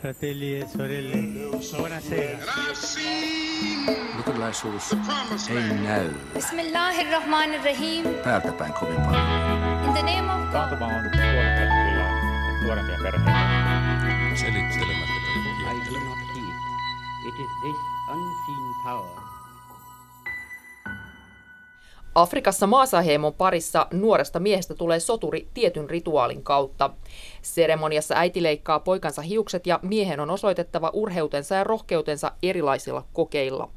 fratelli 0.00 0.58
e 0.60 0.66
sorelle, 0.66 1.16
buonasera. 1.76 2.38
Luterilaisuus 4.16 4.92
ei 5.50 5.78
näy 5.84 6.10
Bismillahirrahmanirrahim. 6.34 8.04
täältä 8.24 8.52
päin 8.52 8.72
kovin 8.72 9.00
paljon. 9.00 9.84
In 9.84 9.92
the 9.92 10.02
name 10.02 10.32
of 10.32 10.40
God. 10.40 10.52
Taantuma 10.52 10.86
on 10.86 10.92
tuottanut 11.02 11.76
kyllä 11.86 12.06
nuorempia 12.62 12.96
perheitä. 13.02 13.30
Selittelemättä 14.34 15.16
I 15.66 15.90
do 15.90 15.98
not 16.00 16.18
heed. 16.34 16.56
It 17.28 17.34
is 17.40 17.50
this 17.62 17.76
unseen 18.08 18.74
power 18.84 19.25
Afrikassa 22.16 22.66
maasaheimon 22.66 23.34
parissa 23.34 23.86
nuoresta 23.92 24.40
miehestä 24.40 24.74
tulee 24.74 25.00
soturi 25.00 25.48
tietyn 25.54 25.90
rituaalin 25.90 26.42
kautta. 26.42 26.90
Seremoniassa 27.42 28.14
äiti 28.14 28.42
leikkaa 28.42 28.80
poikansa 28.80 29.22
hiukset 29.22 29.66
ja 29.66 29.80
miehen 29.82 30.20
on 30.20 30.30
osoitettava 30.30 30.90
urheutensa 30.92 31.54
ja 31.54 31.64
rohkeutensa 31.64 32.32
erilaisilla 32.42 33.04
kokeilla. 33.12 33.68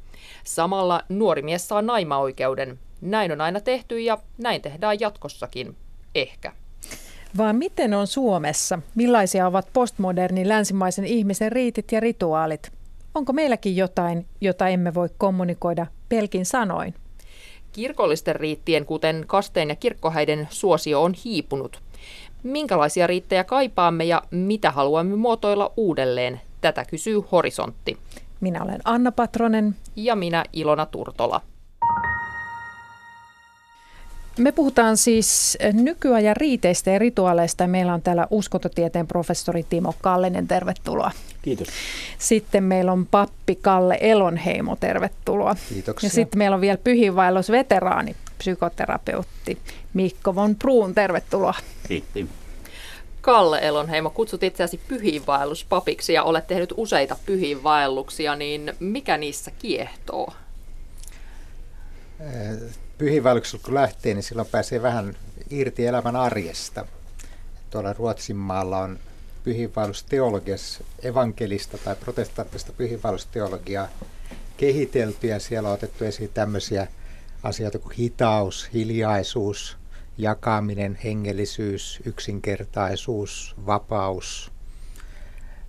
Samalla 0.44 1.02
nuori 1.08 1.42
mies 1.42 1.68
saa 1.68 1.82
naimaoikeuden. 1.82 2.78
Näin 3.00 3.32
on 3.32 3.40
aina 3.40 3.60
tehty 3.60 4.00
ja 4.00 4.18
näin 4.38 4.62
tehdään 4.62 5.00
jatkossakin. 5.00 5.76
Ehkä. 6.14 6.52
Vaan 7.36 7.56
miten 7.56 7.94
on 7.94 8.06
Suomessa? 8.06 8.78
Millaisia 8.94 9.46
ovat 9.46 9.68
postmodernin 9.72 10.48
länsimaisen 10.48 11.04
ihmisen 11.04 11.52
riitit 11.52 11.92
ja 11.92 12.00
rituaalit? 12.00 12.72
Onko 13.14 13.32
meilläkin 13.32 13.76
jotain, 13.76 14.26
jota 14.40 14.68
emme 14.68 14.94
voi 14.94 15.08
kommunikoida 15.18 15.86
pelkin 16.08 16.46
sanoin? 16.46 16.94
Kirkollisten 17.72 18.36
riittien, 18.36 18.86
kuten 18.86 19.24
kasteen 19.26 19.68
ja 19.68 19.76
kirkkohäiden 19.76 20.48
suosio 20.50 21.02
on 21.02 21.14
hiipunut. 21.24 21.82
Minkälaisia 22.42 23.06
riittejä 23.06 23.44
kaipaamme 23.44 24.04
ja 24.04 24.22
mitä 24.30 24.70
haluamme 24.70 25.16
muotoilla 25.16 25.72
uudelleen? 25.76 26.40
Tätä 26.60 26.84
kysyy 26.84 27.22
Horisontti. 27.32 27.98
Minä 28.40 28.62
olen 28.62 28.80
Anna 28.84 29.12
Patronen. 29.12 29.76
Ja 29.96 30.16
minä 30.16 30.44
Ilona 30.52 30.86
Turtola. 30.86 31.40
Me 34.38 34.52
puhutaan 34.52 34.96
siis 34.96 35.58
nykyajan 35.72 36.36
riiteistä 36.36 36.90
ja 36.90 36.98
rituaaleista. 36.98 37.66
Meillä 37.66 37.94
on 37.94 38.02
täällä 38.02 38.26
uskontotieteen 38.30 39.06
professori 39.06 39.62
Timo 39.62 39.94
Kallinen, 40.00 40.48
tervetuloa. 40.48 41.10
Kiitos. 41.42 41.68
Sitten 42.18 42.64
meillä 42.64 42.92
on 42.92 43.06
pappi 43.06 43.54
Kalle 43.54 43.98
Elonheimo, 44.00 44.76
tervetuloa. 44.76 45.56
Kiitoksia. 45.68 46.06
Ja 46.06 46.10
sitten 46.10 46.38
meillä 46.38 46.54
on 46.54 46.60
vielä 46.60 46.78
pyhiinvaellusveteraani, 46.84 48.16
psykoterapeutti 48.38 49.58
Mikko 49.94 50.34
von 50.34 50.56
Bruun, 50.56 50.94
tervetuloa. 50.94 51.54
Kiitti. 51.88 52.28
Kalle 53.20 53.58
Elonheimo, 53.62 54.10
kutsut 54.10 54.42
itseäsi 54.42 54.80
pyhiinvaelluspapiksi 54.88 56.12
ja 56.12 56.22
olet 56.22 56.46
tehnyt 56.46 56.74
useita 56.76 57.16
pyhiinvaelluksia, 57.26 58.36
niin 58.36 58.72
mikä 58.80 59.16
niissä 59.16 59.50
kiehtoo? 59.58 60.32
Pyhiinvaelluksella 63.00 63.64
kun 63.64 63.74
lähtee, 63.74 64.14
niin 64.14 64.22
silloin 64.22 64.48
pääsee 64.48 64.82
vähän 64.82 65.16
irti 65.50 65.86
elämän 65.86 66.16
arjesta. 66.16 66.86
Tuolla 67.70 67.92
Ruotsin 67.92 68.36
maalla 68.36 68.78
on 68.78 68.98
pyhiinvaellusteologiassa 69.44 70.84
evankelista 71.02 71.78
tai 71.78 71.96
protestanttista 71.96 72.72
pyhiinvaellusteologiaa 72.72 73.88
kehitelty 74.56 75.26
ja 75.26 75.40
siellä 75.40 75.68
on 75.68 75.74
otettu 75.74 76.04
esiin 76.04 76.30
tämmöisiä 76.34 76.86
asioita 77.42 77.78
kuin 77.78 77.96
hitaus, 77.96 78.68
hiljaisuus, 78.72 79.76
jakaminen, 80.18 80.98
hengellisyys, 81.04 82.00
yksinkertaisuus, 82.04 83.54
vapaus. 83.66 84.52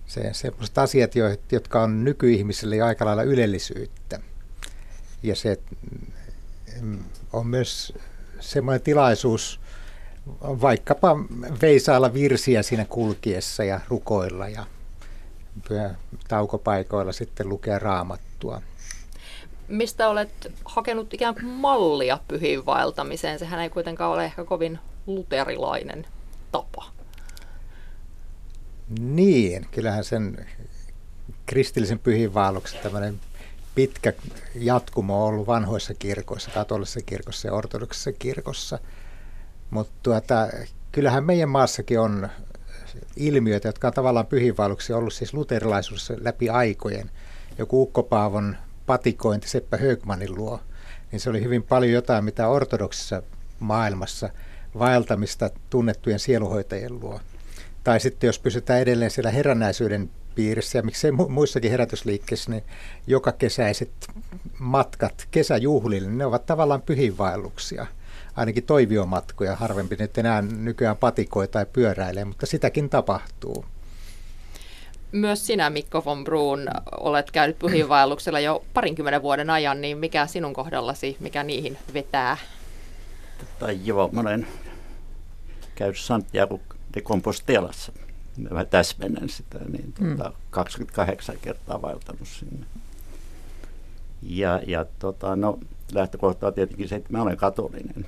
Se, 0.06 0.30
sellaiset 0.32 0.78
asiat, 0.78 1.12
jotka 1.52 1.82
on 1.82 2.04
nykyihmisille 2.04 2.76
jo 2.76 2.86
aika 2.86 3.04
lailla 3.04 3.22
ylellisyyttä. 3.22 4.20
Ja 5.22 5.36
se 5.36 5.58
on 7.32 7.46
myös 7.46 7.94
semmoinen 8.40 8.82
tilaisuus 8.82 9.60
vaikkapa 10.40 11.16
veisailla 11.62 12.14
virsiä 12.14 12.62
siinä 12.62 12.84
kulkiessa 12.84 13.64
ja 13.64 13.80
rukoilla 13.88 14.48
ja 14.48 14.64
taukopaikoilla 16.28 17.12
sitten 17.12 17.48
lukea 17.48 17.78
raamattua. 17.78 18.62
Mistä 19.68 20.08
olet 20.08 20.52
hakenut 20.64 21.14
ikään 21.14 21.34
kuin 21.34 21.46
mallia 21.46 22.18
pyhiinvaeltamiseen? 22.28 23.38
Sehän 23.38 23.60
ei 23.60 23.70
kuitenkaan 23.70 24.12
ole 24.12 24.24
ehkä 24.24 24.44
kovin 24.44 24.78
luterilainen 25.06 26.06
tapa. 26.52 26.84
Niin, 29.00 29.66
kyllähän 29.70 30.04
sen 30.04 30.46
kristillisen 31.46 31.98
pyhiinvaelluksen 31.98 32.80
tämmöinen 32.82 33.20
pitkä 33.74 34.12
jatkumo 34.54 35.26
ollut 35.26 35.46
vanhoissa 35.46 35.94
kirkoissa, 35.94 36.50
katolisessa 36.50 37.00
kirkossa 37.06 37.48
ja 37.48 37.54
ortodoksisessa 37.54 38.12
kirkossa. 38.12 38.78
Mutta 39.70 39.92
tuota, 40.02 40.48
kyllähän 40.92 41.24
meidän 41.24 41.48
maassakin 41.48 42.00
on 42.00 42.28
ilmiöitä, 43.16 43.68
jotka 43.68 43.88
on 43.88 43.94
tavallaan 43.94 44.26
pyhiinvaelluksia 44.26 44.96
ollut 44.96 45.12
siis 45.12 45.34
luterilaisuudessa 45.34 46.14
läpi 46.20 46.48
aikojen. 46.48 47.10
Joku 47.58 47.82
Ukkopaavon 47.82 48.56
patikointi 48.86 49.48
Seppä 49.48 49.76
Högmanin 49.76 50.34
luo, 50.34 50.60
niin 51.12 51.20
se 51.20 51.30
oli 51.30 51.42
hyvin 51.42 51.62
paljon 51.62 51.92
jotain, 51.92 52.24
mitä 52.24 52.48
ortodoksissa 52.48 53.22
maailmassa 53.58 54.30
vaeltamista 54.78 55.50
tunnettujen 55.70 56.18
sieluhoitajien 56.18 57.00
luo. 57.00 57.20
Tai 57.84 58.00
sitten 58.00 58.28
jos 58.28 58.38
pysytään 58.38 58.80
edelleen 58.80 59.10
siellä 59.10 59.30
herännäisyyden 59.30 60.10
piirissä 60.34 60.78
ja 60.78 60.82
miksei 60.82 61.10
muissakin 61.12 61.70
herätysliikkeissä, 61.70 62.50
niin 62.50 62.64
joka 63.06 63.32
kesäiset 63.32 63.90
matkat 64.58 65.28
kesäjuhlille, 65.30 66.10
ne 66.10 66.26
ovat 66.26 66.46
tavallaan 66.46 66.82
pyhinvaelluksia. 66.82 67.86
Ainakin 68.36 68.64
toiviomatkoja, 68.64 69.56
harvempi 69.56 69.96
nyt 69.98 70.18
enää 70.18 70.42
nykyään 70.42 70.96
patikoi 70.96 71.48
tai 71.48 71.66
pyöräilee, 71.72 72.24
mutta 72.24 72.46
sitäkin 72.46 72.90
tapahtuu. 72.90 73.64
Myös 75.12 75.46
sinä, 75.46 75.70
Mikko 75.70 76.04
von 76.04 76.24
Bruun, 76.24 76.68
olet 77.00 77.30
käynyt 77.30 77.58
pyhiinvaelluksella 77.58 78.40
jo 78.40 78.64
parinkymmenen 78.74 79.22
vuoden 79.22 79.50
ajan, 79.50 79.80
niin 79.80 79.98
mikä 79.98 80.26
sinun 80.26 80.52
kohdallasi, 80.52 81.16
mikä 81.20 81.42
niihin 81.42 81.78
vetää? 81.94 82.36
Tai 83.58 83.78
joo, 83.84 84.08
mä 84.12 84.20
olen 84.20 84.46
käynyt 85.74 85.98
Santiago 85.98 86.60
de 86.94 87.00
Compostelassa 87.00 87.92
mä 88.36 88.64
täsmennän 88.64 89.28
sitä, 89.28 89.58
niin 89.58 89.92
tuota, 89.92 90.28
mm. 90.28 90.36
28 90.50 91.36
kertaa 91.42 91.82
vaeltanut 91.82 92.28
sinne. 92.28 92.66
Ja, 94.22 94.60
ja 94.66 94.86
tota, 94.98 95.36
no, 95.36 95.58
lähtökohta 95.92 96.46
on 96.46 96.54
tietenkin 96.54 96.88
se, 96.88 96.96
että 96.96 97.12
mä 97.12 97.22
olen 97.22 97.36
katolinen. 97.36 98.06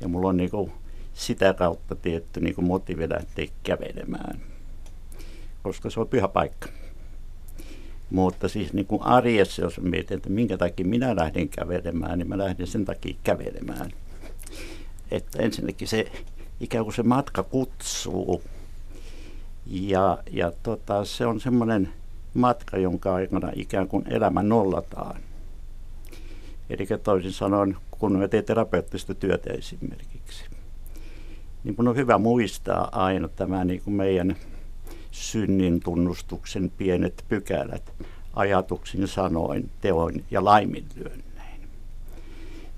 Ja 0.00 0.08
mulla 0.08 0.28
on 0.28 0.36
niinku 0.36 0.72
sitä 1.14 1.54
kautta 1.54 1.94
tietty 1.94 2.40
niinku 2.40 2.62
motiivi 2.62 3.08
lähteä 3.08 3.46
kävelemään, 3.62 4.40
koska 5.62 5.90
se 5.90 6.00
on 6.00 6.08
pyhä 6.08 6.28
paikka. 6.28 6.68
Mutta 8.10 8.48
siis 8.48 8.72
niin 8.72 8.86
kuin 8.86 9.02
arjessa, 9.02 9.62
jos 9.62 9.80
mietin, 9.80 10.16
että 10.16 10.30
minkä 10.30 10.56
takia 10.56 10.86
minä 10.86 11.16
lähden 11.16 11.48
kävelemään, 11.48 12.18
niin 12.18 12.28
mä 12.28 12.38
lähden 12.38 12.66
sen 12.66 12.84
takia 12.84 13.14
kävelemään. 13.24 13.90
Että 15.10 15.42
ensinnäkin 15.42 15.88
se 15.88 16.12
ikään 16.60 16.84
kuin 16.84 16.94
se 16.94 17.02
matka 17.02 17.42
kutsuu 17.42 18.42
ja, 19.66 20.18
ja 20.30 20.52
tota, 20.62 21.04
se 21.04 21.26
on 21.26 21.40
semmoinen 21.40 21.88
matka, 22.34 22.78
jonka 22.78 23.14
aikana 23.14 23.50
ikään 23.54 23.88
kuin 23.88 24.04
elämä 24.08 24.42
nollataan. 24.42 25.20
Eli 26.70 26.86
toisin 27.02 27.32
sanoen, 27.32 27.76
kun 27.90 28.18
me 28.18 28.28
teemme 28.28 28.46
terapeuttista 28.46 29.14
työtä 29.14 29.52
esimerkiksi, 29.52 30.44
niin 31.64 31.74
mun 31.78 31.88
on 31.88 31.96
hyvä 31.96 32.18
muistaa 32.18 32.88
aina 32.92 33.28
tämä 33.28 33.64
niin 33.64 33.82
kuin 33.82 33.94
meidän 33.94 34.36
synnin 35.10 35.80
tunnustuksen 35.80 36.72
pienet 36.78 37.24
pykälät 37.28 37.92
ajatuksin, 38.36 39.08
sanoin, 39.08 39.70
teoin 39.80 40.24
ja 40.30 40.44
laiminlyönnein. 40.44 41.68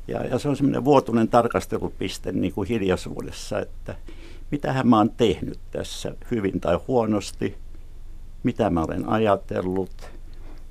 Ja, 0.09 0.25
ja 0.25 0.39
se 0.39 0.49
on 0.49 0.57
semmoinen 0.57 0.85
vuotuinen 0.85 1.29
tarkastelupiste 1.29 2.33
niin 2.33 2.53
kuin 2.53 2.69
hiljaisuudessa, 2.69 3.61
että 3.61 3.95
mitähän 4.51 4.89
mä 4.89 4.97
oon 4.97 5.11
tehnyt 5.11 5.59
tässä 5.71 6.15
hyvin 6.31 6.61
tai 6.61 6.79
huonosti, 6.89 7.57
mitä 8.43 8.71
mä 8.71 8.83
olen 8.83 9.09
ajatellut. 9.09 10.11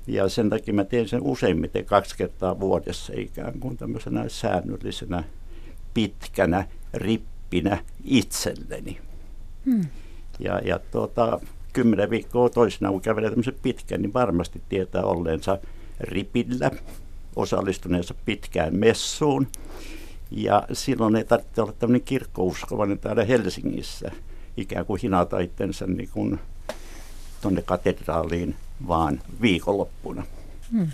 Ja 0.06 0.28
sen 0.28 0.50
takia 0.50 0.74
mä 0.74 0.84
teen 0.84 1.08
sen 1.08 1.22
useimmiten 1.22 1.84
kaksi 1.84 2.16
kertaa 2.16 2.60
vuodessa 2.60 3.12
ikään 3.16 3.60
kuin 3.60 3.76
tämmöisenä 3.76 4.28
säännöllisenä 4.28 5.24
pitkänä 5.94 6.68
rippinä 6.94 7.78
itselleni. 8.04 8.98
Hmm. 9.64 9.84
Ja, 10.38 10.58
ja 10.64 10.78
tuota, 10.78 11.40
kymmenen 11.72 12.10
viikkoa 12.10 12.48
toisena, 12.48 12.90
kun 12.90 13.00
kävelee 13.00 13.30
tämmöisen 13.30 13.56
pitkän, 13.62 14.02
niin 14.02 14.12
varmasti 14.12 14.62
tietää 14.68 15.02
olleensa 15.02 15.58
ripillä, 16.00 16.70
osallistuneensa 17.36 18.14
pitkään 18.24 18.76
messuun 18.76 19.46
ja 20.30 20.62
silloin 20.72 21.16
ei 21.16 21.24
tarvitse 21.24 21.62
olla 21.62 21.72
tämmöinen 21.72 22.02
kirkkouskovainen 22.02 22.98
täällä 22.98 23.24
Helsingissä, 23.24 24.10
ikään 24.56 24.86
kuin 24.86 25.00
hinata 25.02 25.38
itsensä 25.38 25.86
niin 25.86 26.08
kuin 26.12 26.40
tuonne 27.40 27.62
katedraaliin 27.62 28.56
vaan 28.88 29.20
viikonloppuna. 29.40 30.26
Hmm. 30.72 30.88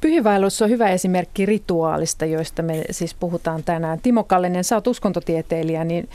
Pyhivaellus 0.00 0.62
on 0.62 0.70
hyvä 0.70 0.88
esimerkki 0.88 1.46
rituaalista, 1.46 2.24
joista 2.24 2.62
me 2.62 2.84
siis 2.90 3.14
puhutaan 3.14 3.64
tänään. 3.64 4.00
Timo 4.00 4.24
Kallinen, 4.24 4.64
sä 4.64 4.74
oot 4.76 4.86
uskontotieteilijä, 4.86 5.84
niin 5.84 6.08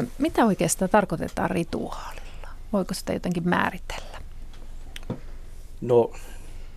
ö, 0.00 0.06
mitä 0.18 0.44
oikeastaan 0.44 0.90
tarkoitetaan 0.90 1.50
rituaalilla? 1.50 2.48
Voiko 2.72 2.94
sitä 2.94 3.12
jotenkin 3.12 3.48
määritellä? 3.48 4.18
No, 5.80 6.12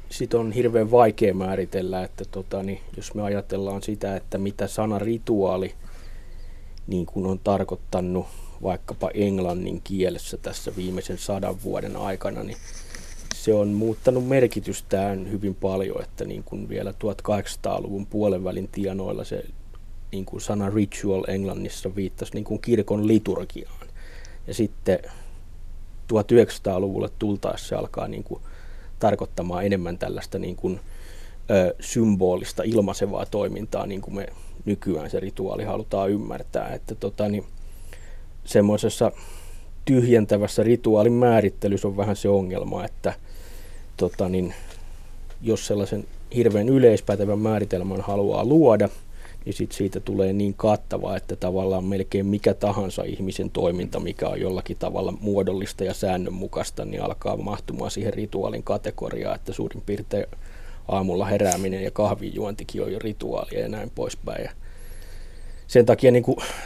sit 0.09 0.33
on 0.33 0.51
hirveän 0.51 0.92
vaikea 0.92 1.33
määritellä, 1.33 2.04
että 2.04 2.25
tota, 2.31 2.63
niin, 2.63 2.80
jos 2.98 3.13
me 3.13 3.21
ajatellaan 3.21 3.83
sitä, 3.83 4.15
että 4.15 4.38
mitä 4.38 4.68
sana 4.68 5.00
rituaali 5.00 5.74
niin 6.88 7.06
kuin 7.06 7.25
on 7.25 7.39
tarkoittanut 7.39 8.27
vaikkapa 8.63 9.12
englannin 9.13 9.81
kielessä 9.83 10.38
tässä 10.38 10.75
viimeisen 10.75 11.18
sadan 11.18 11.63
vuoden 11.63 11.98
aikana, 11.98 12.44
niin 12.44 12.57
se 13.36 13.54
on 13.54 13.68
muuttanut 13.68 14.27
merkitystään 14.27 15.31
hyvin 15.31 15.56
paljon, 15.56 16.04
että 16.04 16.25
niin 16.25 16.44
kuin 16.44 16.69
vielä 16.69 16.92
1800-luvun 16.92 18.06
puolenvälin 18.06 18.68
tienoilla 18.68 19.24
se 19.24 19.44
niin 20.12 20.25
kuin 20.25 20.42
sana 20.42 20.69
ritual 20.69 21.24
englannissa 21.27 21.95
viittasi 21.95 22.33
niin 22.33 22.44
kuin 22.44 22.62
kirkon 22.62 23.07
liturgiaan. 23.07 23.88
Ja 24.48 24.54
sitten 24.54 25.00
1900-luvulle 26.13 27.09
tultaessa 27.19 27.68
se 27.68 27.75
alkaa 27.75 28.07
niin 28.07 28.24
kuin 28.24 28.42
tarkoittamaan 29.00 29.66
enemmän 29.66 29.98
tällaista 29.98 30.40
niin 30.40 30.56
kuin, 30.56 30.80
ö, 31.52 31.76
symbolista 31.80 32.64
ilmaisevaa 32.64 33.26
toimintaa, 33.26 33.86
niin 33.86 34.02
kuin 34.02 34.16
me 34.16 34.28
nykyään 34.66 35.10
se 35.10 35.20
rituaali 35.20 35.64
halutaan 35.64 36.10
ymmärtää. 36.10 36.74
Että 36.74 36.96
tota, 36.96 37.30
niin, 37.30 37.46
semmoisessa 38.46 39.12
tyhjentävässä 39.86 40.64
rituaalin 40.64 41.14
määrittelyssä 41.14 41.88
on 41.88 41.98
vähän 41.98 42.16
se 42.16 42.30
ongelma, 42.30 42.86
että 42.86 43.14
tota, 43.98 44.30
niin, 44.30 44.54
jos 45.42 45.68
sellaisen 45.68 46.06
hirveän 46.36 46.70
yleispätevän 46.70 47.40
määritelmän 47.40 48.02
haluaa 48.02 48.46
luoda, 48.46 48.90
niin 49.45 49.54
sit 49.54 49.72
siitä 49.72 50.00
tulee 50.00 50.34
niin 50.34 50.54
kattava, 50.54 51.18
että 51.18 51.36
tavallaan 51.36 51.84
melkein 51.84 52.25
mikä 52.25 52.54
tahansa 52.54 53.04
ihmisen 53.04 53.50
toiminta, 53.50 54.00
mikä 54.00 54.28
on 54.28 54.42
jollakin 54.42 54.78
tavalla 54.78 55.13
muodollista 55.22 55.84
ja 55.84 55.94
säännönmukaista, 55.94 56.86
niin 56.86 57.04
alkaa 57.04 57.38
mahtumaan 57.38 57.92
siihen 57.92 58.13
rituaalin 58.13 58.63
kategoriaan, 58.63 59.36
että 59.36 59.54
suurin 59.54 59.84
piirtein 59.86 60.25
aamulla 60.88 61.25
herääminen 61.25 61.84
ja 61.84 61.92
kahvinjuontikin 61.92 62.84
on 62.84 62.92
jo 62.92 63.00
rituaalia 63.00 63.60
ja 63.60 63.69
näin 63.69 63.92
poispäin. 63.95 64.44
Ja 64.44 64.51
sen 65.68 65.86
takia 65.86 66.12
niin 66.12 66.24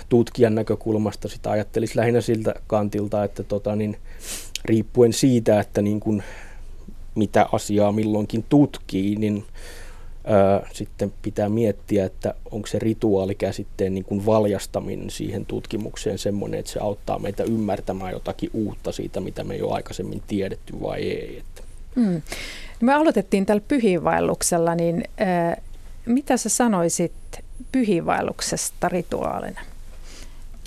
tutkijan 0.09 0.55
näkökulmasta 0.55 1.27
sitä 1.27 1.51
ajattelisi 1.51 1.97
lähinnä 1.97 2.21
siltä 2.21 2.53
kantilta, 2.67 3.23
että 3.23 3.43
tota, 3.43 3.75
niin, 3.75 3.97
riippuen 4.65 5.13
siitä, 5.13 5.59
että 5.59 5.81
niin 5.81 5.99
kuin, 5.99 6.23
mitä 7.15 7.45
asiaa 7.51 7.91
milloinkin 7.91 8.45
tutkii, 8.49 9.15
niin 9.15 9.45
ää, 10.23 10.69
sitten 10.73 11.13
pitää 11.21 11.49
miettiä, 11.49 12.05
että 12.05 12.33
onko 12.51 12.67
se 12.67 12.79
rituaalikäsitteen 12.79 13.93
niin 13.93 14.05
kuin 14.05 14.25
valjastaminen 14.25 15.09
siihen 15.09 15.45
tutkimukseen 15.45 16.17
semmoinen, 16.17 16.59
että 16.59 16.71
se 16.71 16.79
auttaa 16.79 17.19
meitä 17.19 17.43
ymmärtämään 17.43 18.11
jotakin 18.11 18.49
uutta 18.53 18.91
siitä, 18.91 19.19
mitä 19.19 19.43
me 19.43 19.55
jo 19.55 19.69
aikaisemmin 19.69 20.23
tiedetty 20.27 20.81
vai 20.81 21.01
ei. 21.01 21.37
Että. 21.37 21.63
Hmm. 21.95 22.21
Me 22.81 22.93
aloitettiin 22.93 23.45
tällä 23.45 23.63
pyhiinvaelluksella, 23.67 24.75
niin 24.75 25.03
ää, 25.17 25.61
mitä 26.05 26.37
sä 26.37 26.49
sanoisit 26.49 27.13
pyhiinvaelluksesta 27.71 28.89
rituaalina? 28.89 29.61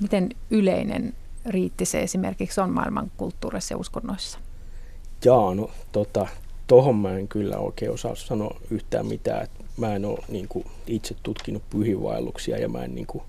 Miten 0.02 0.28
yleinen 0.50 1.14
riitti 1.46 1.84
se 1.84 2.02
esimerkiksi 2.02 2.60
on 2.60 2.70
maailman 2.70 3.10
kulttuurissa 3.16 3.74
ja 3.74 3.78
uskonnoissa? 3.78 4.38
Jaa, 5.24 5.54
no 5.54 5.70
tota, 5.92 6.26
tohon 6.66 6.96
mä 6.96 7.18
en 7.18 7.28
kyllä 7.28 7.58
oikein 7.58 7.90
osaa 7.90 8.14
sanoa 8.14 8.60
yhtään 8.70 9.06
mitään. 9.06 9.48
Mä 9.76 9.96
en 9.96 10.04
ole 10.04 10.18
niin 10.28 10.48
kuin, 10.48 10.66
itse 10.86 11.16
tutkinut 11.22 11.62
pyhiinvaelluksia 11.70 12.58
ja 12.58 12.68
mä 12.68 12.84
en 12.84 12.94
niin 12.94 13.06
kuin, 13.06 13.24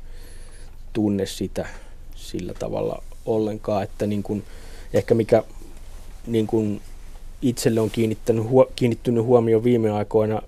tunne 0.94 1.26
sitä 1.26 1.68
sillä 2.16 2.54
tavalla 2.54 3.04
ollenkaan, 3.26 3.84
että 3.84 4.08
niin 4.08 4.24
kuin, 4.24 4.44
ehkä 4.94 5.14
mikä 5.14 5.44
niin 6.28 6.48
kuin, 6.48 6.82
itselle 7.42 7.80
on 7.82 7.90
kiinnittänyt, 7.90 8.50
huo, 8.50 8.72
kiinnittynyt 8.76 9.24
huomioon 9.24 9.64
viime 9.64 9.92
aikoina 9.92 10.42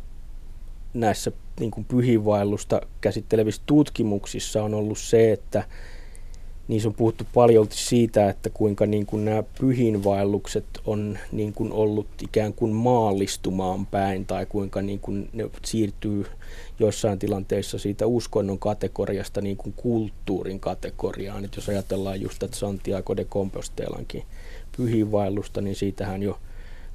näissä 0.93 1.31
niin 1.59 1.71
kuin 1.71 1.85
pyhiinvaellusta 1.85 2.81
käsittelevissä 3.01 3.61
tutkimuksissa 3.65 4.63
on 4.63 4.73
ollut 4.73 4.97
se, 4.97 5.31
että 5.31 5.63
niissä 6.67 6.89
on 6.89 6.95
puhuttu 6.95 7.23
paljon 7.33 7.67
siitä, 7.69 8.29
että 8.29 8.49
kuinka 8.49 8.85
niin 8.85 9.05
kuin 9.05 9.25
nämä 9.25 9.43
pyhiinvaellukset 9.59 10.65
on 10.85 11.17
niin 11.31 11.53
kuin 11.53 11.71
ollut 11.71 12.07
ikään 12.21 12.53
kuin 12.53 12.73
maallistumaan 12.73 13.85
päin 13.85 14.25
tai 14.25 14.45
kuinka 14.45 14.81
niin 14.81 14.99
kuin 14.99 15.29
ne 15.33 15.49
siirtyy 15.65 16.25
joissain 16.79 17.19
tilanteissa 17.19 17.79
siitä 17.79 18.07
uskonnon 18.07 18.59
kategoriasta 18.59 19.41
niin 19.41 19.57
kuin 19.57 19.73
kulttuurin 19.73 20.59
kategoriaan. 20.59 21.45
Et 21.45 21.55
jos 21.55 21.69
ajatellaan 21.69 22.21
just 22.21 22.43
että 22.43 22.57
Santiago 22.57 23.17
de 23.17 23.25
Compostelankin 23.25 24.23
pyhiinvaellusta, 24.77 25.61
niin 25.61 25.75
siitähän 25.75 26.23
jo 26.23 26.39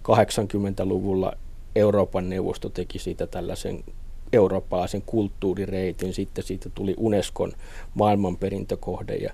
80-luvulla 0.08 1.32
Euroopan 1.76 2.28
neuvosto 2.28 2.68
teki 2.68 2.98
siitä 2.98 3.26
tällaisen 3.26 3.84
eurooppalaisen 4.32 5.02
kulttuurireitin. 5.02 6.14
Sitten 6.14 6.44
siitä 6.44 6.70
tuli 6.74 6.94
Unescon 6.96 7.52
maailmanperintökohde 7.94 9.16
ja 9.16 9.32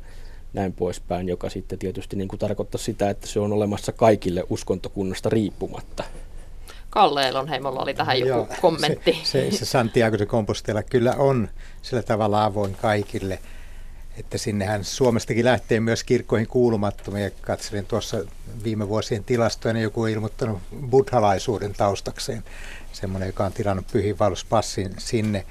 näin 0.53 0.73
poispäin, 0.73 1.29
joka 1.29 1.51
sitten 1.51 1.79
tietysti 1.79 2.17
niin 2.17 2.29
kuin 2.29 2.41
tarkoittaa 2.41 2.79
sitä, 2.79 3.11
että 3.11 3.27
se 3.27 3.41
on 3.41 3.53
olemassa 3.53 3.93
kaikille 3.93 4.45
uskontokunnasta 4.51 5.29
riippumatta. 5.29 6.05
Kalle 6.91 7.29
Elonheimolla 7.29 7.81
oli 7.81 7.95
tähän 7.95 8.19
joku 8.19 8.29
Joo, 8.29 8.49
kommentti. 8.61 9.21
Se, 9.25 9.51
se, 9.51 9.57
se 9.57 9.65
Santiago 9.65 10.19
de 10.19 10.27
Compostela 10.27 10.83
kyllä 10.83 11.15
on 11.19 11.49
sillä 11.83 12.03
tavalla 12.03 12.45
avoin 12.45 12.75
kaikille, 12.75 13.39
että 14.19 14.39
sinnehän 14.39 14.85
Suomestakin 14.85 15.45
lähtee 15.45 15.81
myös 15.81 16.05
kirkkoihin 16.05 16.49
kuulumattomia. 16.49 17.31
Katselin 17.41 17.87
tuossa 17.87 18.25
viime 18.65 18.89
vuosien 18.89 19.25
tilastoja, 19.25 19.75
niin 19.75 19.83
joku 19.83 20.03
on 20.03 20.09
ilmoittanut 20.09 20.59
buddhalaisuuden 20.91 21.75
taustakseen, 21.75 22.45
semmoinen, 22.93 23.27
joka 23.27 23.45
on 23.45 23.53
tilannut 23.53 23.87
pyhiinvaelluspassin 23.93 24.95
sinne. 24.99 25.45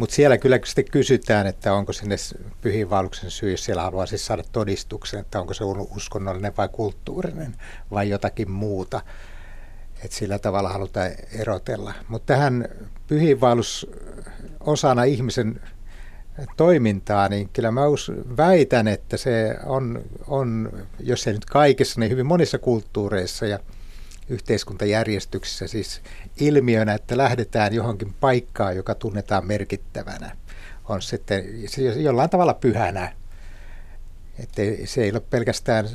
Mutta 0.00 0.14
siellä 0.14 0.38
kyllä 0.38 0.60
sitten 0.64 0.84
kysytään, 0.90 1.46
että 1.46 1.74
onko 1.74 1.92
sinne 1.92 2.16
pyhiinvaelluksen 2.60 3.30
syy, 3.30 3.56
siellä 3.56 3.82
haluaa 3.82 4.06
siis 4.06 4.26
saada 4.26 4.42
todistuksen, 4.52 5.20
että 5.20 5.40
onko 5.40 5.54
se 5.54 5.64
uskonnollinen 5.96 6.56
vai 6.56 6.68
kulttuurinen 6.68 7.56
vai 7.90 8.08
jotakin 8.08 8.50
muuta. 8.50 9.00
Että 10.04 10.16
sillä 10.16 10.38
tavalla 10.38 10.68
halutaan 10.68 11.10
erotella. 11.32 11.94
Mutta 12.08 12.34
tähän 12.34 12.68
pyhiinvaellus 13.06 13.90
osana 14.60 15.04
ihmisen 15.04 15.60
toimintaa, 16.56 17.28
niin 17.28 17.48
kyllä 17.48 17.70
mä 17.70 17.80
väitän, 18.36 18.88
että 18.88 19.16
se 19.16 19.56
on, 19.66 20.02
on, 20.26 20.72
jos 21.00 21.26
ei 21.26 21.32
nyt 21.32 21.44
kaikessa, 21.44 22.00
niin 22.00 22.12
hyvin 22.12 22.26
monissa 22.26 22.58
kulttuureissa 22.58 23.46
ja 23.46 23.58
yhteiskuntajärjestyksessä 24.30 25.66
siis 25.66 26.02
ilmiönä, 26.40 26.94
että 26.94 27.16
lähdetään 27.16 27.74
johonkin 27.74 28.14
paikkaan, 28.20 28.76
joka 28.76 28.94
tunnetaan 28.94 29.46
merkittävänä, 29.46 30.36
on 30.88 31.02
sitten 31.02 31.44
jollain 31.96 32.30
tavalla 32.30 32.54
pyhänä. 32.54 33.12
Että 34.38 34.62
se 34.84 35.02
ei 35.02 35.10
ole 35.10 35.20
pelkästään 35.20 35.88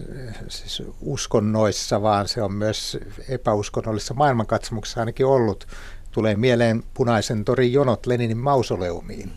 siis 0.47 0.83
uskonnoissa, 1.01 2.01
vaan 2.01 2.27
se 2.27 2.41
on 2.41 2.53
myös 2.53 2.97
epäuskonnollisessa 3.29 4.13
maailmankatsomuksessa 4.13 4.99
ainakin 4.99 5.25
ollut. 5.25 5.67
Tulee 6.11 6.35
mieleen 6.35 6.83
punaisen 6.93 7.45
torin 7.45 7.73
jonot 7.73 8.05
Leninin 8.05 8.37
mausoleumiin. 8.37 9.31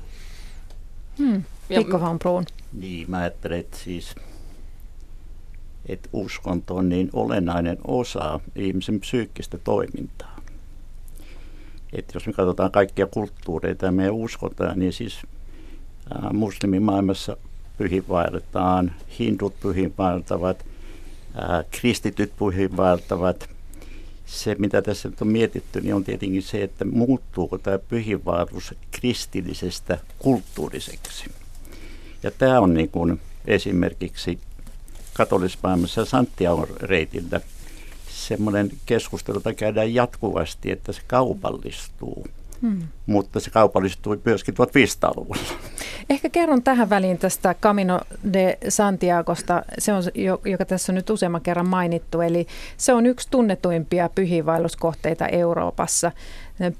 Hmm. 1.18 1.42
Mikko 1.68 2.00
Van. 2.00 2.46
Niin, 2.72 3.10
mä 3.10 3.18
ajattelen, 3.18 3.60
että 3.60 3.76
siis 3.76 4.14
että 5.88 6.08
uskonto 6.12 6.76
on 6.76 6.88
niin 6.88 7.10
olennainen 7.12 7.78
osa 7.86 8.40
ihmisen 8.56 9.00
psyykkistä 9.00 9.58
toimintaa. 9.58 10.40
Että 11.92 12.12
jos 12.14 12.26
me 12.26 12.32
katsotaan 12.32 12.70
kaikkia 12.70 13.06
kulttuureita 13.06 13.86
ja 13.86 13.92
me 13.92 14.10
uskotaan, 14.10 14.78
niin 14.78 14.92
siis 14.92 15.18
muslimimaailmassa 16.32 17.36
pyhinvaelletaan, 17.78 18.92
hindut 19.18 19.60
pyhinvaeltavat, 19.60 20.66
kristityt 21.70 22.32
pyhinvaeltavat. 22.36 23.48
Se, 24.26 24.56
mitä 24.58 24.82
tässä 24.82 25.08
nyt 25.08 25.22
on 25.22 25.28
mietitty, 25.28 25.80
niin 25.80 25.94
on 25.94 26.04
tietenkin 26.04 26.42
se, 26.42 26.62
että 26.62 26.84
muuttuuko 26.84 27.58
tämä 27.58 27.78
pyhinvaellus 27.78 28.74
kristillisestä 28.90 29.98
kulttuuriseksi. 30.18 31.24
Ja 32.22 32.30
tämä 32.30 32.60
on 32.60 32.74
niin 32.74 32.88
kuin 32.88 33.20
esimerkiksi 33.46 34.38
katolismaailmassa 35.18 36.04
Santiago-reitillä 36.04 37.40
semmoinen 38.08 38.70
keskustelu, 38.86 39.36
jota 39.36 39.54
käydään 39.54 39.94
jatkuvasti, 39.94 40.70
että 40.70 40.92
se 40.92 41.02
kaupallistuu. 41.06 42.26
Hmm. 42.62 42.82
Mutta 43.06 43.40
se 43.40 43.50
kaupallistui 43.50 44.20
myöskin 44.24 44.54
1500-luvulla. 44.54 45.42
Ehkä 46.10 46.28
kerron 46.28 46.62
tähän 46.62 46.90
väliin 46.90 47.18
tästä 47.18 47.54
Camino 47.62 48.00
de 48.32 48.58
Santiagosta, 48.68 49.62
se 49.78 49.92
on, 49.92 50.02
joka 50.44 50.64
tässä 50.64 50.92
on 50.92 50.94
nyt 50.94 51.10
useamman 51.10 51.40
kerran 51.40 51.68
mainittu. 51.68 52.20
Eli 52.20 52.46
se 52.76 52.92
on 52.92 53.06
yksi 53.06 53.28
tunnetuimpia 53.30 54.10
pyhiinvaelluskohteita 54.14 55.26
Euroopassa. 55.26 56.12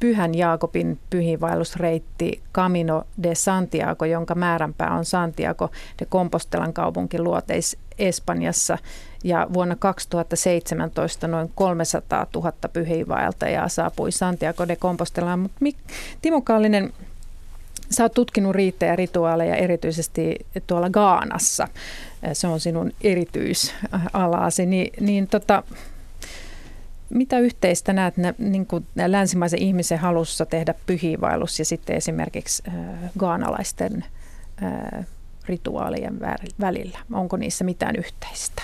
Pyhän 0.01 0.35
Jaakobin 0.35 0.99
pyhiinvaellusreitti 1.11 2.43
Camino 2.55 3.05
de 3.23 3.35
Santiago, 3.35 4.05
jonka 4.05 4.35
määränpää 4.35 4.95
on 4.95 5.05
Santiago 5.05 5.71
de 6.01 6.07
Compostelan 6.07 6.73
kaupunki 6.73 7.19
luoteis 7.19 7.77
Espanjassa. 7.99 8.79
Ja 9.25 9.47
vuonna 9.53 9.77
2017 9.77 11.29
noin 11.29 11.51
300 11.55 12.27
000 12.35 12.53
pyhiinvaeltajaa 12.73 13.69
saapui 13.69 14.13
Santiago 14.13 14.69
de 14.69 14.77
Compostelaan. 14.77 15.39
Mutta 15.39 15.61
Timo 16.23 16.41
Kallinen, 16.41 16.93
Sä 17.91 18.03
oot 18.03 18.15
tutkinut 18.15 18.55
riittejä 18.55 18.97
rituaaleja 18.97 19.57
erityisesti 19.57 20.37
tuolla 20.67 20.91
Gaanassa. 20.91 21.69
Se 22.33 22.47
on 22.47 22.61
sinun 22.61 22.93
erityisalaasi. 23.01 24.67
Ni, 24.67 24.91
niin 25.01 25.29
tota, 25.29 25.63
mitä 27.11 27.39
yhteistä 27.39 27.93
näet 27.93 28.17
nä, 28.17 28.35
niin 28.39 28.67
kuin 28.67 28.87
länsimaisen 29.07 29.63
ihmisen 29.63 29.99
halussa 29.99 30.47
tehdä 30.47 30.75
pyhiinvaellus 30.87 31.59
ja 31.59 31.65
sitten 31.65 31.97
esimerkiksi 31.97 32.63
äh, 32.69 32.75
gaanalaisten 33.19 34.05
äh, 34.63 35.07
rituaalien 35.49 36.21
välillä? 36.61 36.99
Onko 37.13 37.37
niissä 37.37 37.65
mitään 37.65 37.97
yhteistä? 37.97 38.63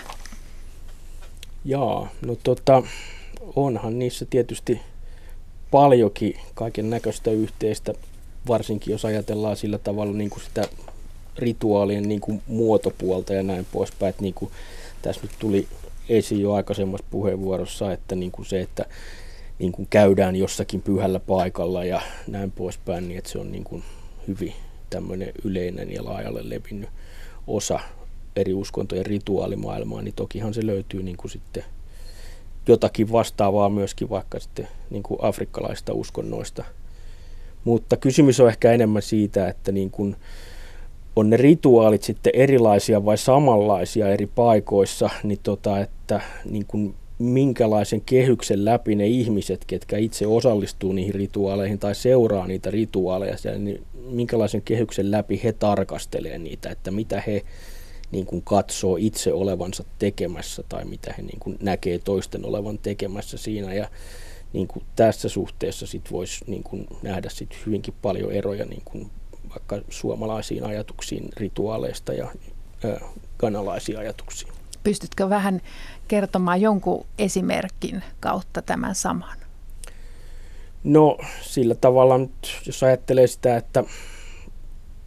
Jaa, 1.65 2.09
no 2.27 2.37
tota, 2.43 2.83
onhan 3.57 3.99
niissä 3.99 4.27
tietysti 4.31 4.81
paljonkin 5.71 6.35
kaiken 6.55 6.91
näköistä 6.91 7.31
yhteistä 7.31 7.95
varsinkin 8.49 8.93
jos 8.93 9.05
ajatellaan 9.05 9.57
sillä 9.57 9.79
tavalla 9.79 10.13
niin 10.13 10.31
kuin 10.31 10.43
sitä 10.43 10.69
rituaalien 11.39 12.09
niin 12.09 12.21
kuin 12.21 12.43
muotopuolta 12.47 13.35
ja 13.35 13.43
näin 13.43 13.67
poispäin. 13.73 14.11
Että 14.11 14.23
niin 14.23 14.35
kuin 14.35 14.51
tässä 15.03 15.23
nyt 15.23 15.31
tuli 15.39 15.69
esiin 16.09 16.43
jo 16.43 16.53
aikaisemmassa 16.53 17.07
puheenvuorossa, 17.11 17.93
että 17.93 18.15
niin 18.15 18.33
kuin 18.33 18.47
se, 18.47 18.61
että 18.61 18.87
niin 19.59 19.73
kuin 19.73 19.87
käydään 19.91 20.37
jossakin 20.37 20.83
pyhällä 20.83 21.21
paikalla 21.21 21.85
ja 21.85 22.03
näin 22.27 22.51
poispäin, 22.51 23.09
niin 23.09 23.19
että 23.19 23.31
se 23.31 23.39
on 23.39 23.53
niin 23.53 23.65
kuin 23.65 23.85
hyvin 24.29 24.55
tämmöinen 24.95 25.33
yleinen 25.45 25.93
ja 25.93 26.05
laajalle 26.05 26.49
levinnyt 26.49 26.91
osa 27.47 27.81
eri 28.37 28.55
uskontojen 28.55 29.07
rituaalimaailmaa, 29.07 30.03
niin 30.03 30.15
tokihan 30.15 30.55
se 30.55 30.67
löytyy 30.67 31.03
niin 31.03 31.17
kuin 31.17 31.31
sitten 31.31 31.65
jotakin 32.69 33.13
vastaavaa 33.13 33.69
myöskin 33.69 34.11
vaikka 34.11 34.41
sitten 34.41 34.69
niin 34.91 35.03
kuin 35.03 35.19
afrikkalaista 35.23 35.93
uskonnoista– 35.93 36.65
mutta 37.65 37.97
kysymys 37.97 38.41
on 38.41 38.49
ehkä 38.49 38.73
enemmän 38.73 39.03
siitä, 39.03 39.49
että 39.49 39.73
niin 39.73 39.91
kuin 39.91 40.17
on 41.17 41.31
ne 41.31 41.37
rituaalit 41.37 42.03
sitten 42.03 42.33
erilaisia 42.35 43.05
vai 43.05 43.19
samanlaisia 43.19 44.09
eri 44.09 44.27
paikoissa, 44.27 45.11
niin 45.23 45.39
tota, 45.43 45.81
että 45.81 46.21
niin 46.51 46.67
kuin 46.67 46.95
minkälaisen 47.19 48.01
kehyksen 48.01 48.65
läpi 48.65 48.95
ne 48.95 49.07
ihmiset, 49.07 49.65
ketkä 49.67 49.99
itse 49.99 50.27
osallistuu 50.27 50.93
niihin 50.93 51.15
rituaaleihin 51.15 51.79
tai 51.79 51.95
seuraa 51.95 52.47
niitä 52.47 52.71
rituaaleja, 52.71 53.37
niin 53.59 53.83
minkälaisen 53.95 54.63
kehyksen 54.63 55.11
läpi 55.11 55.41
he 55.45 55.53
tarkastelee 55.53 56.39
niitä, 56.39 56.71
että 56.71 56.91
mitä 56.91 57.23
he 57.27 57.43
niin 58.11 58.27
kuin 58.27 58.43
katsoo 58.43 58.97
itse 58.97 59.33
olevansa 59.33 59.85
tekemässä 59.99 60.63
tai 60.69 60.85
mitä 60.85 61.15
he 61.19 61.23
niin 61.23 61.41
kuin 61.41 61.57
näkee 61.61 61.99
toisten 61.99 62.45
olevan 62.45 62.79
tekemässä 62.79 63.39
siinä. 63.39 63.75
Ja 63.75 63.89
niin 64.53 64.69
kuin 64.69 64.85
tässä 64.97 65.29
suhteessa 65.29 65.87
sit 65.87 66.13
voisi 66.13 66.45
niin 66.47 66.63
kuin 66.63 66.87
nähdä 67.03 67.31
sit 67.31 67.57
hyvinkin 67.67 67.95
paljon 68.03 68.33
eroja 68.33 68.65
niin 68.65 68.83
kuin 68.85 69.11
vaikka 69.51 69.81
suomalaisiin 69.89 70.65
ajatuksiin 70.65 71.29
rituaaleista 71.37 72.13
ja 72.13 72.33
kanalaisiin 73.37 73.99
ajatuksiin. 73.99 74.53
Pystytkö 74.85 75.29
vähän 75.29 75.61
kertomaan 76.09 76.61
jonkun 76.61 77.07
esimerkin 77.19 78.03
kautta 78.21 78.63
tämän 78.63 78.95
saman? 78.95 79.39
No 80.85 81.19
sillä 81.43 81.75
tavalla 81.75 82.19
nyt, 82.19 82.61
jos 82.67 82.83
ajattelee 82.83 83.27
sitä, 83.27 83.57
että 83.57 83.85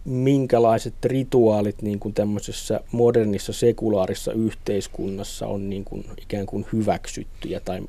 minkälaiset 0.06 1.06
rituaalit 1.06 1.82
niin 1.82 2.00
kuin 2.00 2.14
tämmöisessä 2.14 2.80
modernissa 2.92 3.54
sekulaarissa 3.54 4.32
yhteiskunnassa 4.32 5.48
on 5.48 5.70
niin 5.70 5.86
kuin 5.86 6.06
ikään 6.22 6.46
kuin 6.46 6.66
hyväksyttyjä 6.74 7.60
tai 7.60 7.82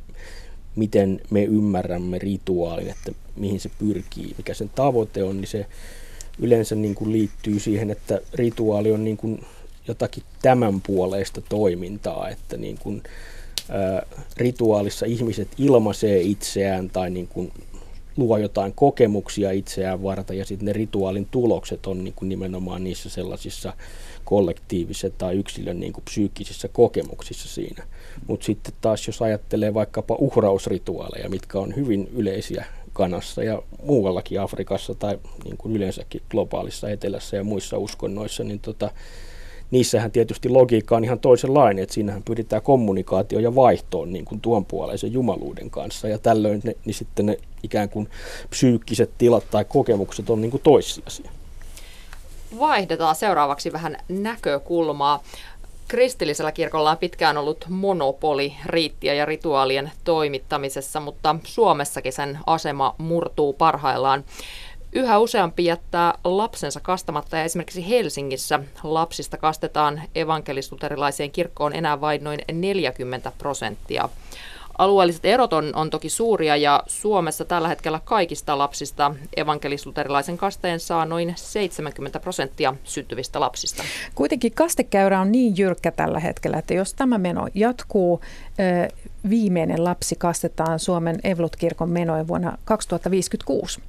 miten 0.76 1.20
me 1.30 1.44
ymmärrämme 1.44 2.18
rituaalin, 2.18 2.90
että 2.90 3.12
mihin 3.36 3.60
se 3.60 3.70
pyrkii, 3.78 4.34
mikä 4.36 4.54
sen 4.54 4.70
tavoite 4.74 5.22
on, 5.22 5.36
niin 5.36 5.48
se 5.48 5.66
yleensä 6.38 6.74
niin 6.74 6.94
kuin 6.94 7.12
liittyy 7.12 7.60
siihen, 7.60 7.90
että 7.90 8.20
rituaali 8.34 8.92
on 8.92 9.04
niin 9.04 9.16
kuin 9.16 9.44
jotakin 9.88 10.22
tämän 10.42 10.80
puoleista 10.80 11.40
toimintaa, 11.40 12.28
että 12.28 12.56
niin 12.56 12.78
kuin, 12.78 13.02
ää, 13.68 14.06
rituaalissa 14.36 15.06
ihmiset 15.06 15.48
ilmaisee 15.58 16.20
itseään 16.20 16.90
tai 16.90 17.10
niin 17.10 17.28
kuin 17.28 17.52
luo 18.16 18.38
jotain 18.38 18.72
kokemuksia 18.72 19.50
itseään 19.50 20.02
varten 20.02 20.38
ja 20.38 20.44
sitten 20.44 20.66
ne 20.66 20.72
rituaalin 20.72 21.28
tulokset 21.30 21.86
on 21.86 22.04
niin 22.04 22.14
kuin 22.14 22.28
nimenomaan 22.28 22.84
niissä 22.84 23.10
sellaisissa 23.10 23.72
kollektiivisen 24.24 25.12
tai 25.18 25.36
yksilön 25.36 25.80
niin 25.80 25.92
kuin 25.92 26.04
psyykkisissä 26.04 26.68
kokemuksissa 26.68 27.48
siinä. 27.48 27.84
Mutta 28.26 28.46
sitten 28.46 28.74
taas 28.80 29.06
jos 29.06 29.22
ajattelee 29.22 29.74
vaikkapa 29.74 30.16
uhrausrituaaleja, 30.18 31.28
mitkä 31.28 31.58
on 31.58 31.76
hyvin 31.76 32.08
yleisiä 32.12 32.64
Kanassa 32.92 33.42
ja 33.42 33.62
muuallakin 33.82 34.40
Afrikassa 34.40 34.94
tai 34.94 35.18
niin 35.44 35.56
kuin 35.56 35.76
yleensäkin 35.76 36.22
globaalissa 36.30 36.90
etelässä 36.90 37.36
ja 37.36 37.44
muissa 37.44 37.78
uskonnoissa, 37.78 38.44
niin 38.44 38.60
tota, 38.60 38.90
niissähän 39.70 40.10
tietysti 40.10 40.48
logiikka 40.48 40.96
on 40.96 41.04
ihan 41.04 41.18
toisenlainen, 41.18 41.82
että 41.82 41.94
siinähän 41.94 42.22
pyritään 42.22 42.62
kommunikaatio 42.62 43.38
ja 43.38 43.54
vaihtoon 43.54 44.12
niin 44.12 44.24
kuin 44.24 44.40
tuon 44.40 44.64
puoleisen 44.64 45.12
jumaluuden 45.12 45.70
kanssa 45.70 46.08
ja 46.08 46.18
tällöin 46.18 46.60
ne, 46.64 46.74
niin 46.84 46.94
sitten 46.94 47.26
ne 47.26 47.38
ikään 47.62 47.88
kuin 47.88 48.08
psyykkiset 48.50 49.10
tilat 49.18 49.44
tai 49.50 49.64
kokemukset 49.64 50.30
on 50.30 50.40
niin 50.40 50.50
kuin 50.50 50.62
toissijaisia. 50.62 51.30
Vaihdetaan 52.58 53.14
seuraavaksi 53.14 53.72
vähän 53.72 53.96
näkökulmaa. 54.08 55.22
Kristillisellä 55.88 56.52
kirkolla 56.52 56.90
on 56.90 56.98
pitkään 56.98 57.38
ollut 57.38 57.64
monopoli 57.68 58.54
riittiä 58.66 59.14
ja 59.14 59.26
rituaalien 59.26 59.90
toimittamisessa, 60.04 61.00
mutta 61.00 61.36
Suomessakin 61.44 62.12
sen 62.12 62.38
asema 62.46 62.94
murtuu 62.98 63.52
parhaillaan. 63.52 64.24
Yhä 64.92 65.18
useampi 65.18 65.64
jättää 65.64 66.14
lapsensa 66.24 66.80
kastamatta 66.80 67.36
ja 67.36 67.44
esimerkiksi 67.44 67.88
Helsingissä 67.88 68.60
lapsista 68.82 69.36
kastetaan 69.36 70.02
evankelistuterilaiseen 70.14 71.30
kirkkoon 71.30 71.74
enää 71.74 72.00
vain 72.00 72.24
noin 72.24 72.40
40 72.52 73.32
prosenttia. 73.38 74.08
Alueelliset 74.78 75.24
erot 75.24 75.52
on, 75.52 75.72
on 75.74 75.90
toki 75.90 76.08
suuria 76.08 76.56
ja 76.56 76.82
Suomessa 76.86 77.44
tällä 77.44 77.68
hetkellä 77.68 78.00
kaikista 78.04 78.58
lapsista 78.58 79.14
evankelisluterilaisen 79.36 80.38
kasteen 80.38 80.80
saa 80.80 81.04
noin 81.04 81.32
70 81.36 82.20
prosenttia 82.20 82.74
syntyvistä 82.84 83.40
lapsista. 83.40 83.82
Kuitenkin 84.14 84.52
kastekäyrä 84.52 85.20
on 85.20 85.32
niin 85.32 85.58
jyrkkä 85.58 85.90
tällä 85.90 86.20
hetkellä, 86.20 86.58
että 86.58 86.74
jos 86.74 86.94
tämä 86.94 87.18
meno 87.18 87.48
jatkuu, 87.54 88.20
viimeinen 89.30 89.84
lapsi 89.84 90.16
kastetaan 90.16 90.78
Suomen 90.78 91.18
Evlut-kirkon 91.24 91.90
menoin 91.90 92.28
vuonna 92.28 92.58
2056 92.64 93.80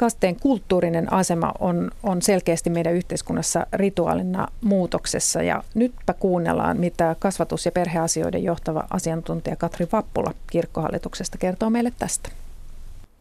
kasteen 0.00 0.36
kulttuurinen 0.36 1.12
asema 1.12 1.52
on, 1.58 1.90
on 2.02 2.22
selkeästi 2.22 2.70
meidän 2.70 2.94
yhteiskunnassa 2.94 3.66
rituaalina 3.72 4.48
muutoksessa. 4.60 5.42
Ja 5.42 5.62
nytpä 5.74 6.12
kuunnellaan, 6.12 6.76
mitä 6.76 7.16
kasvatus- 7.18 7.66
ja 7.66 7.72
perheasioiden 7.72 8.44
johtava 8.44 8.84
asiantuntija 8.90 9.56
Katri 9.56 9.88
Vappula 9.92 10.34
kirkkohallituksesta 10.50 11.38
kertoo 11.38 11.70
meille 11.70 11.92
tästä. 11.98 12.28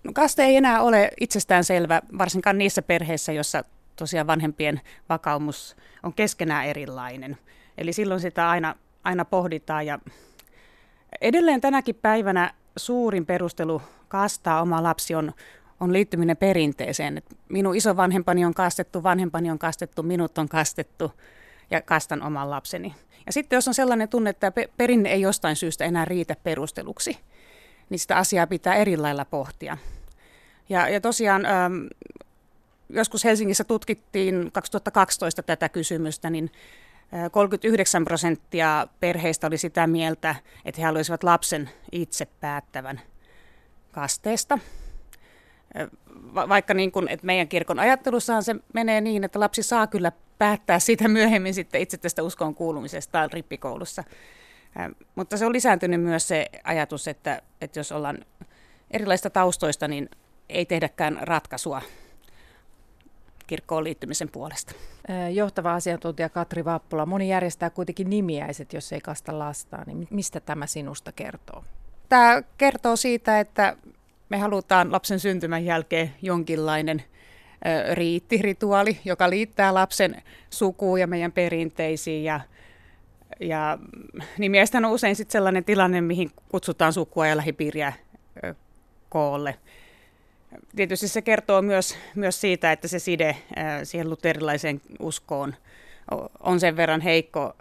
No, 0.04 0.12
kaste 0.14 0.44
ei 0.44 0.56
enää 0.56 0.82
ole 0.82 1.12
itsestään 1.20 1.64
selvä, 1.64 2.02
varsinkaan 2.18 2.58
niissä 2.58 2.82
perheissä, 2.82 3.32
joissa 3.32 3.64
tosiaan 3.96 4.28
vanhempien 4.28 4.82
vakaumus 5.10 5.76
on 6.04 6.14
keskenään 6.14 6.66
erilainen. 6.66 7.38
Eli 7.78 7.94
silloin 7.94 8.20
sitä 8.20 8.50
aina, 8.50 8.76
aina 9.04 9.26
pohditaan 9.26 9.86
ja 9.86 10.00
edelleen 11.22 11.62
tänäkin 11.62 11.96
päivänä 11.96 12.54
suurin 12.78 13.26
perustelu 13.26 13.82
kastaa 14.08 14.62
oma 14.62 14.84
lapsi 14.84 15.16
on 15.16 15.32
on 15.80 15.94
liittyminen 15.94 16.38
perinteeseen. 16.38 17.18
Et 17.18 17.26
minun 17.50 17.76
isovanhempani 17.76 18.46
on 18.46 18.54
kastettu, 18.54 19.04
vanhempani 19.04 19.52
on 19.52 19.60
kastettu, 19.60 20.04
minut 20.04 20.38
on 20.38 20.50
kastettu 20.50 21.12
ja 21.72 21.82
kastan 21.82 22.24
oman 22.24 22.50
lapseni. 22.50 22.96
Ja 23.26 23.34
sitten 23.34 23.58
jos 23.58 23.68
on 23.68 23.74
sellainen 23.74 24.10
tunne, 24.10 24.30
että 24.30 24.52
perinne 24.78 25.10
ei 25.10 25.22
jostain 25.22 25.56
syystä 25.56 25.86
enää 25.86 26.06
riitä 26.06 26.36
perusteluksi, 26.44 27.18
niin 27.90 28.00
sitä 28.00 28.18
asiaa 28.18 28.48
pitää 28.48 28.76
eri 28.76 28.98
lailla 28.98 29.26
pohtia. 29.26 29.78
Ja, 30.70 30.90
ja 30.90 31.02
tosiaan 31.02 31.46
ähm, 31.46 31.74
joskus 32.90 33.24
Helsingissä 33.24 33.64
tutkittiin 33.64 34.52
2012 34.52 35.44
tätä 35.44 35.70
kysymystä, 35.70 36.30
niin 36.30 36.52
39 37.32 38.06
prosenttia 38.06 38.88
perheistä 39.00 39.48
oli 39.48 39.58
sitä 39.58 39.88
mieltä, 39.88 40.36
että 40.66 40.82
he 40.82 40.86
haluaisivat 40.86 41.24
lapsen 41.24 41.70
itse 41.92 42.26
päättävän 42.26 43.02
kasteesta. 43.92 44.60
Va- 46.36 46.50
vaikka 46.50 46.74
niin 46.74 46.92
kuin, 46.92 47.08
että 47.08 47.26
meidän 47.26 47.48
kirkon 47.48 47.80
ajattelussahan 47.80 48.44
se 48.44 48.56
menee 48.74 49.02
niin, 49.02 49.24
että 49.24 49.40
lapsi 49.40 49.64
saa 49.64 49.88
kyllä 49.88 50.12
päättää 50.38 50.80
siitä 50.80 51.08
myöhemmin 51.08 51.54
sitten 51.54 51.82
itse 51.82 51.98
tästä 51.98 52.24
uskon 52.24 52.56
kuulumisesta 52.56 53.28
rippikoulussa. 53.34 54.04
Mutta 55.16 55.38
se 55.38 55.46
on 55.46 55.54
lisääntynyt 55.54 56.02
myös 56.02 56.28
se 56.28 56.46
ajatus, 56.64 57.08
että, 57.08 57.42
että 57.62 57.80
jos 57.80 57.92
ollaan 57.92 58.26
erilaista 58.92 59.30
taustoista, 59.30 59.88
niin 59.88 60.10
ei 60.50 60.66
tehdäkään 60.66 61.20
ratkaisua 61.22 61.82
kirkkoon 63.48 63.84
liittymisen 63.84 64.30
puolesta. 64.30 64.74
Johtava 65.34 65.74
asiantuntija 65.74 66.30
Katri 66.30 66.66
Vappula, 66.66 67.06
moni 67.06 67.30
järjestää 67.30 67.70
kuitenkin 67.70 68.10
nimiäiset, 68.10 68.74
jos 68.74 68.94
ei 68.94 69.02
kasta 69.02 69.40
lastaa, 69.40 69.84
niin 69.86 70.08
mistä 70.10 70.40
tämä 70.40 70.68
sinusta 70.68 71.12
kertoo? 71.12 71.64
Tämä 72.10 72.42
kertoo 72.58 72.96
siitä, 72.96 73.40
että 73.40 73.78
me 74.30 74.38
halutaan 74.38 74.92
lapsen 74.92 75.20
syntymän 75.20 75.66
jälkeen 75.66 76.16
jonkinlainen 76.22 77.04
riittirituaali, 77.94 79.00
joka 79.06 79.30
liittää 79.30 79.74
lapsen 79.74 80.22
sukuun 80.50 81.00
ja 81.00 81.08
meidän 81.08 81.32
perinteisiin. 81.32 82.24
Ja, 82.24 82.42
ja 83.40 83.78
nimiäistä 84.38 84.78
on 84.78 84.86
usein 84.86 85.16
sit 85.16 85.32
sellainen 85.32 85.64
tilanne, 85.64 86.02
mihin 86.02 86.32
kutsutaan 86.50 86.94
sukua 86.94 87.28
ja 87.28 87.38
lähipiiriä 87.38 87.94
koolle. 89.10 89.56
Tietysti 90.76 91.08
se 91.08 91.22
kertoo 91.22 91.62
myös, 91.62 91.98
myös 92.16 92.42
siitä, 92.42 92.72
että 92.72 92.88
se 92.88 93.00
side 93.00 93.36
siihen 93.84 94.10
luterilaiseen 94.10 94.82
uskoon 95.00 95.56
on 96.40 96.60
sen 96.60 96.76
verran 96.78 97.02
heikko, 97.02 97.54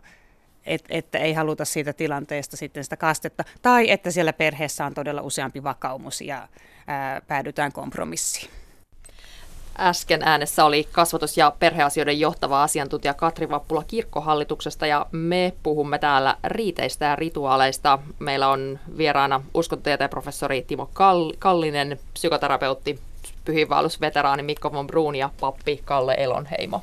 et, 0.69 0.85
että 0.89 1.19
ei 1.19 1.33
haluta 1.33 1.65
siitä 1.65 1.93
tilanteesta 1.93 2.57
sitten 2.57 2.85
sitä 2.85 2.97
kastetta, 2.97 3.45
tai 3.63 3.91
että 3.91 4.11
siellä 4.11 4.33
perheessä 4.33 4.87
on 4.87 4.95
todella 4.95 5.23
useampi 5.23 5.63
vakaumus 5.63 6.21
ja 6.21 6.49
ää, 6.87 7.21
päädytään 7.29 7.73
kompromissiin. 7.73 8.51
Äsken 9.81 10.23
äänessä 10.23 10.65
oli 10.65 10.89
kasvatus- 10.93 11.37
ja 11.37 11.53
perheasioiden 11.59 12.21
johtava 12.21 12.63
asiantuntija 12.63 13.15
Katri 13.15 13.49
Vappula 13.49 13.85
kirkkohallituksesta 13.87 14.87
ja 14.87 15.07
me 15.13 15.53
puhumme 15.63 15.99
täällä 15.99 16.37
riiteistä 16.45 17.05
ja 17.05 17.17
rituaaleista. 17.17 17.99
Meillä 18.19 18.49
on 18.49 18.79
vieraana 18.97 19.41
uskontotieteen 19.55 20.11
professori 20.11 20.63
Timo 20.63 20.91
Kallinen, 21.39 21.99
psykoterapeutti, 22.13 23.01
pyhiinvaellusveteraani 23.45 24.43
Mikko 24.43 24.73
von 24.73 24.87
Bruun 24.87 25.15
ja 25.15 25.31
pappi 25.41 25.83
Kalle 25.85 26.15
Elonheimo. 26.19 26.83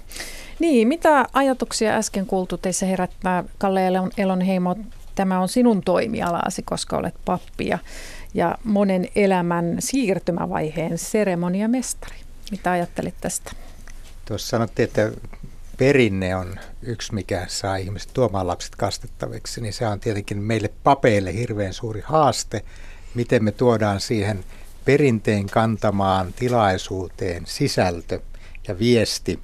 Niin, 0.60 0.88
mitä 0.88 1.26
ajatuksia 1.34 1.94
äsken 1.94 2.26
kuultu 2.26 2.58
teissä 2.58 2.86
herättää 2.86 3.44
Kalle 3.58 3.82
Elonheimo? 4.18 4.76
Tämä 5.16 5.40
on 5.40 5.50
sinun 5.50 5.82
toimialaasi, 5.82 6.64
koska 6.64 6.98
olet 6.98 7.16
pappi 7.26 7.68
ja, 7.68 7.80
ja 8.34 8.58
monen 8.64 9.08
elämän 9.16 9.76
siirtymävaiheen 9.80 10.98
seremoniamestari. 10.98 12.16
Mitä 12.52 12.72
ajattelit 12.72 13.16
tästä? 13.22 13.52
Tuossa 14.26 14.48
sanottiin, 14.48 14.88
että 14.88 15.12
perinne 15.78 16.36
on 16.36 16.60
yksi, 16.82 17.14
mikä 17.14 17.46
saa 17.48 17.76
ihmiset 17.76 18.10
tuomaan 18.14 18.48
lapset 18.48 18.76
kastettaviksi, 18.76 19.62
niin 19.62 19.74
se 19.74 19.88
on 19.88 20.00
tietenkin 20.00 20.38
meille 20.38 20.70
papeille 20.84 21.34
hirveän 21.34 21.74
suuri 21.74 22.02
haaste, 22.06 22.62
miten 23.16 23.44
me 23.44 23.52
tuodaan 23.52 24.00
siihen 24.00 24.44
perinteen 24.86 25.46
kantamaan 25.46 26.34
tilaisuuteen 26.34 27.44
sisältö 27.46 28.20
ja 28.68 28.80
viesti. 28.80 29.40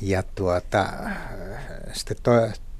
Ja 0.00 0.22
tuota, 0.34 0.86
sitten 1.92 2.16
to, 2.22 2.30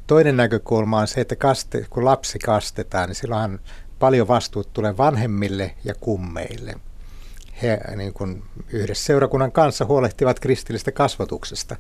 toinen 0.07 0.37
näkökulma 0.37 0.99
on 0.99 1.07
se, 1.07 1.21
että 1.21 1.37
kaste, 1.37 1.87
kun 1.91 2.05
lapsi 2.05 2.39
kastetaan, 2.39 3.09
niin 3.09 3.17
silloinhan 3.17 3.61
paljon 3.99 4.29
vastuut 4.29 4.73
tulee 4.73 4.97
vanhemmille 4.97 5.75
ja 5.85 5.95
kummeille– 5.95 6.75
he 7.63 7.81
niin 7.97 8.13
kuin 8.13 8.43
yhdessä 8.73 9.05
seurakunnan 9.05 9.53
kanssa 9.53 9.85
huolehtivat 9.85 10.41
kristillistä 10.41 10.93
kasvatuksesta. 10.93 11.77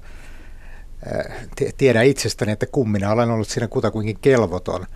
Tiedän 1.76 2.06
itsestäni, 2.06 2.52
että 2.52 2.66
kummina 2.66 3.10
olen 3.10 3.30
ollut 3.30 3.48
siinä 3.48 3.68
kutakuinkin 3.68 4.18
kelvoton 4.20 4.86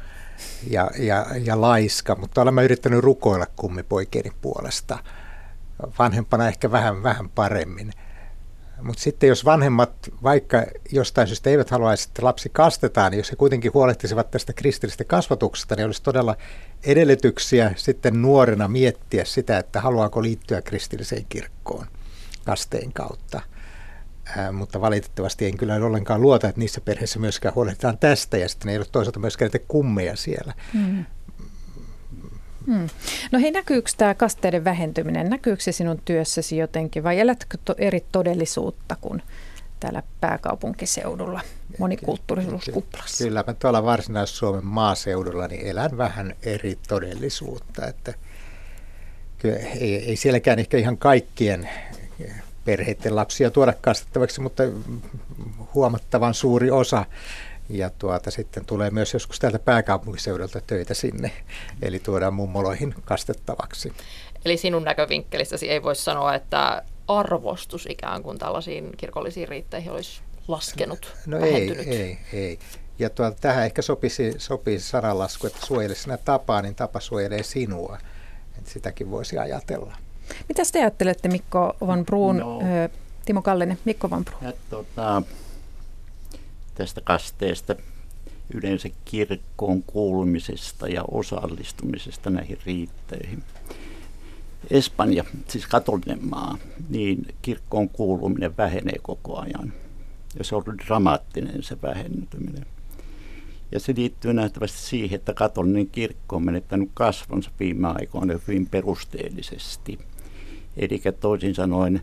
ja, 0.71 0.90
ja, 0.99 1.26
ja 1.45 1.61
laiska, 1.61 2.14
mutta 2.14 2.43
olen 2.43 2.64
yrittänyt 2.64 3.00
rukoilla 3.00 3.47
kummipoikeeni 3.57 4.31
puolesta. 4.40 4.99
Vanhempana 5.99 6.49
ehkä 6.49 6.70
vähän, 6.70 7.03
vähän 7.03 7.29
paremmin– 7.29 7.92
mutta 8.83 9.03
sitten 9.03 9.29
jos 9.29 9.44
vanhemmat 9.44 9.92
vaikka 10.22 10.66
jostain 10.92 11.29
syystä 11.29 11.51
eivät 11.51 11.70
haluaisi, 11.70 12.09
että 12.09 12.25
lapsi 12.25 12.49
kastetaan, 12.49 13.11
niin 13.11 13.18
jos 13.18 13.31
he 13.31 13.37
kuitenkin 13.37 13.75
huolehtisivat 13.75 14.31
tästä 14.31 14.53
kristillisestä 14.53 15.05
kasvatuksesta, 15.05 15.75
niin 15.75 15.87
olisi 15.87 16.03
todella 16.03 16.37
edellytyksiä 16.85 17.72
sitten 17.77 18.22
nuorena 18.22 18.68
miettiä 18.68 19.25
sitä, 19.25 19.59
että 19.59 19.81
haluaako 19.81 20.22
liittyä 20.22 20.62
kristilliseen 20.62 21.27
kirkkoon 21.29 21.87
kasteen 22.44 22.92
kautta. 22.92 23.40
Ää, 24.36 24.52
mutta 24.52 24.80
valitettavasti 24.80 25.46
en 25.46 25.56
kyllä 25.56 25.74
ollenkaan 25.74 26.20
luota, 26.20 26.48
että 26.48 26.58
niissä 26.58 26.80
perheissä 26.80 27.18
myöskään 27.18 27.54
huolehditaan 27.54 27.98
tästä 27.98 28.36
ja 28.36 28.48
sitten 28.48 28.68
ei 28.68 28.76
ole 28.76 28.86
toisaalta 28.92 29.20
myöskään 29.20 29.50
näitä 29.52 29.66
kummeja 29.68 30.16
siellä. 30.16 30.54
Mm. 30.74 31.04
Hmm. 32.66 32.88
No 33.32 33.38
hei, 33.38 33.50
näkyykö 33.50 33.90
tämä 33.96 34.14
kasteiden 34.14 34.64
vähentyminen, 34.64 35.30
näkyykö 35.30 35.62
se 35.62 35.72
sinun 35.72 36.00
työssäsi 36.04 36.56
jotenkin 36.56 37.04
vai 37.04 37.20
elätkö 37.20 37.58
to- 37.64 37.74
eri 37.78 38.04
todellisuutta 38.12 38.96
kuin 39.00 39.22
täällä 39.80 40.02
pääkaupunkiseudulla 40.20 41.40
monikulttuurisuuskuplassa? 41.78 43.24
Kyllä 43.24 43.44
mä 43.46 43.54
tuolla 43.54 43.84
Varsinais-Suomen 43.84 44.64
maaseudulla 44.64 45.48
niin 45.48 45.66
elän 45.66 45.96
vähän 45.96 46.34
eri 46.42 46.78
todellisuutta, 46.88 47.86
että 47.86 48.14
kyllä 49.38 49.56
ei, 49.56 49.94
ei 49.94 50.16
sielläkään 50.16 50.58
ehkä 50.58 50.76
ihan 50.76 50.98
kaikkien 50.98 51.68
perheiden 52.66 53.16
lapsia 53.16 53.50
tuoda 53.50 53.72
kastettavaksi, 53.81 54.40
mutta 54.40 54.62
huomattavan 55.74 56.35
suuri 56.35 56.70
osa 56.70 57.05
ja 57.68 57.90
tuota, 57.90 58.31
sitten 58.31 58.64
tulee 58.64 58.90
myös 58.90 59.14
joskus 59.14 59.38
täältä 59.38 59.59
pääkaupunkiseudulta 59.59 60.61
töitä 60.66 60.94
sinne, 60.94 61.33
eli 61.83 61.98
tuodaan 61.98 62.35
mummoloihin 62.35 62.94
kastettavaksi. 63.05 63.92
Eli 64.44 64.57
sinun 64.57 64.85
näkövinkkelissäsi 64.85 65.70
ei 65.70 65.83
voi 65.83 65.96
sanoa, 65.96 66.35
että 66.35 66.83
arvostus 67.09 67.87
ikään 67.90 68.22
kuin 68.22 68.38
tällaisiin 68.38 68.92
kirkollisiin 68.96 69.48
riitteihin 69.48 69.92
olisi 69.92 70.20
laskenut, 70.48 71.14
No 71.26 71.38
ei, 71.38 71.79
ei, 71.79 72.18
ei. 72.33 72.59
Ja 72.98 73.11
tuota, 73.11 73.37
tähän 73.40 73.64
ehkä 73.64 73.83
sopisi, 73.83 74.35
sopisi 74.38 74.88
sananlasku, 74.88 75.46
että 75.46 75.66
suojele 75.66 75.94
sinä 75.94 76.16
tapaa, 76.16 76.62
niin 76.62 76.74
tapa 76.74 77.00
suojelee 77.00 77.42
sinua. 77.42 77.98
Että 78.59 78.70
sitäkin 78.70 79.11
voisi 79.11 79.38
ajatella. 79.38 79.96
Mitä 80.48 80.62
te 80.72 80.78
ajattelette 80.78 81.28
Mikko 81.28 81.76
von 81.80 82.06
Bruun, 82.06 82.36
no, 82.36 82.60
Timo 83.24 83.42
Kallinen, 83.42 83.78
Mikko 83.84 84.10
von 84.10 84.24
Bruun? 84.24 84.52
tota, 84.70 85.22
tästä 86.74 87.00
kasteesta 87.00 87.74
yleensä 88.54 88.88
kirkkoon 89.04 89.82
kuulumisesta 89.82 90.88
ja 90.88 91.04
osallistumisesta 91.10 92.30
näihin 92.30 92.58
riitteihin. 92.66 93.42
Espanja, 94.70 95.24
siis 95.48 95.66
katolinen 95.66 96.28
maa, 96.28 96.58
niin 96.88 97.34
kirkkoon 97.42 97.88
kuuluminen 97.88 98.56
vähenee 98.56 98.98
koko 99.02 99.38
ajan. 99.38 99.72
Ja 100.38 100.44
se 100.44 100.56
on 100.56 100.64
dramaattinen 100.86 101.62
se 101.62 101.76
vähentyminen. 101.82 102.66
Ja 103.72 103.80
se 103.80 103.94
liittyy 103.96 104.32
nähtävästi 104.32 104.78
siihen, 104.78 105.16
että 105.16 105.34
katolinen 105.34 105.86
kirkko 105.86 106.36
on 106.36 106.44
menettänyt 106.44 106.90
kasvonsa 106.94 107.50
viime 107.60 107.88
aikoina 107.88 108.34
hyvin 108.46 108.66
perusteellisesti. 108.66 109.98
Eli 110.76 111.02
toisin 111.20 111.54
sanoen 111.54 112.02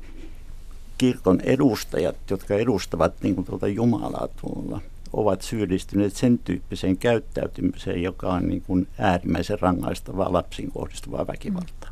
kirkon 0.97 1.41
edustajat, 1.41 2.15
jotka 2.29 2.55
edustavat 2.55 3.13
niin 3.23 3.35
kuin 3.35 3.45
tuota 3.45 3.67
Jumalaa 3.67 4.27
tuolla, 4.41 4.81
ovat 5.13 5.41
syyllistyneet 5.41 6.15
sen 6.15 6.39
tyyppiseen 6.39 6.97
käyttäytymiseen, 6.97 8.03
joka 8.03 8.33
on 8.33 8.47
niin 8.47 8.61
kuin 8.61 8.87
äärimmäisen 8.97 9.59
rangaistavaa 9.59 10.33
lapsiin 10.33 10.71
kohdistuvaa 10.71 11.27
väkivaltaa. 11.27 11.89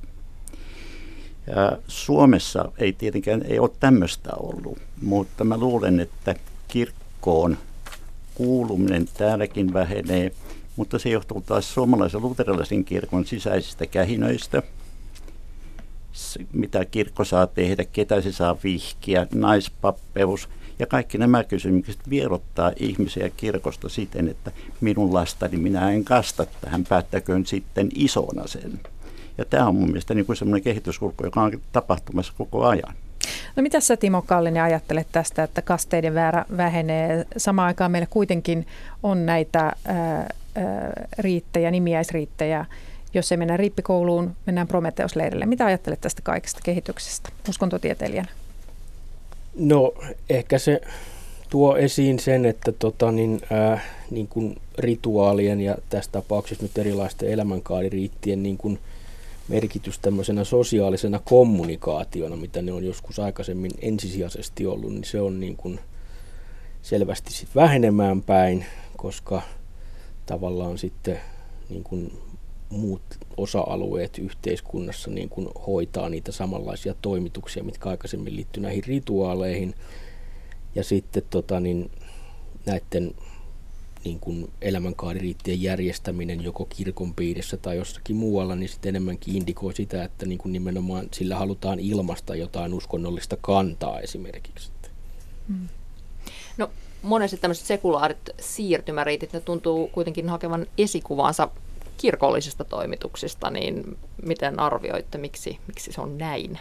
Ja 1.48 1.78
Suomessa 1.88 2.72
ei 2.78 2.94
tietenkään 2.94 3.44
ei 3.46 3.60
ole 3.60 3.72
tämmöistä 3.80 4.30
ollut, 4.40 4.78
mutta 5.02 5.44
mä 5.44 5.58
luulen, 5.58 6.00
että 6.00 6.36
kirkkoon 6.68 7.58
kuuluminen 8.36 9.06
täälläkin 9.18 9.74
vähenee, 9.74 10.32
mutta 10.76 11.00
se 11.00 11.10
johtuu 11.10 11.42
taas 11.42 11.74
suomalaisen 11.74 12.22
luterilaisen 12.22 12.86
kirkon 12.86 13.26
sisäisistä 13.26 13.86
kähinöistä– 13.86 14.64
mitä 16.54 16.86
kirkko 16.86 17.24
saa 17.24 17.48
tehdä, 17.48 17.86
ketä 17.86 18.22
se 18.22 18.32
saa 18.32 18.58
vihkiä, 18.64 19.28
naispappeus 19.34 20.50
ja 20.80 20.88
kaikki 20.88 21.18
nämä 21.18 21.44
kysymykset 21.44 22.10
vierottaa 22.10 22.72
ihmisiä 22.76 23.30
kirkosta 23.30 23.90
siten, 23.90 24.28
että 24.28 24.52
minun 24.82 25.14
lastani 25.14 25.58
minä 25.58 25.92
en 25.92 26.04
kasta 26.04 26.46
tähän, 26.62 26.84
päättäköön 26.90 27.46
sitten 27.46 27.90
isona 27.96 28.48
sen. 28.48 28.80
Ja 29.38 29.46
tämä 29.46 29.68
on 29.68 29.76
mun 29.76 29.88
mielestä 29.88 30.14
niin 30.14 30.26
kuin 30.26 30.64
kehityskulku, 30.64 31.24
joka 31.24 31.42
on 31.42 31.62
tapahtumassa 31.72 32.34
koko 32.38 32.66
ajan. 32.66 32.94
No 33.56 33.64
mitä 33.64 33.80
sä 33.80 33.98
Timo 33.98 34.22
Kallinen 34.22 34.64
ajattelet 34.64 35.08
tästä, 35.12 35.44
että 35.44 35.62
kasteiden 35.62 36.14
väärä 36.14 36.46
vähenee? 36.58 37.26
Samaan 37.38 37.68
aikaan 37.68 37.92
meillä 37.92 38.08
kuitenkin 38.10 38.68
on 39.04 39.26
näitä 39.26 39.60
ää, 39.60 39.76
ää, 40.16 40.28
riittejä, 41.18 41.72
nimiäisriittejä, 41.72 42.66
jos 43.14 43.32
ei 43.32 43.38
mennä 43.38 43.58
riippikouluun, 43.58 44.36
mennään 44.46 44.68
Prometeus-leirille. 44.68 45.46
Mitä 45.46 45.66
ajattelet 45.66 46.02
tästä 46.02 46.22
kaikesta 46.22 46.60
kehityksestä 46.64 47.30
uskontotieteilijänä? 47.50 48.30
No 49.56 49.94
ehkä 50.30 50.60
se 50.60 50.82
tuo 51.50 51.78
esiin 51.78 52.20
sen, 52.20 52.46
että 52.46 52.72
tota, 52.72 53.12
niin, 53.12 53.42
äh, 53.52 53.84
niin 54.12 54.28
kuin 54.28 54.58
rituaalien 54.78 55.62
ja 55.62 55.76
tässä 55.90 56.12
tapauksessa 56.12 56.64
nyt 56.64 56.78
erilaisten 56.78 57.30
elämänkaaririittien 57.30 58.44
niin 58.44 58.58
kuin 58.58 58.80
merkitys 59.48 60.00
tämmöisenä 60.00 60.44
sosiaalisena 60.44 61.20
kommunikaationa, 61.26 62.36
mitä 62.36 62.62
ne 62.62 62.72
on 62.72 62.84
joskus 62.86 63.20
aikaisemmin 63.20 63.72
ensisijaisesti 63.82 64.66
ollut, 64.66 64.92
niin 64.92 65.04
se 65.04 65.22
on 65.22 65.40
niin 65.40 65.58
kuin 65.58 65.80
selvästi 66.82 67.34
sit 67.34 67.50
vähenemään 67.56 68.22
päin, 68.22 68.66
koska 68.98 69.42
tavallaan 70.26 70.78
sitten 70.78 71.20
niin 71.70 71.84
kuin 71.84 72.12
muut 72.72 73.02
osa-alueet 73.38 74.18
yhteiskunnassa 74.18 75.12
niin 75.12 75.30
kuin 75.30 75.48
hoitaa 75.68 76.10
niitä 76.10 76.32
samanlaisia 76.32 76.96
toimituksia, 77.02 77.64
mitkä 77.64 77.90
aikaisemmin 77.90 78.36
liittyy 78.36 78.64
näihin 78.64 78.84
rituaaleihin. 78.84 79.76
Ja 80.76 80.84
sitten 80.84 81.24
tota, 81.30 81.60
niin, 81.60 81.92
näiden 82.66 83.16
niin 84.04 84.20
kuin 84.20 84.52
elämänkaaririittien 84.62 85.62
järjestäminen 85.62 86.44
joko 86.44 86.66
kirkon 86.66 87.14
piirissä 87.14 87.58
tai 87.58 87.78
jossakin 87.78 88.16
muualla, 88.16 88.56
niin 88.56 88.70
sitten 88.70 88.90
enemmänkin 88.90 89.36
indikoi 89.36 89.76
sitä, 89.76 90.04
että 90.04 90.26
niin 90.26 90.38
kuin 90.38 90.54
nimenomaan 90.54 91.08
sillä 91.14 91.36
halutaan 91.36 91.80
ilmasta 91.80 92.36
jotain 92.36 92.74
uskonnollista 92.74 93.38
kantaa 93.42 94.00
esimerkiksi. 94.00 94.72
Hmm. 95.48 95.68
No 96.58 96.70
monesti 97.02 97.38
tämmöiset 97.38 97.66
sekulaarit 97.66 98.30
siirtymäriitit, 98.40 99.34
ne 99.34 99.40
tuntuu 99.40 99.88
kuitenkin 99.88 100.30
hakevan 100.30 100.68
esikuvansa 100.78 101.50
kirkollisista 102.02 102.64
toimituksista, 102.64 103.50
niin 103.50 103.98
miten 104.26 104.60
arvioitte, 104.60 105.18
miksi, 105.18 105.60
miksi 105.68 105.92
se 105.92 106.02
on 106.02 106.18
näin? 106.18 106.60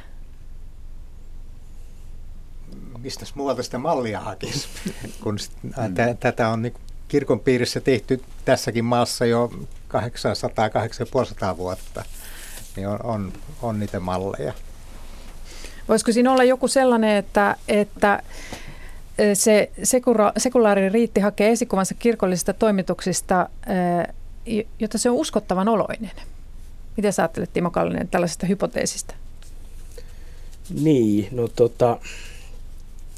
Mistä 2.98 3.26
muualta 3.35 3.62
sitä 3.62 3.79
mallia 3.79 4.20
hakisi, 4.20 4.68
kun 5.22 5.38
mm. 5.62 5.72
tätä 6.20 6.48
on 6.48 6.62
niin 6.62 6.74
kirkon 7.09 7.40
piirissä 7.40 7.81
tehty 7.81 8.22
tässäkin 8.44 8.85
maassa 8.85 9.26
jo 9.26 9.50
800-850 9.88 11.57
vuotta, 11.57 12.05
niin 12.76 12.88
on, 12.88 12.98
on, 13.05 13.33
on 13.62 13.81
niitä 13.81 14.00
malleja. 14.00 14.53
Voisiko 15.88 16.12
siinä 16.12 16.33
olla 16.33 16.44
joku 16.44 16.68
sellainen, 16.68 17.16
että, 17.16 17.57
että 17.68 18.22
se 19.35 19.70
sekula, 19.83 20.33
sekulaari 20.37 20.88
riitti 20.88 21.20
hakee 21.20 21.50
esikuvansa 21.50 21.94
kirkollisista 21.94 22.53
toimituksista 22.53 23.48
jotta 24.79 24.98
se 24.98 25.11
on 25.11 25.16
uskottavan 25.16 25.68
oloinen. 25.68 26.11
Mitä 26.96 27.12
sä 27.12 27.22
ajattelet, 27.22 27.53
Timo 27.53 27.70
Kallinen, 27.70 28.09
tällaisesta 28.09 28.46
hypoteesista? 28.46 29.14
Niin, 30.81 31.29
no 31.31 31.48
tota, 31.48 31.98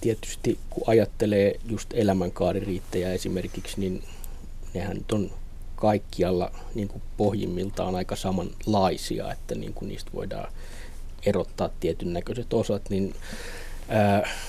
tietysti 0.01 0.59
kun 0.71 0.83
ajattelee 0.87 1.61
just 1.69 1.89
elämänkaaririittejä 1.95 3.13
esimerkiksi, 3.13 3.81
niin 3.81 4.03
nehän 4.75 4.97
nyt 4.97 5.13
on 5.13 5.31
kaikkialla 5.77 6.51
niin 6.75 6.89
kuin 6.89 7.03
pohjimmiltaan 7.17 7.95
aika 7.95 8.17
samanlaisia, 8.17 9.33
että 9.33 9.55
niin 9.55 9.75
kuin 9.75 9.89
niistä 9.89 10.11
voidaan 10.15 10.53
erottaa 11.27 11.71
tietyn 11.81 12.13
näköiset 12.13 12.53
osat, 12.53 12.91
niin 12.91 13.15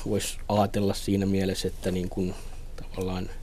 voisi 0.10 0.38
ajatella 0.50 0.94
siinä 0.94 1.26
mielessä, 1.26 1.68
että 1.68 1.92
niin 1.92 2.10
kuin 2.10 2.34
tavallaan– 2.76 3.30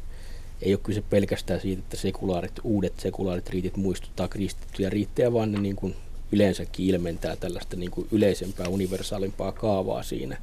ei 0.62 0.74
ole 0.74 0.80
kyse 0.82 1.00
pelkästään 1.00 1.60
siitä, 1.60 1.82
että 1.82 1.96
sekulaarit, 1.96 2.52
uudet 2.64 3.00
sekulaarit 3.00 3.50
riitit 3.50 3.76
muistuttaa 3.76 4.28
kristittyjä 4.28 4.90
riittejä, 4.90 5.32
vaan 5.32 5.52
ne 5.52 5.60
niin 5.60 5.76
kuin 5.76 5.96
yleensäkin 6.32 6.86
ilmentää 6.86 7.36
tällaista 7.36 7.76
niin 7.76 7.90
kuin 7.90 8.08
yleisempää, 8.12 8.68
universaalimpaa 8.68 9.52
kaavaa 9.52 10.02
siinä. 10.02 10.36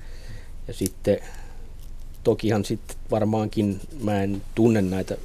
Ja 0.68 0.74
sitten 0.74 1.20
tokihan 2.24 2.66
sitten 2.66 2.98
varmaankin 3.12 3.80
mä 4.04 4.24
en 4.24 4.42
tunne 4.56 4.82
näitä 4.82 5.18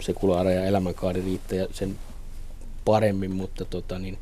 sekulaareja 0.00 0.64
elämänkaaririittejä 0.64 1.66
sen 1.72 1.98
paremmin, 2.84 3.30
mutta 3.30 3.64
tota, 3.64 3.98
niin 3.98 4.18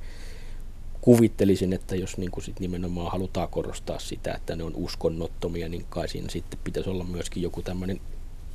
kuvittelisin, 1.01 1.73
että 1.73 1.97
jos 1.97 2.19
niin 2.19 2.31
kuin 2.31 2.45
sit 2.45 2.61
nimenomaan 2.61 3.13
halutaan 3.13 3.49
korostaa 3.49 3.99
sitä, 3.99 4.35
että 4.35 4.57
ne 4.57 4.65
on 4.65 4.73
uskonnottomia, 4.75 5.69
niin 5.69 5.87
kai 5.89 6.09
siinä 6.09 6.29
sitten 6.29 6.59
pitäisi 6.65 6.91
olla 6.91 7.05
myöskin 7.05 7.43
joku 7.43 7.63
tämmöinen 7.63 8.01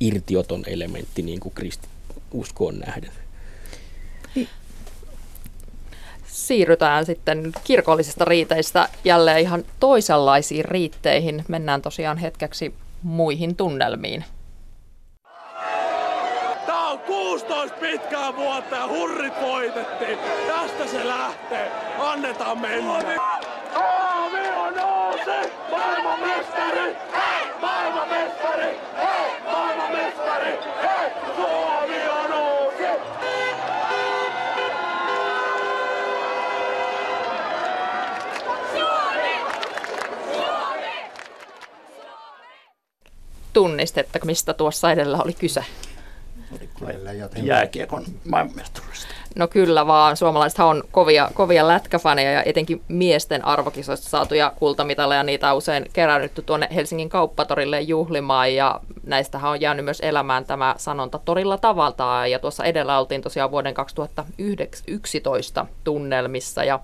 irtioton 0.06 0.62
elementti 0.66 1.22
niin 1.22 1.40
kuin 1.40 1.54
uskoon 2.32 2.78
nähden. 2.78 3.10
Siirrytään 6.26 7.06
sitten 7.06 7.52
kirkollisista 7.64 8.24
riiteistä 8.24 8.88
jälleen 9.04 9.38
ihan 9.38 9.64
toisenlaisiin 9.80 10.64
riitteihin. 10.64 11.44
Mennään 11.48 11.82
tosiaan 11.82 12.18
hetkeksi 12.18 12.74
muihin 13.02 13.56
tunnelmiin. 13.56 14.24
Tämä 16.66 16.90
on 16.90 16.98
16 16.98 17.76
pitkää 17.80 18.36
vuotta 18.36 18.76
ja 18.76 18.88
hurrit 18.88 19.34
voitettiin. 19.40 20.18
Tästä 20.46 20.86
se 20.86 21.08
lähtee. 21.08 21.72
Annetaan 21.98 22.58
mennä. 22.58 23.00
Suomi 23.74 24.48
on 24.56 24.74
nousi! 24.74 25.52
Maailman 25.70 26.20
mestari! 26.20 26.96
Maailman 27.60 28.08
mestari! 28.08 28.80
Maailman 29.44 29.92
mestari! 29.92 30.58
Hei! 30.82 31.10
Suomi 31.36 32.08
on 32.08 32.32
uusi! 32.32 32.62
Tunnistetteko, 43.52 44.26
mistä 44.26 44.54
tuossa 44.54 44.92
edellä 44.92 45.18
oli 45.24 45.32
kyse? 45.32 45.64
Jääkiekon 47.42 48.04
maailmanmestaruudesta. 48.24 49.14
No 49.36 49.48
kyllä 49.48 49.86
vaan, 49.86 50.16
suomalaisethan 50.16 50.68
on 50.68 50.84
kovia, 50.90 51.30
kovia 51.34 51.68
lätkäfaneja 51.68 52.32
ja 52.32 52.42
etenkin 52.42 52.82
miesten 52.88 53.44
arvokisoista 53.44 54.08
saatuja 54.08 54.52
kultamitaleja, 54.56 55.22
niitä 55.22 55.50
on 55.50 55.56
usein 55.56 55.86
kerännytty 55.92 56.42
tuonne 56.42 56.68
Helsingin 56.74 57.08
kauppatorille 57.08 57.80
juhlimaan 57.80 58.54
ja 58.54 58.80
näistähän 59.06 59.50
on 59.50 59.60
jäänyt 59.60 59.84
myös 59.84 60.00
elämään 60.00 60.44
tämä 60.44 60.74
sanonta 60.78 61.18
torilla 61.18 61.58
tavalta 61.58 62.26
ja 62.26 62.38
tuossa 62.38 62.64
edellä 62.64 62.98
oltiin 62.98 63.22
tosiaan 63.22 63.50
vuoden 63.50 63.74
2011 63.74 65.66
tunnelmissa 65.84 66.64
ja 66.64 66.80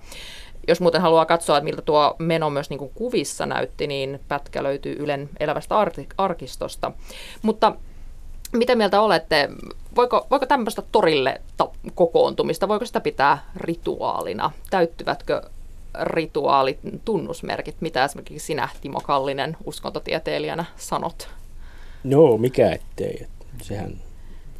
jos 0.69 0.81
muuten 0.81 1.01
haluaa 1.01 1.25
katsoa, 1.25 1.57
että 1.57 1.63
miltä 1.63 1.81
tuo 1.81 2.15
meno 2.19 2.49
myös 2.49 2.69
niin 2.69 2.77
kuin 2.77 2.91
kuvissa 2.95 3.45
näytti, 3.45 3.87
niin 3.87 4.19
pätkä 4.27 4.63
löytyy 4.63 4.95
Ylen 4.99 5.29
elävästä 5.39 5.75
arkistosta. 6.17 6.91
Mutta 7.41 7.75
mitä 8.53 8.75
mieltä 8.75 9.01
olette? 9.01 9.49
Voiko, 9.95 10.27
voiko 10.31 10.45
tämmöistä 10.45 10.83
torille 10.91 11.41
ta- 11.57 11.71
kokoontumista, 11.95 12.67
voiko 12.67 12.85
sitä 12.85 12.99
pitää 12.99 13.51
rituaalina? 13.55 14.51
Täyttyvätkö 14.69 15.41
rituaalit, 16.01 16.79
tunnusmerkit? 17.05 17.75
Mitä 17.79 18.05
esimerkiksi 18.05 18.45
sinä, 18.45 18.69
Timo 18.81 18.99
Kallinen, 19.01 19.57
uskontotieteilijänä 19.65 20.65
sanot? 20.77 21.27
No, 22.03 22.37
mikä 22.37 22.71
ettei. 22.71 23.27
Sehän 23.61 23.93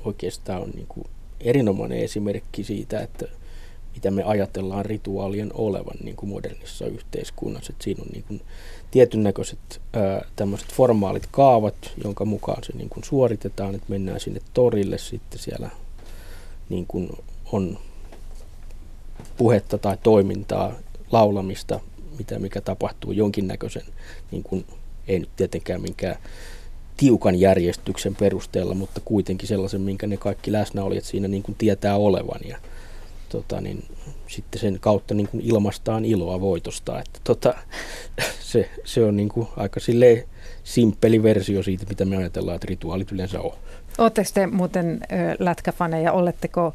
oikeastaan 0.05 0.61
on 0.61 0.69
niin 0.69 0.87
kuin 0.87 1.07
erinomainen 1.39 1.99
esimerkki 1.99 2.63
siitä, 2.63 2.99
että 2.99 3.25
mitä 3.99 4.11
me 4.11 4.23
ajatellaan 4.23 4.85
rituaalien 4.85 5.51
olevan 5.53 5.97
niin 6.03 6.15
kuin 6.15 6.29
modernissa 6.29 6.85
yhteiskunnassa. 6.85 7.73
Että 7.73 7.83
siinä 7.83 8.03
on 8.03 8.09
niin 8.13 8.23
kuin 8.27 8.41
tietyn 8.91 9.23
näköiset 9.23 9.81
tämmöiset 10.35 10.73
formaalit 10.73 11.27
kaavat, 11.31 11.75
jonka 12.03 12.25
mukaan 12.25 12.63
se 12.63 12.73
niin 12.77 12.89
kuin 12.89 13.03
suoritetaan, 13.03 13.75
että 13.75 13.85
mennään 13.89 14.19
sinne 14.19 14.41
torille 14.53 14.97
sitten 14.97 15.39
siellä 15.39 15.69
niin 16.69 16.85
kuin 16.87 17.09
on 17.51 17.77
puhetta 19.37 19.77
tai 19.77 19.97
toimintaa, 20.03 20.73
laulamista, 21.11 21.79
mitä 22.17 22.39
mikä 22.39 22.61
tapahtuu 22.61 23.11
jonkinnäköisen, 23.11 23.85
niin 24.31 24.43
kuin, 24.43 24.65
ei 25.07 25.19
nyt 25.19 25.29
tietenkään 25.35 25.81
minkään 25.81 26.15
tiukan 26.97 27.39
järjestyksen 27.39 28.15
perusteella, 28.15 28.73
mutta 28.73 29.01
kuitenkin 29.05 29.47
sellaisen, 29.47 29.81
minkä 29.81 30.07
ne 30.07 30.17
kaikki 30.17 30.51
läsnäolijat 30.51 31.05
siinä 31.05 31.27
niin 31.27 31.43
kuin 31.43 31.55
tietää 31.55 31.95
olevan. 31.95 32.39
Ja, 32.47 32.57
tota, 33.29 33.61
niin 33.61 33.85
sitten 34.27 34.61
sen 34.61 34.79
kautta 34.79 35.13
niin 35.13 35.27
kuin 35.27 35.41
ilmastaan 35.45 36.05
iloa 36.05 36.41
voitosta. 36.41 36.99
Että 36.99 37.19
tota, 37.23 37.53
se, 38.51 38.69
se 38.85 39.05
on 39.05 39.17
niin 39.17 39.29
kuin 39.29 39.47
aika 39.57 39.79
simppeli 40.63 41.23
versio 41.23 41.63
siitä, 41.63 41.85
mitä 41.89 42.05
me 42.05 42.17
ajatellaan, 42.17 42.55
että 42.55 42.67
rituaalit 42.69 43.11
yleensä 43.11 43.41
on. 43.41 43.51
Oletteko 43.97 44.29
te 44.33 44.47
muuten 44.47 44.99
lätkäfaneja, 45.39 46.11
oletteko 46.11 46.73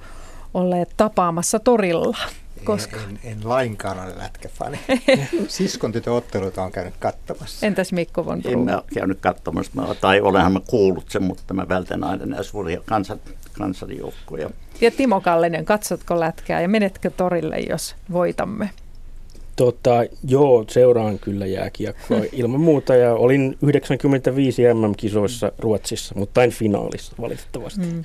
olleet 0.55 0.91
tapaamassa 0.97 1.59
torilla? 1.59 2.17
Koska? 2.65 2.97
En, 2.97 3.19
en 3.25 3.39
lainkaan 3.45 3.99
ole 3.99 4.19
lätkäfani. 4.19 4.81
Siskon 5.49 5.93
otteluita 6.07 6.63
on 6.63 6.73
käynyt 6.73 6.95
katsomassa. 6.99 7.67
Entäs 7.67 7.93
Mikko 7.93 8.27
von 8.27 8.43
En 8.45 8.59
ole 8.59 8.83
käynyt 8.95 9.21
katsomassa, 9.21 9.95
tai 10.01 10.21
olenhan 10.21 10.53
mä 10.53 10.61
kuullut 10.61 11.11
sen, 11.11 11.23
mutta 11.23 11.55
mä 11.55 11.69
vältän 11.69 12.05
aina 12.05 12.27
näissä 12.27 12.53
kansan 12.85 13.21
kansanjoukkoja. 13.59 14.51
Ja 14.81 14.91
Timo 14.91 15.21
Kallinen, 15.21 15.65
katsotko 15.65 16.21
lätkää 16.21 16.61
ja 16.61 16.69
menetkö 16.69 17.11
torille, 17.11 17.59
jos 17.59 17.97
voitamme? 18.13 18.71
Tota, 19.57 20.05
joo, 20.29 20.65
seuraan 20.69 21.19
kyllä 21.19 21.47
jääkiekkoa 21.47 22.19
ilman 22.33 22.61
muuta 22.61 22.95
ja 22.95 23.15
olin 23.15 23.59
95 23.63 24.63
MM-kisoissa 24.75 25.53
Ruotsissa, 25.59 26.15
mutta 26.19 26.45
en 26.45 26.51
finaalissa 26.51 27.13
valitettavasti. 27.21 27.81
Mm. 27.81 28.05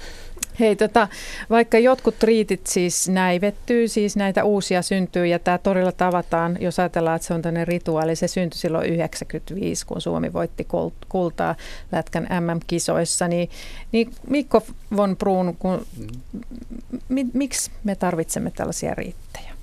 Hei, 0.59 0.75
tota, 0.75 1.07
vaikka 1.49 1.79
jotkut 1.79 2.23
riitit 2.23 2.67
siis 2.67 3.09
näivettyy, 3.09 3.87
siis 3.87 4.15
näitä 4.15 4.43
uusia 4.43 4.81
syntyy 4.81 5.27
ja 5.27 5.39
tämä 5.39 5.57
torilla 5.57 5.91
tavataan, 5.91 6.57
jos 6.59 6.79
ajatellaan, 6.79 7.15
että 7.15 7.27
se 7.27 7.33
on 7.33 7.41
tämmöinen 7.41 7.67
rituaali, 7.67 8.15
se 8.15 8.27
syntyi 8.27 8.59
silloin 8.59 8.89
95, 8.89 9.85
kun 9.85 10.01
Suomi 10.01 10.33
voitti 10.33 10.67
kultaa 11.09 11.55
Lätkän 11.91 12.23
MM-kisoissa, 12.23 13.27
niin, 13.27 13.49
niin 13.91 14.13
Mikko 14.27 14.61
von 14.95 15.17
Bruun, 15.17 15.55
kun, 15.59 15.85
mi, 17.09 17.25
miksi 17.33 17.71
me 17.83 17.95
tarvitsemme 17.95 18.51
tällaisia 18.51 18.95
riittejä? 18.95 19.53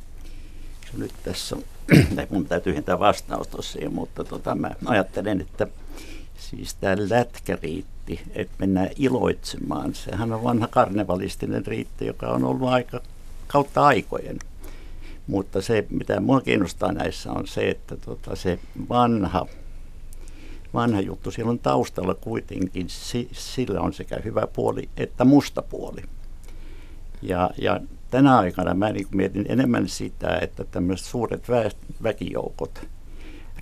Nyt 0.98 1.12
tässä 1.22 1.56
mun 2.30 2.46
täytyy 2.46 2.74
hintää 2.74 2.98
vastaus 2.98 3.48
tosiaan, 3.48 3.94
mutta 3.94 4.24
tota, 4.24 4.54
mä 4.54 4.70
ajattelen, 4.84 5.40
että 5.40 5.66
siis 6.38 6.74
tämä 6.74 6.96
lätkäriitti, 7.10 8.20
että 8.34 8.54
mennään 8.58 8.88
iloitsemaan, 8.98 9.94
sehän 9.94 10.32
on 10.32 10.44
vanha 10.44 10.66
karnevalistinen 10.66 11.66
riitti, 11.66 12.06
joka 12.06 12.28
on 12.28 12.44
ollut 12.44 12.68
aika 12.68 13.00
kautta 13.46 13.86
aikojen. 13.86 14.38
Mutta 15.26 15.62
se, 15.62 15.86
mitä 15.90 16.20
mua 16.20 16.40
kiinnostaa 16.40 16.92
näissä, 16.92 17.32
on 17.32 17.46
se, 17.46 17.68
että 17.68 17.96
tota, 17.96 18.36
se 18.36 18.58
vanha, 18.88 19.46
vanha 20.74 21.00
juttu, 21.00 21.30
siellä 21.30 21.50
on 21.50 21.58
taustalla 21.58 22.14
kuitenkin, 22.14 22.86
sillä 23.32 23.80
on 23.80 23.92
sekä 23.92 24.16
hyvä 24.24 24.46
puoli 24.46 24.88
että 24.96 25.24
musta 25.24 25.62
puoli. 25.62 26.02
Ja, 27.22 27.50
ja 27.58 27.80
tänä 28.10 28.38
aikana 28.38 28.74
mä 28.74 28.92
niin 28.92 29.06
mietin 29.10 29.46
enemmän 29.48 29.88
sitä, 29.88 30.38
että 30.38 30.64
tämmöiset 30.64 31.06
suuret 31.06 31.48
vä- 31.48 31.94
väkijoukot 32.02 32.86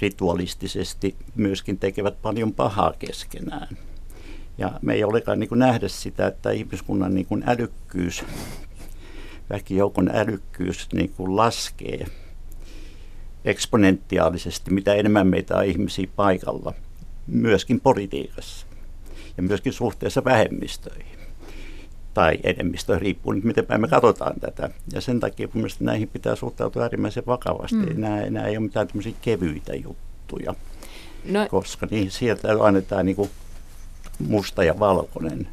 ritualistisesti 0.04 1.16
myöskin 1.34 1.78
tekevät 1.78 2.22
paljon 2.22 2.52
pahaa 2.52 2.92
keskenään. 2.98 3.76
Ja 4.58 4.78
me 4.82 4.94
ei 4.94 5.04
olekaan 5.04 5.40
niin 5.40 5.48
nähdä 5.52 5.88
sitä, 5.88 6.26
että 6.26 6.50
ihmiskunnan 6.50 7.14
niin 7.14 7.44
älykkyys, 7.46 8.24
väkijoukon 9.50 10.10
älykkyys 10.14 10.88
niin 10.92 11.10
kuin 11.16 11.36
laskee 11.36 12.06
eksponentiaalisesti, 13.44 14.70
mitä 14.70 14.94
enemmän 14.94 15.26
meitä 15.26 15.56
on 15.56 15.64
ihmisiä 15.64 16.06
paikalla, 16.16 16.74
myöskin 17.26 17.80
politiikassa 17.80 18.66
ja 19.36 19.42
myöskin 19.42 19.72
suhteessa 19.72 20.24
vähemmistöihin 20.24 21.23
tai 22.14 22.38
enemmistö, 22.44 22.98
riippuu 22.98 23.32
nyt 23.32 23.44
miten 23.44 23.66
päin 23.66 23.80
me 23.80 23.88
katsotaan 23.88 24.40
tätä. 24.40 24.70
Ja 24.92 25.00
sen 25.00 25.20
takia 25.20 25.46
mun 25.46 25.62
mielestä 25.62 25.84
näihin 25.84 26.08
pitää 26.08 26.36
suhtautua 26.36 26.82
äärimmäisen 26.82 27.26
vakavasti. 27.26 27.76
Mm. 27.76 28.00
Nämä, 28.00 28.30
nämä 28.30 28.46
ei 28.46 28.56
ole 28.56 28.64
mitään 28.64 28.88
tämmöisiä 28.88 29.12
kevyitä 29.22 29.74
juttuja, 29.74 30.54
no. 31.24 31.46
koska 31.50 31.86
niin 31.90 32.10
sieltä 32.10 32.48
annetaan 32.60 33.06
niin 33.06 33.16
kuin 33.16 33.30
musta 34.18 34.64
ja 34.64 34.78
valkoinen 34.78 35.48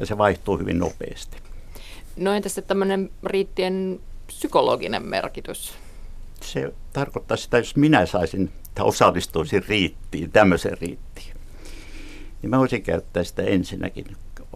ja 0.00 0.06
se 0.06 0.18
vaihtuu 0.18 0.58
hyvin 0.58 0.78
nopeasti. 0.78 1.36
No 2.16 2.32
entä 2.32 2.48
sitten 2.48 2.64
tämmöinen 2.64 3.10
riittien 3.24 4.00
psykologinen 4.26 5.06
merkitys? 5.06 5.74
Se 6.42 6.74
tarkoittaa 6.92 7.36
sitä, 7.36 7.58
jos 7.58 7.76
minä 7.76 8.06
saisin 8.06 8.52
tai 8.74 8.86
osallistuisin 8.86 9.64
riittiin, 9.68 10.30
tämmöiseen 10.30 10.78
riittiin, 10.78 11.36
niin 12.42 12.50
mä 12.50 12.58
voisin 12.58 12.82
käyttää 12.82 13.24
sitä 13.24 13.42
ensinnäkin 13.42 14.06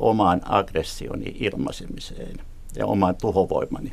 omaan 0.00 0.40
aggressioni 0.44 1.36
ilmaisemiseen 1.40 2.40
ja 2.76 2.86
omaan 2.86 3.16
tuhovoimani 3.16 3.92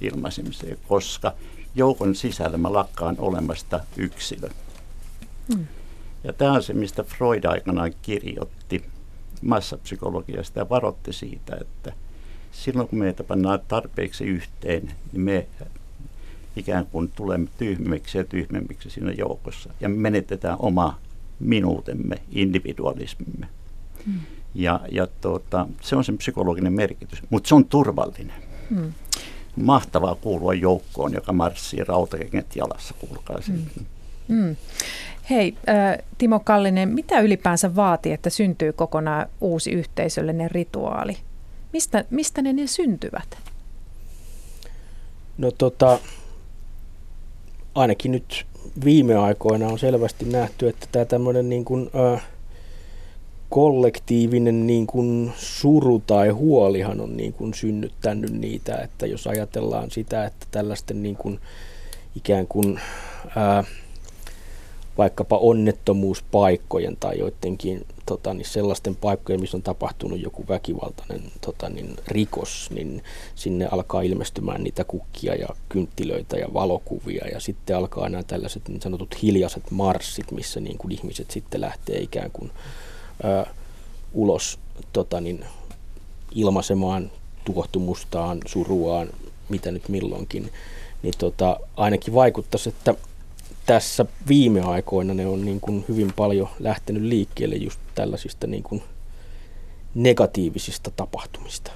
ilmaisemiseen, 0.00 0.78
koska 0.88 1.32
joukon 1.74 2.14
sisällä 2.14 2.58
mä 2.58 2.72
lakkaan 2.72 3.16
olemasta 3.18 3.80
yksilö. 3.96 4.48
Mm. 5.54 5.66
Ja 6.24 6.32
tämä 6.32 6.52
on 6.52 6.62
se, 6.62 6.72
mistä 6.72 7.02
Freud 7.02 7.44
aikanaan 7.44 7.92
kirjoitti 8.02 8.84
massapsykologiasta 9.42 10.58
ja 10.58 10.68
varoitti 10.68 11.12
siitä, 11.12 11.56
että 11.60 11.92
silloin 12.52 12.88
kun 12.88 12.98
meitä 12.98 13.24
pannaan 13.24 13.60
tarpeeksi 13.68 14.24
yhteen, 14.24 14.86
niin 15.12 15.20
me 15.20 15.46
ikään 16.56 16.86
kuin 16.86 17.12
tulemme 17.16 17.48
tyhmemmiksi 17.58 18.18
ja 18.18 18.24
tyhmemmiksi 18.24 18.90
siinä 18.90 19.12
joukossa 19.12 19.70
ja 19.80 19.88
me 19.88 19.96
menetetään 19.96 20.56
oma 20.58 20.98
minuutemme, 21.40 22.16
individualismimme. 22.30 23.48
Mm. 24.06 24.20
Ja, 24.54 24.80
ja 24.92 25.06
tuota, 25.20 25.66
se 25.80 25.96
on 25.96 26.04
sen 26.04 26.18
psykologinen 26.18 26.72
merkitys, 26.72 27.22
mutta 27.30 27.48
se 27.48 27.54
on 27.54 27.64
turvallinen. 27.64 28.42
Mm. 28.70 28.92
Mahtavaa 29.56 30.14
kuulua 30.14 30.54
joukkoon, 30.54 31.12
joka 31.12 31.32
marssii 31.32 31.84
rautakengät 31.84 32.56
jalassa, 32.56 32.94
kuulkaa 32.98 33.38
mm. 33.48 33.84
Mm. 34.28 34.56
Hei, 35.30 35.54
äh, 35.68 35.98
Timo 36.18 36.40
Kallinen, 36.40 36.88
mitä 36.88 37.20
ylipäänsä 37.20 37.76
vaatii, 37.76 38.12
että 38.12 38.30
syntyy 38.30 38.72
kokonaan 38.72 39.26
uusi 39.40 39.70
yhteisöllinen 39.70 40.50
rituaali? 40.50 41.16
Mistä, 41.72 42.04
mistä 42.10 42.42
ne, 42.42 42.52
ne 42.52 42.66
syntyvät? 42.66 43.38
No 45.38 45.50
tota, 45.50 45.98
ainakin 47.74 48.12
nyt 48.12 48.46
viime 48.84 49.16
aikoina 49.16 49.66
on 49.66 49.78
selvästi 49.78 50.24
nähty, 50.24 50.68
että 50.68 50.86
tämä 50.92 51.04
tämmöinen 51.04 51.48
niin 51.48 51.64
kuin, 51.64 51.90
äh, 52.14 52.26
kollektiivinen 53.50 54.66
niin 54.66 54.86
kuin 54.86 55.32
suru 55.36 56.02
tai 56.06 56.28
huolihan 56.28 57.00
on 57.00 57.16
niin 57.16 57.32
kuin 57.32 57.54
synnyttänyt 57.54 58.32
niitä, 58.32 58.76
että 58.76 59.06
jos 59.06 59.26
ajatellaan 59.26 59.90
sitä, 59.90 60.24
että 60.24 60.46
tällaisten 60.50 61.02
niin 61.02 61.16
kuin 61.16 61.40
ikään 62.16 62.46
kuin 62.46 62.80
ää, 63.36 63.64
vaikkapa 64.98 65.36
onnettomuuspaikkojen 65.38 66.96
tai 67.00 67.18
joidenkin 67.18 67.86
tota, 68.06 68.34
niin 68.34 68.48
sellaisten 68.48 68.96
paikkojen, 68.96 69.40
missä 69.40 69.56
on 69.56 69.62
tapahtunut 69.62 70.20
joku 70.20 70.44
väkivaltainen 70.48 71.22
tota, 71.40 71.68
niin 71.68 71.96
rikos, 72.08 72.70
niin 72.74 73.02
sinne 73.34 73.68
alkaa 73.70 74.02
ilmestymään 74.02 74.64
niitä 74.64 74.84
kukkia 74.84 75.34
ja 75.34 75.48
kynttilöitä 75.68 76.36
ja 76.36 76.48
valokuvia. 76.54 77.28
Ja 77.32 77.40
sitten 77.40 77.76
alkaa 77.76 78.08
nämä 78.08 78.22
tällaiset 78.22 78.68
niin 78.68 78.80
sanotut 78.80 79.22
hiljaiset 79.22 79.70
marssit, 79.70 80.30
missä 80.30 80.60
niin 80.60 80.78
kuin 80.78 80.92
ihmiset 80.92 81.30
sitten 81.30 81.60
lähtee 81.60 82.00
ikään 82.00 82.30
kuin 82.30 82.50
ö, 83.24 83.46
ulos 84.12 84.58
tota 84.92 85.20
niin, 85.20 85.44
ilmaisemaan 86.34 87.10
tuohtumustaan, 87.44 88.38
suruaan, 88.46 89.08
mitä 89.48 89.70
nyt 89.70 89.88
milloinkin, 89.88 90.52
niin 91.02 91.14
tota, 91.18 91.60
ainakin 91.76 92.14
vaikuttaisi, 92.14 92.68
että 92.68 92.94
tässä 93.66 94.06
viime 94.28 94.60
aikoina 94.60 95.14
ne 95.14 95.26
on 95.26 95.44
niin 95.44 95.60
kuin 95.60 95.84
hyvin 95.88 96.12
paljon 96.16 96.48
lähtenyt 96.58 97.02
liikkeelle 97.02 97.56
just 97.56 97.80
tällaisista 97.94 98.46
niin 98.46 98.62
kuin 98.62 98.82
negatiivisista 99.94 100.90
tapahtumista. 100.96 101.72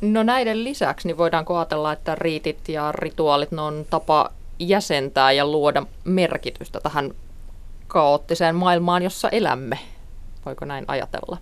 No 0.00 0.22
näiden 0.22 0.64
lisäksi 0.64 1.08
niin 1.08 1.18
voidaanko 1.18 1.56
ajatella, 1.56 1.92
että 1.92 2.14
riitit 2.14 2.68
ja 2.68 2.92
rituaalit 2.92 3.50
ne 3.52 3.60
on 3.60 3.86
tapa 3.90 4.32
jäsentää 4.58 5.32
ja 5.32 5.46
luoda 5.46 5.86
merkitystä 6.04 6.80
tähän 6.80 7.14
kaoottiseen 7.86 8.54
maailmaan, 8.54 9.02
jossa 9.02 9.28
elämme? 9.28 9.78
Voiko 10.46 10.64
näin 10.64 10.84
ajatella? 10.88 11.38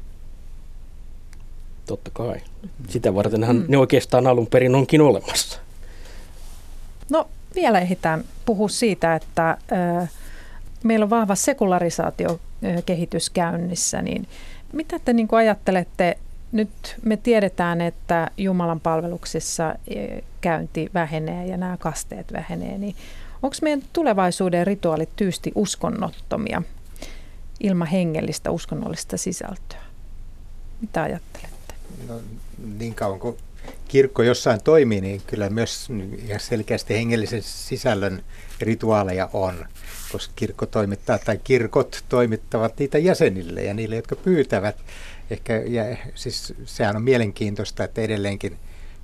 Totta 1.86 2.10
kai. 2.14 2.40
Sitä 2.88 3.14
vartenhan 3.14 3.56
mm. 3.56 3.64
ne 3.68 3.78
oikeastaan 3.78 4.26
alun 4.26 4.46
perin 4.46 4.74
onkin 4.74 5.00
olemassa. 5.00 5.58
No 7.10 7.28
vielä 7.54 7.80
ehditään 7.80 8.24
puhua 8.44 8.68
siitä, 8.68 9.14
että 9.14 9.58
ö, 9.72 10.06
meillä 10.84 11.04
on 11.04 11.10
vahva 11.10 11.34
sekularisaatiokehitys 11.34 13.30
käynnissä, 13.30 14.02
niin 14.02 14.28
mitä 14.72 14.98
te 14.98 15.12
niin 15.12 15.28
ajattelette, 15.30 16.18
nyt 16.52 16.96
me 17.02 17.16
tiedetään, 17.16 17.80
että 17.80 18.30
Jumalan 18.38 18.80
palveluksissa 18.80 19.74
käynti 20.40 20.90
vähenee 20.94 21.46
ja 21.46 21.56
nämä 21.56 21.76
kasteet 21.76 22.32
vähenee, 22.32 22.78
niin 22.78 22.96
onko 23.42 23.56
meidän 23.62 23.82
tulevaisuuden 23.92 24.66
rituaalit 24.66 25.10
tyysti 25.16 25.52
uskonnottomia? 25.54 26.62
Ilman 27.60 27.88
hengellistä 27.88 28.50
uskonnollista 28.50 29.16
sisältöä. 29.16 29.80
Mitä 30.80 31.02
ajattelette? 31.02 31.74
No, 32.08 32.20
niin 32.78 32.94
kauan 32.94 33.20
kuin 33.20 33.36
kirkko 33.88 34.22
jossain 34.22 34.62
toimii, 34.62 35.00
niin 35.00 35.22
kyllä 35.26 35.50
myös 35.50 35.88
ihan 36.24 36.40
selkeästi 36.40 36.94
hengellisen 36.94 37.42
sisällön 37.42 38.22
rituaaleja 38.60 39.30
on, 39.32 39.66
koska 40.12 40.32
kirkko 40.36 40.66
toimittaa 40.66 41.18
tai 41.18 41.38
kirkot 41.44 42.04
toimittavat 42.08 42.78
niitä 42.78 42.98
jäsenille 42.98 43.62
ja 43.62 43.74
niille, 43.74 43.96
jotka 43.96 44.16
pyytävät. 44.16 44.76
Ehkä, 45.30 45.62
ja, 45.66 45.96
siis 46.14 46.54
sehän 46.64 46.96
on 46.96 47.02
mielenkiintoista, 47.02 47.84
että 47.84 48.00
edelleenkin 48.00 48.56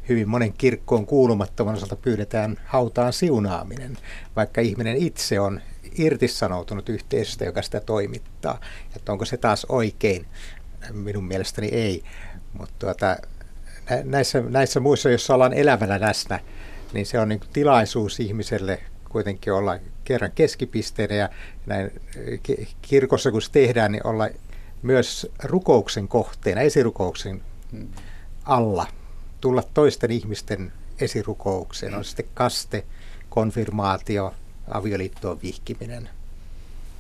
hyvin 0.09 0.29
monen 0.29 0.53
kirkkoon 0.53 1.07
kuulumattoman 1.07 1.75
osalta 1.75 1.97
pyydetään 1.97 2.61
hautaan 2.65 3.13
siunaaminen, 3.13 3.99
vaikka 4.37 4.61
ihminen 4.61 4.97
itse 4.97 5.41
on 5.41 5.61
irtisanoutunut 5.99 6.89
yhteisöstä, 6.89 7.45
joka 7.45 7.63
sitä 7.63 7.81
toimittaa. 7.81 8.61
Että 8.97 9.13
onko 9.13 9.25
se 9.25 9.37
taas 9.37 9.67
oikein? 9.69 10.27
Minun 10.93 11.25
mielestäni 11.25 11.69
ei. 11.69 12.03
Mutta 12.53 12.75
tuota, 12.79 13.17
näissä, 14.05 14.41
näissä 14.41 14.81
muissa, 14.81 15.11
joissa 15.11 15.35
ollaan 15.35 15.55
elävänä 15.55 16.01
läsnä, 16.01 16.41
niin 16.93 17.07
se 17.07 17.19
on 17.19 17.29
niin 17.29 17.41
tilaisuus 17.53 18.21
ihmiselle 18.21 18.83
kuitenkin 19.09 19.53
olla 19.53 19.79
kerran 20.05 20.33
keskipisteenä 20.35 21.15
ja 21.15 21.29
näin 21.67 21.91
kirkossa 22.83 23.31
kun 23.31 23.43
se 23.43 23.51
tehdään, 23.51 23.93
niin 23.93 24.07
olla 24.07 24.29
myös 24.83 25.31
rukouksen 25.45 26.09
kohteena, 26.09 26.61
esirukouksen 26.61 27.43
alla, 28.45 28.87
tulla 29.41 29.63
toisten 29.75 30.11
ihmisten 30.11 30.73
esirukoukseen, 31.01 31.95
on 31.95 32.05
sitten 32.05 32.27
kaste, 32.35 32.85
konfirmaatio, 33.31 34.35
avioliittoon 34.71 35.43
vihkiminen. 35.43 36.09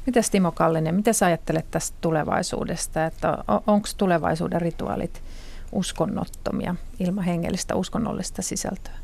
Mitäs 0.06 0.30
Timo 0.30 0.52
Kallinen, 0.52 0.94
mitä 0.94 1.12
sä 1.12 1.26
ajattelet 1.26 1.70
tästä 1.70 1.96
tulevaisuudesta, 2.00 3.06
että 3.06 3.38
onko 3.66 3.88
tulevaisuuden 3.96 4.60
rituaalit 4.60 5.22
uskonnottomia 5.72 6.74
ilman 7.00 7.24
hengellistä 7.24 7.74
uskonnollista 7.74 8.42
sisältöä? 8.42 8.94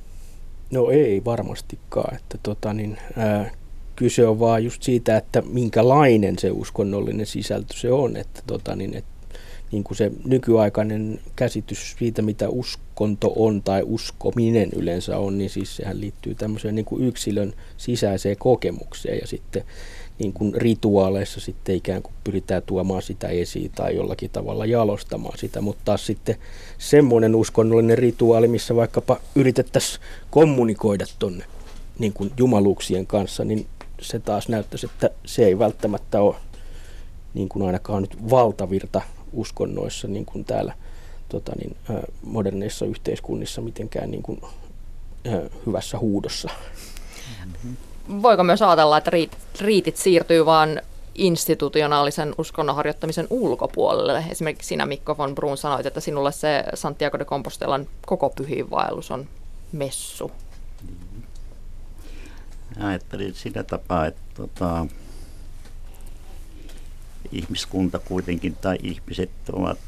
No 0.71 0.91
ei 0.91 1.25
varmastikaan, 1.25 2.15
että 2.17 2.39
tota, 2.43 2.73
niin, 2.73 2.99
ää, 3.17 3.51
kyse 3.97 4.27
on 4.27 4.41
vaan 4.41 4.65
just 4.65 4.83
siitä, 4.83 5.17
että 5.17 5.43
minkälainen 5.43 6.39
se 6.39 6.51
uskonnollinen 6.51 7.27
sisältö 7.27 7.75
se 7.77 7.93
on, 7.93 8.17
että 8.17 8.43
tota, 8.47 8.77
niin, 8.77 8.95
et, 8.95 9.05
niin 9.73 9.85
kuin 9.85 9.97
se 9.97 10.13
nykyaikainen 10.25 11.21
käsitys 11.37 11.97
siitä, 11.99 12.23
mitä 12.23 12.49
uskonto 12.49 13.33
on 13.37 13.63
tai 13.63 13.83
uskominen 13.85 14.71
yleensä 14.77 15.19
on, 15.19 15.39
niin 15.39 15.51
siis 15.51 15.77
sehän 15.77 16.01
liittyy 16.01 16.35
tämmöiseen 16.35 16.75
niin 16.75 16.85
kuin 16.85 17.05
yksilön 17.05 17.53
sisäiseen 17.77 18.37
kokemukseen 18.39 19.19
ja 19.19 19.27
sitten 19.27 19.65
niin 20.19 20.33
kuin 20.33 20.55
rituaaleissa 20.55 21.41
sitten 21.41 21.75
ikään 21.75 22.03
kuin 22.03 22.15
pyritään 22.25 22.63
tuomaan 22.67 23.03
sitä 23.03 23.29
esiin 23.29 23.71
tai 23.75 23.97
jollakin 23.97 24.31
tavalla 24.31 24.67
jalostamaan 24.67 25.39
sitä, 25.39 25.61
mutta 25.61 25.83
taas 25.85 26.07
sitten 26.07 26.37
semmoinen 26.79 27.35
uskonnollinen 27.35 27.99
rituaali, 27.99 28.49
missä 28.49 28.77
vaikkapa 28.77 29.21
yritettäisiin 29.35 30.01
kommunikoida 30.31 31.05
tuonne 31.19 31.45
niin 31.99 32.13
kuin 32.13 32.31
jumaluuksien 32.37 33.07
kanssa, 33.07 33.45
niin 33.45 33.67
se 34.01 34.19
taas 34.19 34.49
näyttäisi, 34.49 34.87
että 34.87 35.11
se 35.27 35.45
ei 35.45 35.59
välttämättä 35.59 36.21
ole 36.21 36.37
niin 37.35 37.49
kuin 37.49 37.67
ainakaan 37.67 38.03
nyt 38.03 38.31
valtavirta 38.31 39.01
uskonnoissa 39.33 40.09
niin 40.09 40.27
kuin 40.27 40.45
täällä 40.45 40.75
tota 41.29 41.53
niin, 41.59 41.77
moderneissa 42.23 42.87
yhteiskunnissa 42.87 43.61
mitenkään 43.61 44.11
niin 44.11 44.23
kuin, 44.23 44.41
hyvässä 45.67 45.99
huudossa. 45.99 46.49
Mm-hmm 47.45 47.77
voiko 48.23 48.45
myös 48.45 48.63
ajatella, 48.63 48.99
että 48.99 49.11
riitit 49.61 49.97
siirtyy 49.97 50.47
vain 50.47 50.83
institutionaalisen 51.15 52.35
uskonnon 52.39 52.77
harjoittamisen 52.77 53.27
ulkopuolelle. 53.31 54.25
Esimerkiksi 54.31 54.69
sinä 54.69 54.87
Mikko 54.87 55.19
von 55.19 55.35
Brun 55.35 55.57
sanoit, 55.57 55.87
että 55.87 56.01
sinulle 56.01 56.33
se 56.33 56.65
Santiago 56.75 57.19
de 57.19 57.25
Compostelan 57.25 57.87
koko 58.07 58.31
pyhiinvaellus 58.31 59.11
on 59.11 59.29
messu. 59.73 60.31
Ajattelin 62.81 63.35
sillä 63.35 63.63
tapaa, 63.63 64.07
että 64.07 64.23
tota, 64.35 64.87
ihmiskunta 67.33 67.99
kuitenkin 67.99 68.57
tai 68.57 68.79
ihmiset 68.83 69.31
ovat 69.53 69.79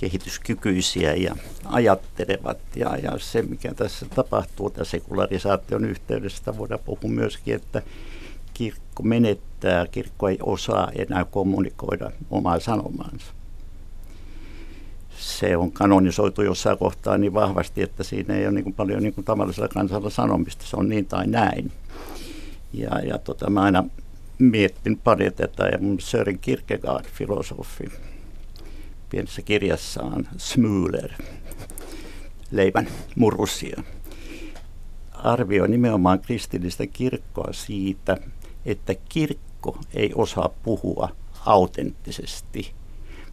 kehityskykyisiä 0.00 1.14
ja 1.14 1.36
ajattelevat. 1.64 2.58
Ja, 2.76 2.96
ja 2.96 3.18
se, 3.18 3.42
mikä 3.42 3.74
tässä 3.74 4.06
tapahtuu 4.14 4.70
tässä 4.70 4.90
sekularisaation 4.90 5.84
yhteydessä, 5.84 6.58
voidaan 6.58 6.80
puhua 6.84 7.10
myöskin, 7.10 7.54
että 7.54 7.82
kirkko 8.54 9.02
menettää, 9.02 9.86
kirkko 9.86 10.28
ei 10.28 10.38
osaa 10.42 10.90
enää 10.94 11.24
kommunikoida 11.24 12.10
omaa 12.30 12.60
sanomaansa. 12.60 13.26
Se 15.18 15.56
on 15.56 15.72
kanonisoitu 15.72 16.42
jossain 16.42 16.78
kohtaa 16.78 17.18
niin 17.18 17.34
vahvasti, 17.34 17.82
että 17.82 18.04
siinä 18.04 18.34
ei 18.34 18.46
ole 18.46 18.54
niin 18.54 18.64
kuin 18.64 18.74
paljon 18.74 19.02
niin 19.02 19.14
kuin 19.14 19.24
tavallisella 19.24 19.68
kansalla 19.68 20.10
sanomista. 20.10 20.66
Se 20.66 20.76
on 20.76 20.88
niin 20.88 21.06
tai 21.06 21.26
näin. 21.26 21.72
Ja, 22.72 23.00
ja 23.00 23.18
tota, 23.18 23.50
mä 23.50 23.62
aina 23.62 23.84
miettin 24.38 24.98
paljon 24.98 25.32
tätä 25.32 25.66
ja 25.66 25.78
Sören 25.98 26.38
Kierkegaard, 26.38 27.04
filosofi, 27.04 27.84
pienessä 29.10 29.42
kirjassaan 29.42 30.28
Smüler, 30.38 31.12
leivän 32.50 32.88
murusia, 33.16 33.82
arvioi 35.12 35.68
nimenomaan 35.68 36.20
kristillistä 36.20 36.86
kirkkoa 36.86 37.52
siitä, 37.52 38.16
että 38.66 38.94
kirkko 39.08 39.78
ei 39.94 40.12
osaa 40.14 40.48
puhua 40.62 41.08
autenttisesti, 41.46 42.72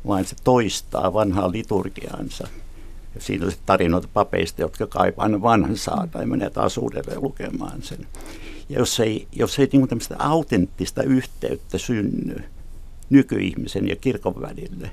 vaan 0.07 0.25
se 0.25 0.35
toistaa 0.43 1.13
vanhaa 1.13 1.51
liturgiansa. 1.51 2.47
Ja 3.15 3.21
siinä 3.21 3.45
on 3.45 3.51
se 3.51 3.57
tarinoita 3.65 4.07
papeista, 4.13 4.61
jotka 4.61 4.87
kaipaa 4.87 5.41
vanhan 5.41 5.77
saata 5.77 6.19
ja 6.19 6.27
menee 6.27 6.49
taas 6.49 6.77
uudelleen 6.77 7.21
lukemaan 7.21 7.81
sen. 7.81 8.07
Ja 8.69 8.79
jos 8.79 8.99
ei, 8.99 9.27
jos 9.31 9.59
ei 9.59 9.69
niin 9.71 9.87
tämmöistä 9.87 10.15
autenttista 10.19 11.03
yhteyttä 11.03 11.77
synny 11.77 12.43
nykyihmisen 13.09 13.87
ja 13.87 13.95
kirkon 13.95 14.41
välille, 14.41 14.91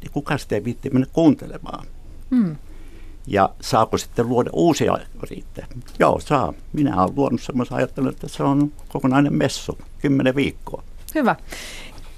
niin 0.00 0.10
kuka 0.12 0.38
sitä 0.38 0.54
ei 0.54 0.64
viitti 0.64 0.90
mennä 0.90 1.06
kuuntelemaan. 1.12 1.86
Hmm. 2.30 2.56
Ja 3.26 3.50
saako 3.60 3.98
sitten 3.98 4.28
luoda 4.28 4.50
uusia 4.52 4.98
riittejä? 5.30 5.66
Joo, 5.98 6.20
saa. 6.20 6.54
Minä 6.72 7.02
olen 7.02 7.16
luonut 7.16 7.42
semmoisen 7.42 7.76
ajattelun, 7.76 8.08
että 8.08 8.28
se 8.28 8.42
on 8.42 8.72
kokonainen 8.88 9.34
messu, 9.34 9.78
kymmenen 9.98 10.36
viikkoa. 10.36 10.82
Hyvä. 11.14 11.36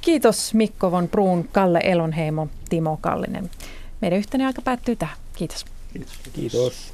Kiitos 0.01 0.55
Mikko 0.55 0.91
von 0.91 1.09
Bruun, 1.09 1.49
Kalle 1.53 1.81
Elonheimo, 1.85 2.49
Timo 2.69 2.97
Kallinen. 3.01 3.51
Meidän 4.01 4.19
yhteinen 4.19 4.47
aika 4.47 4.62
päättyy 4.62 4.97
tähän. 4.97 5.17
Kiitos. 5.37 5.65
Kiitos. 5.93 6.12
Kiitos. 6.33 6.93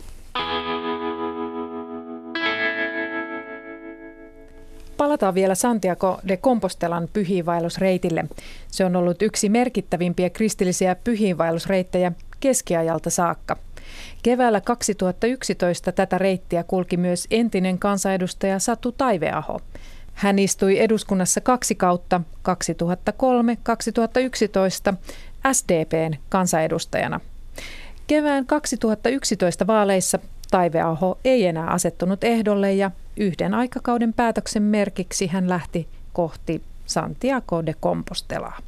Palataan 4.97 5.35
vielä 5.35 5.55
Santiago 5.55 6.21
de 6.29 6.37
Compostelan 6.37 7.09
pyhiinvaellusreitille. 7.13 8.25
Se 8.69 8.85
on 8.85 8.97
ollut 8.97 9.23
yksi 9.23 9.49
merkittävimpiä 9.49 10.31
kristillisiä 10.31 10.95
pyhiinvaellusreittejä 10.95 12.13
keskiajalta 12.41 13.11
saakka. 13.11 13.57
Keväällä 14.23 14.61
2011 14.61 15.93
tätä 15.93 16.19
reittiä 16.19 16.65
kulki 16.65 16.97
myös 16.97 17.27
entinen 17.31 17.79
kansanedustaja 17.79 18.59
Satu 18.59 18.93
Taiveaho. 18.93 19.61
Hän 20.15 20.39
istui 20.39 20.81
eduskunnassa 20.81 21.41
kaksi 21.41 21.75
kautta 21.75 22.21
2003-2011 22.49 22.53
SDPn 25.53 26.15
kansanedustajana. 26.29 27.21
Kevään 28.07 28.47
2011 28.47 29.67
vaaleissa 29.67 30.19
Taiveaho 30.51 31.19
ei 31.25 31.47
enää 31.47 31.67
asettunut 31.67 32.25
ehdolle 32.25 32.73
ja 32.73 32.91
yhden 33.17 33.55
aikakauden 33.55 34.13
päätöksen 34.13 34.63
merkiksi 34.63 35.27
hän 35.27 35.49
lähti 35.49 35.89
kohti 36.13 36.63
Santiago 36.87 37.67
de 37.67 37.75
Compostelaa. 37.75 38.59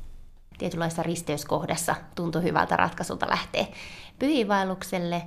Tietynlaisessa 0.59 1.03
risteyskohdassa 1.03 1.95
tuntui 2.15 2.43
hyvältä 2.43 2.77
ratkaisulta 2.77 3.29
lähteä 3.29 3.67
pyhiinvaellukselle. 4.19 5.23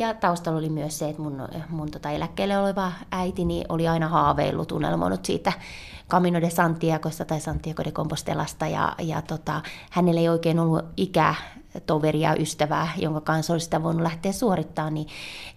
Ja 0.00 0.14
taustalla 0.14 0.58
oli 0.58 0.68
myös 0.68 0.98
se, 0.98 1.08
että 1.08 1.22
mun, 1.22 1.48
mun 1.68 1.90
tota 1.90 2.10
eläkkeelle 2.10 2.58
oleva 2.58 2.92
äitini 3.12 3.64
oli 3.68 3.88
aina 3.88 4.08
haaveillut, 4.08 4.72
unelmoinut 4.72 5.24
siitä 5.24 5.52
Camino 6.08 6.40
de 6.40 6.50
Santiagosta 6.50 7.24
tai 7.24 7.40
Santiago 7.40 7.84
de 7.84 7.90
Compostelasta. 7.90 8.66
Ja, 8.66 8.94
ja 8.98 9.22
tota, 9.22 9.62
hänellä 9.90 10.20
ei 10.20 10.28
oikein 10.28 10.58
ollut 10.58 10.84
ikä 10.96 11.34
toveria, 11.86 12.34
ystävää, 12.34 12.88
jonka 12.96 13.20
kanssa 13.20 13.52
olisi 13.52 13.64
sitä 13.64 13.82
voinut 13.82 14.02
lähteä 14.02 14.32
suorittamaan 14.32 14.94
niin, 14.94 15.08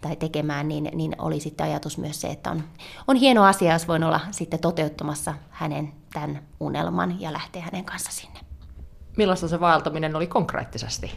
tai 0.02 0.16
tekemään, 0.16 0.68
niin, 0.68 0.90
niin 0.94 1.16
oli 1.18 1.40
sitten 1.40 1.66
ajatus 1.66 1.98
myös 1.98 2.22
se, 2.22 2.28
että 2.28 2.52
on, 2.52 2.64
on 3.08 3.16
hieno 3.16 3.44
asia, 3.44 3.74
jos 3.74 3.88
voin 3.88 4.04
olla 4.04 4.20
sitten 4.32 4.60
toteuttamassa 4.60 5.34
hänen 5.50 5.94
tämän 6.14 6.42
unelman 6.60 7.22
ja 7.22 7.34
lähteä 7.34 7.62
hänen 7.62 7.86
kanssa 7.86 8.12
sinne. 8.12 8.40
Millaista 9.18 9.48
se 9.48 9.60
vaeltaminen 9.60 10.16
oli 10.16 10.28
konkreettisesti? 10.28 11.12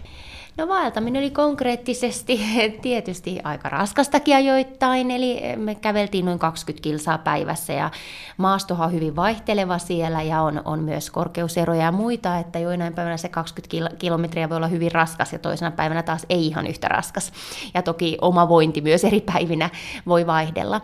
No 0.57 0.69
vaeltaminen 0.69 1.21
oli 1.21 1.31
konkreettisesti 1.31 2.41
tietysti 2.83 3.41
aika 3.45 3.69
raskastakin 3.69 4.37
ajoittain, 4.37 5.11
eli 5.11 5.43
me 5.57 5.75
käveltiin 5.75 6.25
noin 6.25 6.39
20 6.39 6.83
kilsaa 6.83 7.19
päivässä 7.19 7.73
ja 7.73 7.91
maastohan 8.37 8.87
on 8.87 8.93
hyvin 8.93 9.17
vaihteleva 9.17 9.79
siellä 9.79 10.23
ja 10.23 10.43
on, 10.43 10.63
on 10.65 10.83
myös 10.83 11.11
korkeuseroja 11.11 11.83
ja 11.83 11.93
muita, 11.93 12.39
että 12.39 12.59
joinain 12.59 12.95
päivänä 12.95 13.17
se 13.17 13.29
20 13.29 13.97
kilometriä 13.99 14.49
voi 14.49 14.57
olla 14.57 14.67
hyvin 14.67 14.93
raskas 14.93 15.33
ja 15.33 15.39
toisena 15.39 15.71
päivänä 15.71 16.03
taas 16.03 16.27
ei 16.29 16.47
ihan 16.47 16.67
yhtä 16.67 16.89
raskas. 16.89 17.33
Ja 17.75 17.83
toki 17.83 18.19
oma 18.21 18.49
vointi 18.49 18.81
myös 18.81 19.05
eri 19.05 19.21
päivinä 19.21 19.71
voi 20.07 20.27
vaihdella. 20.27 20.81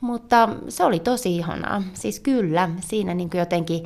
Mutta 0.00 0.48
se 0.68 0.84
oli 0.84 0.98
tosi 0.98 1.36
ihanaa. 1.36 1.82
Siis 1.94 2.20
kyllä, 2.20 2.70
siinä 2.80 3.14
niin 3.14 3.30
jotenkin 3.34 3.84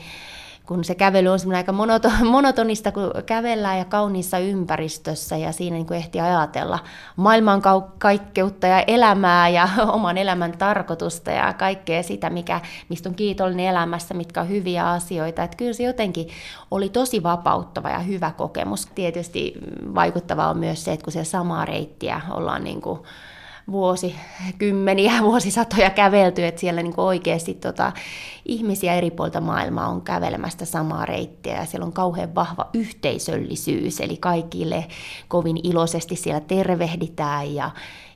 kun 0.69 0.85
se 0.85 0.95
kävely 0.95 1.29
on 1.29 1.55
aika 1.55 1.73
monoto- 1.73 2.25
monotonista, 2.31 2.93
kun 2.93 3.11
kävellään 3.27 3.79
ja 3.79 3.85
kauniissa 3.85 4.39
ympäristössä 4.39 5.37
ja 5.37 5.53
siinä 5.53 5.75
niin 5.75 5.87
kuin 5.87 5.97
ehti 5.97 6.21
ajatella 6.21 6.79
maailman 7.17 7.63
kaikkeutta 7.99 8.67
ja 8.67 8.85
elämää 8.87 9.49
ja 9.49 9.69
oman 9.97 10.19
elämän 10.19 10.59
tarkoitusta 10.59 11.31
ja 11.31 11.53
kaikkea 11.53 12.03
sitä, 12.03 12.31
mikä, 12.31 12.61
mistä 12.89 13.09
on 13.09 13.15
kiitollinen 13.15 13.67
elämässä, 13.67 14.15
mitkä 14.15 14.41
on 14.41 14.49
hyviä 14.49 14.91
asioita. 14.91 15.43
Että 15.43 15.57
kyllä 15.57 15.73
se 15.73 15.83
jotenkin 15.83 16.29
oli 16.71 16.89
tosi 16.89 17.23
vapauttava 17.23 17.91
ja 17.91 17.99
hyvä 17.99 18.31
kokemus. 18.37 18.87
Tietysti 18.87 19.55
vaikuttavaa 19.95 20.51
on 20.51 20.59
myös 20.59 20.85
se, 20.85 20.93
että 20.93 21.05
kun 21.05 21.13
se 21.13 21.25
samaa 21.25 21.65
reittiä 21.65 22.21
ollaan 22.31 22.65
niin 22.65 22.81
kuin 22.81 23.01
vuosikymmeniä, 23.71 25.13
vuosisatoja 25.23 25.91
kävelty, 25.91 26.47
että 26.47 26.61
siellä 26.61 26.83
niin 26.83 26.95
oikeasti 26.97 27.55
tota, 27.55 27.93
ihmisiä 28.45 28.95
eri 28.95 29.11
puolta 29.11 29.41
maailmaa 29.41 29.89
on 29.89 30.03
kävelemästä 30.03 30.65
samaa 30.65 31.07
reittiä 31.07 31.57
ja 31.57 31.67
siellä 31.67 31.87
on 31.87 31.93
kauhean 31.93 32.35
vahva 32.35 32.71
yhteisöllisyys, 32.75 34.01
eli 34.01 34.17
kaikille 34.17 34.87
kovin 35.29 35.61
iloisesti 35.63 36.17
siellä 36.17 36.41
tervehditään 36.41 37.55
ja, 37.55 37.71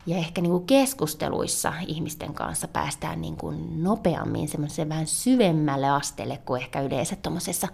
ja 0.06 0.16
ehkä 0.16 0.40
niin 0.40 0.52
kuin 0.52 0.66
keskusteluissa 0.66 1.72
ihmisten 1.86 2.34
kanssa 2.34 2.68
päästään 2.68 3.20
niin 3.20 3.36
kuin 3.36 3.82
nopeammin 3.82 4.48
semmoiseen 4.48 4.88
vähän 4.88 5.06
syvemmälle 5.06 5.88
asteelle 5.88 6.38
kuin 6.46 6.62
ehkä 6.62 6.80
yleensä 6.80 7.16
tuommoisessa 7.16 7.68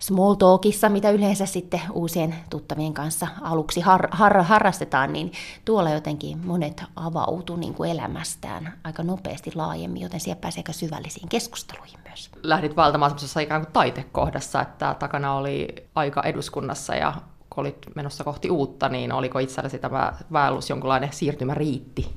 small 0.00 0.34
talkissa, 0.34 0.88
mitä 0.88 1.10
yleensä 1.10 1.46
sitten 1.46 1.80
uusien 1.92 2.34
tuttavien 2.50 2.94
kanssa 2.94 3.26
aluksi 3.42 3.80
har, 3.80 4.08
har, 4.10 4.42
harrastetaan, 4.42 5.12
niin 5.12 5.32
tuolla 5.64 5.90
jotenkin 5.90 6.38
monet 6.46 6.84
avautuu 6.96 7.56
niin 7.56 7.74
kuin 7.74 7.90
elämästään 7.90 8.78
aika 8.84 9.02
nopeasti 9.02 9.52
laajemmin, 9.54 10.02
joten 10.02 10.20
siellä 10.20 10.40
pääsee 10.40 10.60
aika 10.60 10.72
syvällisiin 10.72 11.28
keskusteluihin 11.28 11.98
myös. 12.08 12.30
Lähdit 12.42 12.76
valtamaan 12.76 13.10
semmoisessa 13.10 13.40
ikään 13.40 13.62
kuin 13.62 13.72
taitekohdassa, 13.72 14.60
että 14.60 14.96
takana 14.98 15.34
oli 15.34 15.68
aika 15.94 16.22
eduskunnassa 16.22 16.94
ja 16.94 17.14
kun 17.50 17.60
olit 17.60 17.86
menossa 17.94 18.24
kohti 18.24 18.50
uutta, 18.50 18.88
niin 18.88 19.12
oliko 19.12 19.38
itsellesi 19.38 19.78
tämä 19.78 20.12
vaellus 20.32 20.70
jonkinlainen 20.70 21.12
siirtymäriitti? 21.12 22.14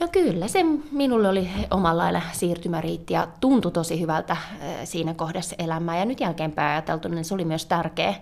No 0.00 0.08
kyllä, 0.08 0.48
se 0.48 0.62
minulle 0.90 1.28
oli 1.28 1.48
omalla 1.70 2.02
lailla 2.02 2.22
siirtymäriitti 2.32 3.14
ja 3.14 3.28
tuntui 3.40 3.72
tosi 3.72 4.00
hyvältä 4.00 4.36
siinä 4.84 5.14
kohdassa 5.14 5.56
elämää. 5.58 5.98
Ja 5.98 6.04
nyt 6.04 6.20
jälkeenpäin 6.20 6.72
ajateltu, 6.72 7.08
niin 7.08 7.24
se 7.24 7.34
oli 7.34 7.44
myös 7.44 7.66
tärkeä, 7.66 8.14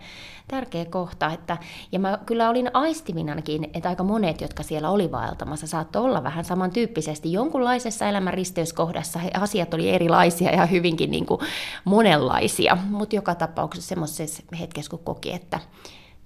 tärkeä 0.48 0.84
kohta. 0.84 1.32
Että, 1.32 1.56
ja 1.92 1.98
mä 1.98 2.18
kyllä 2.26 2.50
olin 2.50 2.70
aistivinanakin, 2.72 3.70
että 3.74 3.88
aika 3.88 4.04
monet, 4.04 4.40
jotka 4.40 4.62
siellä 4.62 4.90
oli 4.90 5.12
vaeltamassa, 5.12 5.66
saattoi 5.66 6.02
olla 6.02 6.24
vähän 6.24 6.44
samantyyppisesti 6.44 7.32
jonkunlaisessa 7.32 8.08
elämän 8.08 8.34
risteyskohdassa. 8.34 9.20
Asiat 9.40 9.74
oli 9.74 9.90
erilaisia 9.90 10.50
ja 10.50 10.66
hyvinkin 10.66 11.10
niin 11.10 11.26
kuin 11.26 11.40
monenlaisia, 11.84 12.76
mutta 12.90 13.16
joka 13.16 13.34
tapauksessa 13.34 13.88
semmoisessa 13.88 14.42
hetkessä, 14.60 14.90
kun 14.90 15.04
koki, 15.04 15.32
että 15.32 15.60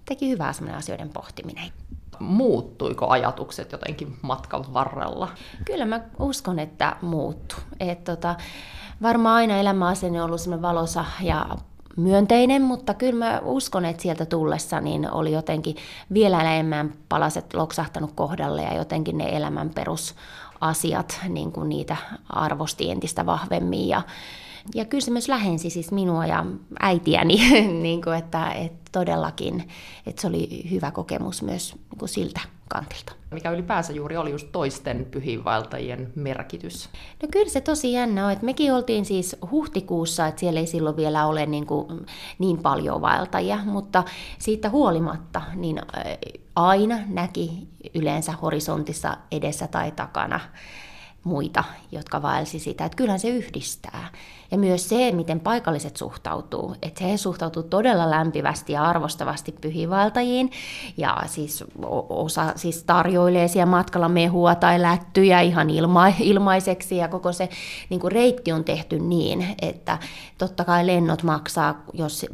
teki 0.04 0.30
hyvää 0.30 0.52
semmoinen 0.52 0.78
asioiden 0.78 1.08
pohtiminen 1.08 1.72
muuttuiko 2.20 3.08
ajatukset 3.08 3.72
jotenkin 3.72 4.16
matkan 4.22 4.64
varrella? 4.74 5.28
Kyllä 5.64 5.84
mä 5.84 6.00
uskon, 6.18 6.58
että 6.58 6.96
muuttu. 7.02 7.56
Et 7.80 8.04
tota, 8.04 8.34
varmaan 9.02 9.36
aina 9.36 9.56
elämäasenne 9.56 10.22
on 10.22 10.26
ollut 10.26 10.40
semmoinen 10.40 10.62
valosa 10.62 11.04
ja 11.20 11.46
myönteinen, 11.96 12.62
mutta 12.62 12.94
kyllä 12.94 13.24
mä 13.24 13.40
uskon, 13.44 13.84
että 13.84 14.02
sieltä 14.02 14.26
tullessa 14.26 14.80
niin 14.80 15.10
oli 15.10 15.32
jotenkin 15.32 15.76
vielä 16.12 16.42
enemmän 16.42 16.92
palaset 17.08 17.54
loksahtanut 17.54 18.12
kohdalle 18.14 18.62
ja 18.62 18.74
jotenkin 18.74 19.18
ne 19.18 19.36
elämän 19.36 19.70
perusasiat, 19.70 21.20
niin 21.28 21.52
kuin 21.52 21.68
niitä 21.68 21.96
arvosti 22.30 22.90
entistä 22.90 23.26
vahvemmin 23.26 23.88
ja 23.88 24.02
ja 24.74 24.84
kyllä 24.84 25.04
se 25.04 25.10
myös 25.10 25.28
lähensi 25.28 25.70
siis 25.70 25.92
minua 25.92 26.26
ja 26.26 26.46
äitiäni, 26.80 27.36
niin 27.82 28.02
kuin 28.02 28.16
että, 28.16 28.50
että 28.50 28.90
todellakin 28.92 29.68
että 30.06 30.22
se 30.22 30.28
oli 30.28 30.70
hyvä 30.70 30.90
kokemus 30.90 31.42
myös 31.42 31.74
niin 31.74 31.98
kuin 31.98 32.08
siltä 32.08 32.40
kantilta. 32.68 33.12
Mikä 33.30 33.50
ylipäänsä 33.50 33.92
juuri 33.92 34.16
oli 34.16 34.30
just 34.30 34.48
toisten 34.52 35.06
pyhiinvaeltajien 35.10 36.12
merkitys? 36.14 36.88
No 37.22 37.28
kyllä 37.32 37.48
se 37.48 37.60
tosi 37.60 37.92
jännä 37.92 38.26
on, 38.26 38.32
että 38.32 38.44
mekin 38.44 38.72
oltiin 38.72 39.04
siis 39.04 39.36
huhtikuussa, 39.50 40.26
että 40.26 40.40
siellä 40.40 40.60
ei 40.60 40.66
silloin 40.66 40.96
vielä 40.96 41.26
ole 41.26 41.46
niin, 41.46 41.66
kuin 41.66 42.06
niin 42.38 42.58
paljon 42.58 43.00
vaeltajia, 43.00 43.58
mutta 43.64 44.04
siitä 44.38 44.70
huolimatta 44.70 45.42
niin 45.54 45.82
aina 46.56 46.98
näki 47.06 47.68
yleensä 47.94 48.32
horisontissa 48.32 49.16
edessä 49.32 49.66
tai 49.66 49.90
takana 49.90 50.40
muita, 51.24 51.64
jotka 51.92 52.22
vaelsi 52.22 52.58
sitä. 52.58 52.84
Että 52.84 52.96
kyllähän 52.96 53.20
se 53.20 53.28
yhdistää. 53.28 54.08
Ja 54.50 54.58
myös 54.58 54.88
se, 54.88 55.12
miten 55.12 55.40
paikalliset 55.40 55.96
suhtautuu. 55.96 56.74
Että 56.82 57.04
he 57.04 57.16
suhtautuu 57.16 57.62
todella 57.62 58.10
lämpivästi 58.10 58.72
ja 58.72 58.84
arvostavasti 58.84 59.52
pyhiinvaeltajiin. 59.60 60.50
Ja 60.96 61.22
siis 61.26 61.64
osa 62.08 62.52
siis 62.56 62.84
tarjoilee 62.84 63.48
siellä 63.48 63.70
matkalla 63.70 64.08
mehua 64.08 64.54
tai 64.54 64.82
lättyjä 64.82 65.40
ihan 65.40 65.70
ilma, 65.70 66.12
ilmaiseksi. 66.20 66.96
Ja 66.96 67.08
koko 67.08 67.32
se 67.32 67.48
niin 67.90 68.00
kuin 68.00 68.12
reitti 68.12 68.52
on 68.52 68.64
tehty 68.64 68.98
niin, 68.98 69.46
että 69.62 69.98
totta 70.38 70.64
kai 70.64 70.86
lennot 70.86 71.22
maksaa, 71.22 71.82
jos 71.92 72.26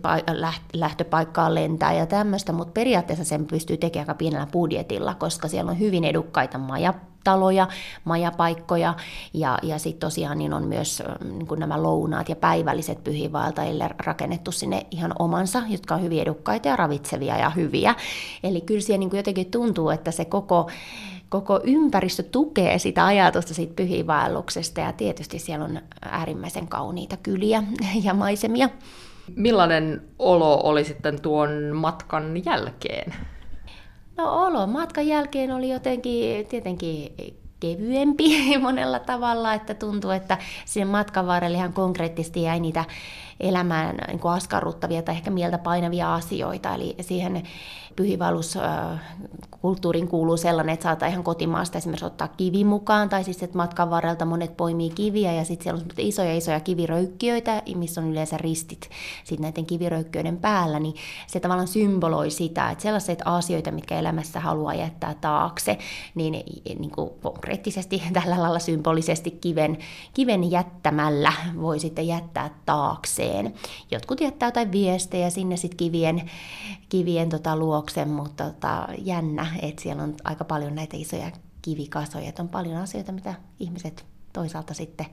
lähtöpaikkaan 0.72 1.54
lentää 1.54 1.92
ja 1.92 2.06
tämmöistä. 2.06 2.52
Mutta 2.52 2.72
periaatteessa 2.72 3.24
sen 3.24 3.46
pystyy 3.46 3.76
tekemään 3.76 4.02
aika 4.02 4.18
pienellä 4.18 4.46
budjetilla, 4.52 5.14
koska 5.14 5.48
siellä 5.48 5.70
on 5.70 5.78
hyvin 5.78 6.04
edukkaita 6.04 6.58
maja 6.58 6.94
taloja, 7.24 7.68
majapaikkoja 8.04 8.94
ja, 9.34 9.58
ja 9.62 9.78
sitten 9.78 10.00
tosiaan 10.00 10.38
niin 10.38 10.54
on 10.54 10.64
myös 10.64 11.02
niin 11.24 11.46
kuin 11.46 11.60
nämä 11.60 11.82
lounaat 11.82 12.28
ja 12.28 12.36
päivälliset 12.36 13.04
pyhiinvaeltajille 13.04 13.90
rakennettu 13.98 14.52
sinne 14.52 14.86
ihan 14.90 15.12
omansa, 15.18 15.62
jotka 15.68 15.94
on 15.94 16.02
hyvin 16.02 16.22
edukkaita 16.22 16.68
ja 16.68 16.76
ravitsevia 16.76 17.38
ja 17.38 17.50
hyviä. 17.50 17.94
Eli 18.42 18.60
kyllä 18.60 18.80
siellä 18.80 18.98
niin 18.98 19.10
kuin 19.10 19.18
jotenkin 19.18 19.50
tuntuu, 19.50 19.90
että 19.90 20.10
se 20.10 20.24
koko 20.24 20.70
koko 21.32 21.60
ympäristö 21.64 22.22
tukee 22.22 22.78
sitä 22.78 23.06
ajatusta 23.06 23.54
siitä 23.54 23.74
pyhiinvaelluksesta 23.76 24.80
ja 24.80 24.92
tietysti 24.92 25.38
siellä 25.38 25.64
on 25.64 25.80
äärimmäisen 26.02 26.68
kauniita 26.68 27.16
kyliä 27.16 27.62
ja 28.04 28.14
maisemia. 28.14 28.68
Millainen 29.36 30.02
olo 30.18 30.60
oli 30.62 30.84
sitten 30.84 31.20
tuon 31.20 31.50
matkan 31.74 32.44
jälkeen? 32.44 33.14
No 34.16 34.46
olo 34.46 34.66
matkan 34.66 35.06
jälkeen 35.06 35.52
oli 35.52 35.68
jotenkin 35.68 36.46
tietenkin 36.46 37.14
kevyempi 37.60 38.24
monella 38.58 38.98
tavalla, 38.98 39.54
että 39.54 39.74
tuntuu, 39.74 40.10
että 40.10 40.38
sen 40.64 40.88
matkan 40.88 41.26
varrella 41.26 41.56
ihan 41.58 41.72
konkreettisesti 41.72 42.42
jäi 42.42 42.60
niitä 42.60 42.84
elämään 43.40 43.96
niin 44.08 44.20
askarruttavia 44.24 45.02
tai 45.02 45.14
ehkä 45.14 45.30
mieltä 45.30 45.58
painavia 45.58 46.14
asioita. 46.14 46.74
Eli 46.74 46.96
siihen 47.00 47.42
pyhivaelluskulttuuriin 47.96 50.08
kuuluu 50.08 50.36
sellainen, 50.36 50.72
että 50.72 50.82
saattaa 50.82 51.08
ihan 51.08 51.24
kotimaasta 51.24 51.78
esimerkiksi 51.78 52.06
ottaa 52.06 52.28
kivi 52.28 52.64
mukaan, 52.64 53.08
tai 53.08 53.24
siis 53.24 53.42
että 53.42 53.56
matkan 53.56 53.90
varrelta 53.90 54.24
monet 54.24 54.56
poimii 54.56 54.90
kiviä, 54.90 55.32
ja 55.32 55.44
sitten 55.44 55.64
siellä 55.64 55.80
on 55.80 55.86
isoja 55.98 56.36
isoja 56.36 56.60
kiviröykkiöitä, 56.60 57.62
missä 57.74 58.00
on 58.00 58.10
yleensä 58.10 58.38
ristit 58.38 58.90
sitten 59.24 59.42
näiden 59.42 59.66
kiviröykkiöiden 59.66 60.36
päällä, 60.36 60.78
niin 60.78 60.94
se 61.26 61.40
tavallaan 61.40 61.68
symboloi 61.68 62.30
sitä, 62.30 62.70
että 62.70 62.82
sellaiset 62.82 63.22
asioita, 63.24 63.70
mitkä 63.70 63.98
elämässä 63.98 64.40
haluaa 64.40 64.74
jättää 64.74 65.14
taakse, 65.20 65.78
niin, 66.14 66.32
niin 66.78 66.90
kuin 66.90 67.10
konkreettisesti 67.22 68.02
tällä 68.12 68.40
lailla 68.40 68.58
symbolisesti 68.58 69.30
kiven, 69.30 69.78
kiven 70.14 70.50
jättämällä 70.50 71.32
voi 71.60 71.80
sitten 71.80 72.06
jättää 72.06 72.50
taakseen. 72.66 73.54
Jotkut 73.90 74.20
jättää 74.20 74.46
jotain 74.46 74.72
viestejä 74.72 75.30
sinne 75.30 75.56
sitten 75.56 75.76
kivien, 75.76 76.30
kivien 76.88 77.28
tota 77.28 77.58
luokse, 77.82 78.04
mutta 78.04 78.44
tota, 78.44 78.88
jännä, 78.98 79.46
että 79.62 79.82
siellä 79.82 80.02
on 80.02 80.14
aika 80.24 80.44
paljon 80.44 80.74
näitä 80.74 80.96
isoja 80.96 81.30
kivikasoja, 81.62 82.28
että 82.28 82.42
on 82.42 82.48
paljon 82.48 82.76
asioita, 82.76 83.12
mitä 83.12 83.34
ihmiset 83.60 84.04
toisaalta 84.32 84.74
sitten 84.74 85.06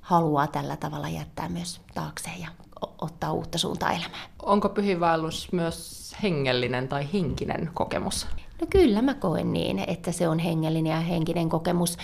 haluaa 0.00 0.46
tällä 0.46 0.76
tavalla 0.76 1.08
jättää 1.08 1.48
myös 1.48 1.80
taakseen 1.94 2.40
ja 2.40 2.48
ottaa 2.98 3.32
uutta 3.32 3.58
suuntaa 3.58 3.92
elämään. 3.92 4.30
Onko 4.42 4.68
pyhiinvaellus 4.68 5.52
myös 5.52 6.12
hengellinen 6.22 6.88
tai 6.88 7.08
henkinen 7.12 7.70
kokemus? 7.74 8.26
No 8.60 8.66
kyllä 8.70 9.02
mä 9.02 9.14
koen 9.14 9.52
niin, 9.52 9.84
että 9.86 10.12
se 10.12 10.28
on 10.28 10.38
hengellinen 10.38 10.90
ja 10.92 11.00
henkinen 11.00 11.48
kokemus. 11.48 11.98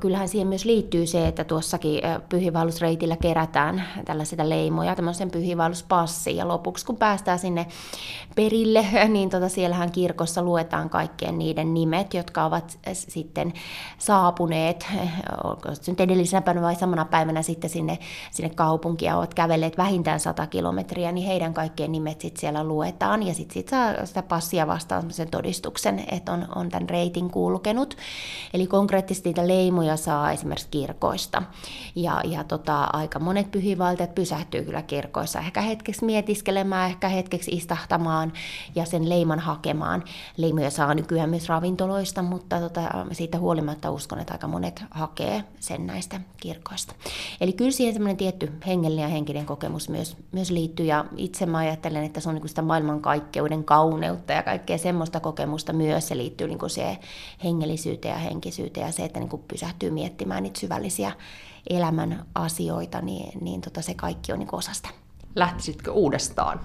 Kyllähän 0.00 0.28
siihen 0.28 0.48
myös 0.48 0.64
liittyy 0.64 1.06
se, 1.06 1.28
että 1.28 1.44
tuossakin 1.44 2.00
pyhivaellusreitillä 2.28 3.16
kerätään 3.16 3.84
tällaisia 4.04 4.48
leimoja, 4.48 4.94
tämmöisen 4.94 5.30
pyhivaelluspassi. 5.30 6.36
Ja 6.36 6.48
lopuksi 6.48 6.86
kun 6.86 6.96
päästään 6.96 7.38
sinne 7.38 7.66
perille, 8.36 8.86
niin 9.08 9.30
tota 9.30 9.48
siellähän 9.48 9.92
kirkossa 9.92 10.42
luetaan 10.42 10.90
kaikkien 10.90 11.38
niiden 11.38 11.74
nimet, 11.74 12.14
jotka 12.14 12.44
ovat 12.44 12.78
sitten 12.92 13.52
saapuneet, 13.98 14.86
onko 15.44 15.74
se 15.74 15.92
nyt 15.92 16.00
edellisenä 16.00 16.42
päivänä 16.42 16.66
vai 16.66 16.74
samana 16.74 17.04
päivänä 17.04 17.42
sitten 17.42 17.70
sinne, 17.70 17.98
sinne 18.30 18.50
kaupunkiin 18.50 19.06
ja 19.06 19.16
ovat 19.16 19.34
kävelleet 19.34 19.78
vähintään 19.78 20.20
100 20.20 20.46
kilometriä, 20.46 21.12
niin 21.12 21.26
heidän 21.26 21.54
kaikkien 21.54 21.92
nimet 21.92 22.20
sitten 22.20 22.40
siellä 22.40 22.64
luetaan. 22.64 23.22
Ja 23.22 23.34
sitten 23.34 23.54
sit 23.54 23.68
saa 23.68 24.06
sitä 24.06 24.22
passia 24.22 24.66
vastaan 24.66 25.10
sen 25.10 25.30
todistuksen, 25.36 26.04
että 26.10 26.32
on, 26.32 26.46
on 26.54 26.68
tämän 26.68 26.88
reitin 26.88 27.30
kulkenut. 27.30 27.96
Eli 28.54 28.66
konkreettisesti 28.66 29.28
niitä 29.28 29.48
leimoja 29.48 29.96
saa 29.96 30.32
esimerkiksi 30.32 30.68
kirkoista. 30.70 31.42
Ja, 31.94 32.20
ja 32.24 32.44
tota, 32.44 32.84
aika 32.92 33.18
monet 33.18 33.50
pyhiinvaeltajat 33.50 34.14
pysähtyy 34.14 34.64
kyllä 34.64 34.82
kirkoissa 34.82 35.38
ehkä 35.38 35.60
hetkeksi 35.60 36.04
mietiskelemään, 36.04 36.90
ehkä 36.90 37.08
hetkeksi 37.08 37.50
istahtamaan 37.50 38.32
ja 38.74 38.84
sen 38.84 39.08
leiman 39.08 39.38
hakemaan. 39.38 40.04
Leimoja 40.36 40.70
saa 40.70 40.94
nykyään 40.94 41.30
myös 41.30 41.48
ravintoloista, 41.48 42.22
mutta 42.22 42.60
tota, 42.60 42.80
siitä 43.12 43.38
huolimatta 43.38 43.90
uskon, 43.90 44.18
että 44.18 44.32
aika 44.32 44.48
monet 44.48 44.84
hakee 44.90 45.44
sen 45.60 45.86
näistä 45.86 46.20
kirkoista. 46.40 46.94
Eli 47.40 47.52
kyllä 47.52 47.70
siihen 47.70 47.94
semmoinen 47.94 48.16
tietty 48.16 48.52
hengellinen 48.66 49.02
ja 49.02 49.08
henkinen 49.08 49.46
kokemus 49.46 49.88
myös, 49.88 50.16
myös 50.32 50.50
liittyy. 50.50 50.86
Ja 50.86 51.04
itse 51.16 51.46
mä 51.46 51.58
ajattelen, 51.58 52.04
että 52.04 52.20
se 52.20 52.28
on 52.28 52.34
niin 52.34 52.48
sitä 52.48 52.62
maailmankaikkeuden 52.62 53.64
kauneutta 53.64 54.32
ja 54.32 54.42
kaikkea 54.42 54.78
semmoista 54.78 55.20
kokemusta 55.26 55.72
myös. 55.72 56.08
Se 56.08 56.16
liittyy 56.16 56.48
niin 56.48 56.70
siihen 56.70 56.96
hengellisyyteen 57.44 58.12
ja 58.12 58.18
henkisyyteen 58.18 58.86
ja 58.86 58.92
se, 58.92 59.04
että 59.04 59.20
niin 59.20 59.44
pysähtyy 59.48 59.90
miettimään 59.90 60.42
niitä 60.42 60.60
syvällisiä 60.60 61.12
elämän 61.70 62.26
asioita, 62.34 63.00
niin, 63.00 63.38
niin 63.40 63.60
tota 63.60 63.82
se 63.82 63.94
kaikki 63.94 64.32
on 64.32 64.38
niin 64.38 64.48
osa 64.54 64.72
sitä. 64.72 65.05
Lähtisitkö 65.36 65.92
uudestaan? 65.92 66.60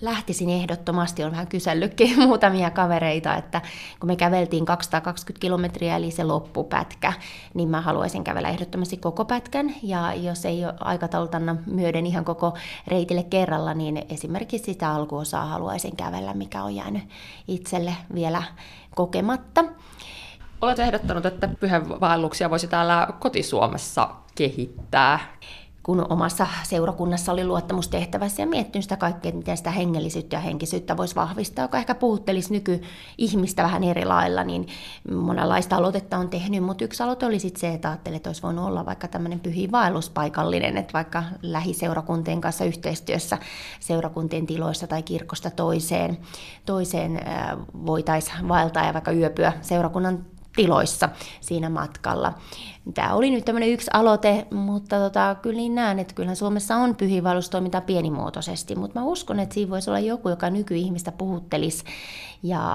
Lähtisin 0.00 0.50
ehdottomasti, 0.50 1.24
on 1.24 1.30
vähän 1.30 1.46
kysellytkin 1.46 2.18
muutamia 2.26 2.70
kavereita, 2.70 3.36
että 3.36 3.62
kun 4.00 4.06
me 4.06 4.16
käveltiin 4.16 4.64
220 4.64 5.40
kilometriä, 5.40 5.96
eli 5.96 6.10
se 6.10 6.24
loppupätkä, 6.24 7.12
niin 7.54 7.68
mä 7.68 7.80
haluaisin 7.80 8.24
kävellä 8.24 8.48
ehdottomasti 8.48 8.96
koko 8.96 9.24
pätkän, 9.24 9.74
ja 9.82 10.14
jos 10.14 10.44
ei 10.44 10.64
ole 10.64 10.74
aikataultanna 10.80 11.56
myöden 11.66 12.06
ihan 12.06 12.24
koko 12.24 12.54
reitille 12.86 13.22
kerralla, 13.22 13.74
niin 13.74 14.06
esimerkiksi 14.08 14.64
sitä 14.72 14.90
alkuosaa 14.90 15.46
haluaisin 15.46 15.96
kävellä, 15.96 16.34
mikä 16.34 16.62
on 16.62 16.74
jäänyt 16.74 17.02
itselle 17.48 17.96
vielä 18.14 18.42
kokematta. 18.94 19.64
Olet 20.60 20.78
ehdottanut, 20.78 21.26
että 21.26 21.48
pyhävaelluksia 21.48 22.50
voisi 22.50 22.68
täällä 22.68 23.08
kotisuomessa 23.20 24.08
kehittää 24.34 25.18
kun 25.88 26.06
omassa 26.08 26.46
seurakunnassa 26.62 27.32
oli 27.32 27.44
luottamustehtävässä 27.44 28.42
ja 28.42 28.46
miettinyt 28.46 28.82
sitä 28.82 28.96
kaikkea, 28.96 29.32
miten 29.32 29.56
sitä 29.56 29.70
hengellisyyttä 29.70 30.36
ja 30.36 30.40
henkisyyttä 30.40 30.96
voisi 30.96 31.14
vahvistaa, 31.14 31.64
joka 31.64 31.78
ehkä 31.78 31.94
puhuttelisi 31.94 32.52
nyky-ihmistä 32.52 33.62
vähän 33.62 33.84
eri 33.84 34.04
lailla, 34.04 34.44
niin 34.44 34.66
monenlaista 35.12 35.76
aloitetta 35.76 36.18
on 36.18 36.28
tehnyt, 36.28 36.64
mutta 36.64 36.84
yksi 36.84 37.02
aloite 37.02 37.26
oli 37.26 37.38
sitten 37.38 37.60
se, 37.60 37.68
että 37.68 37.88
ajattelin, 37.88 38.16
että 38.16 38.28
olisi 38.28 38.42
voinut 38.42 38.64
olla 38.64 38.86
vaikka 38.86 39.08
tämmöinen 39.08 39.40
pyhiinvaelluspaikallinen, 39.40 40.76
että 40.76 40.92
vaikka 40.92 41.22
lähiseurakuntien 41.42 42.40
kanssa 42.40 42.64
yhteistyössä 42.64 43.38
seurakuntien 43.80 44.46
tiloissa 44.46 44.86
tai 44.86 45.02
kirkosta 45.02 45.50
toiseen, 45.50 46.18
toiseen 46.66 47.20
voitaisiin 47.86 48.48
vaeltaa 48.48 48.86
ja 48.86 48.94
vaikka 48.94 49.12
yöpyä 49.12 49.52
seurakunnan 49.60 50.24
tiloissa 50.56 51.08
siinä 51.40 51.70
matkalla. 51.70 52.32
Tämä 52.94 53.14
oli 53.14 53.30
nyt 53.30 53.44
tämmöinen 53.44 53.68
yksi 53.68 53.90
aloite, 53.92 54.46
mutta 54.50 54.98
tota, 54.98 55.36
kyllä 55.42 55.56
niin 55.56 55.74
näen, 55.74 55.98
että 55.98 56.14
kyllä 56.14 56.34
Suomessa 56.34 56.76
on 56.76 56.96
pyhiinvaellustoiminta 56.96 57.80
pienimuotoisesti, 57.80 58.76
mutta 58.76 59.00
mä 59.00 59.06
uskon, 59.06 59.40
että 59.40 59.54
siinä 59.54 59.70
voisi 59.70 59.90
olla 59.90 59.98
joku, 59.98 60.28
joka 60.28 60.50
nykyihmistä 60.50 61.12
puhuttelisi 61.12 61.84
ja 62.42 62.66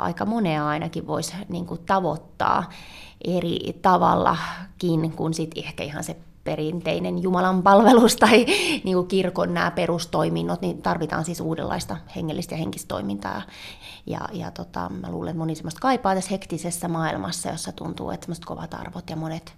aika 0.00 0.24
monea 0.24 0.68
ainakin 0.68 1.06
voisi 1.06 1.34
niin 1.48 1.66
kuin, 1.66 1.80
tavoittaa 1.86 2.70
eri 3.24 3.78
tavallakin 3.82 5.12
kuin 5.12 5.34
sitten 5.34 5.64
ehkä 5.64 5.84
ihan 5.84 6.04
se 6.04 6.16
perinteinen 6.44 7.22
Jumalan 7.22 7.62
palvelus 7.62 8.16
tai 8.16 8.44
niin 8.84 8.96
kuin 8.96 9.06
kirkon 9.06 9.54
nämä 9.54 9.70
perustoiminnot, 9.70 10.60
niin 10.60 10.82
tarvitaan 10.82 11.24
siis 11.24 11.40
uudenlaista 11.40 11.96
hengellistä 12.16 12.54
ja 12.54 12.58
henkistä 12.58 12.88
toimintaa. 12.88 13.42
Ja, 14.06 14.20
ja 14.32 14.50
tota, 14.50 14.88
mä 14.88 15.10
luulen, 15.10 15.30
että 15.30 15.38
moni 15.38 15.54
semmoista 15.54 15.80
kaipaa 15.80 16.14
tässä 16.14 16.30
hektisessä 16.30 16.88
maailmassa, 16.88 17.48
jossa 17.48 17.72
tuntuu, 17.72 18.10
että 18.10 18.24
semmoiset 18.24 18.44
kovat 18.44 18.74
arvot 18.74 19.10
ja 19.10 19.16
monet, 19.16 19.54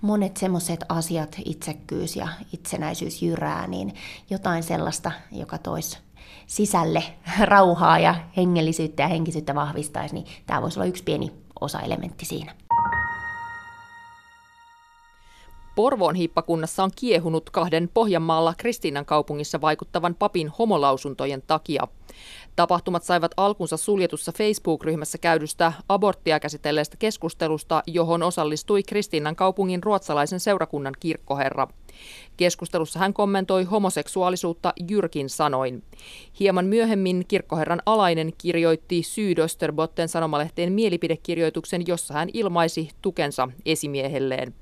monet 0.00 0.36
semmoiset 0.36 0.84
asiat, 0.88 1.36
itsekkyys 1.44 2.16
ja 2.16 2.28
itsenäisyys 2.52 3.22
jyrää, 3.22 3.66
niin 3.66 3.94
jotain 4.30 4.62
sellaista, 4.62 5.12
joka 5.32 5.58
toisi 5.58 5.98
sisälle 6.46 7.02
rauhaa 7.40 7.98
ja 7.98 8.14
hengellisyyttä 8.36 9.02
ja 9.02 9.08
henkisyyttä 9.08 9.54
vahvistaisi, 9.54 10.14
niin 10.14 10.26
tämä 10.46 10.62
voisi 10.62 10.78
olla 10.78 10.86
yksi 10.86 11.04
pieni 11.04 11.32
osa-elementti 11.60 12.24
siinä. 12.24 12.54
Porvoon 15.76 16.14
hiippakunnassa 16.14 16.84
on 16.84 16.90
kiehunut 16.96 17.50
kahden 17.50 17.90
Pohjanmaalla 17.94 18.54
Kristiinan 18.58 19.04
kaupungissa 19.04 19.60
vaikuttavan 19.60 20.14
papin 20.14 20.48
homolausuntojen 20.58 21.42
takia. 21.46 21.88
Tapahtumat 22.56 23.04
saivat 23.04 23.32
alkunsa 23.36 23.76
suljetussa 23.76 24.32
Facebook-ryhmässä 24.32 25.18
käydystä 25.18 25.72
aborttia 25.88 26.40
käsitelleestä 26.40 26.96
keskustelusta, 26.96 27.82
johon 27.86 28.22
osallistui 28.22 28.82
Kristiinan 28.82 29.36
kaupungin 29.36 29.82
ruotsalaisen 29.82 30.40
seurakunnan 30.40 30.94
kirkkoherra. 31.00 31.68
Keskustelussa 32.36 32.98
hän 32.98 33.14
kommentoi 33.14 33.64
homoseksuaalisuutta 33.64 34.72
jyrkin 34.88 35.30
sanoin. 35.30 35.82
Hieman 36.40 36.66
myöhemmin 36.66 37.24
kirkkoherran 37.28 37.82
alainen 37.86 38.32
kirjoitti 38.38 39.02
Sydösterbotten 39.02 40.08
sanomalehteen 40.08 40.72
mielipidekirjoituksen, 40.72 41.86
jossa 41.86 42.14
hän 42.14 42.28
ilmaisi 42.32 42.88
tukensa 43.02 43.48
esimiehelleen. 43.66 44.54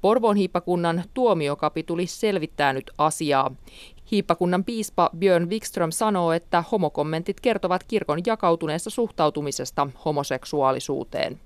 Porvoon 0.00 0.36
hiippakunnan 0.36 1.04
tuomiokapituli 1.14 2.06
selvittää 2.06 2.72
nyt 2.72 2.90
asiaa. 2.98 3.54
Hiippakunnan 4.10 4.64
piispa 4.64 5.10
Björn 5.18 5.50
Wikström 5.50 5.90
sanoo, 5.90 6.32
että 6.32 6.64
homokommentit 6.72 7.40
kertovat 7.40 7.84
kirkon 7.84 8.20
jakautuneesta 8.26 8.90
suhtautumisesta 8.90 9.88
homoseksuaalisuuteen. 10.04 11.40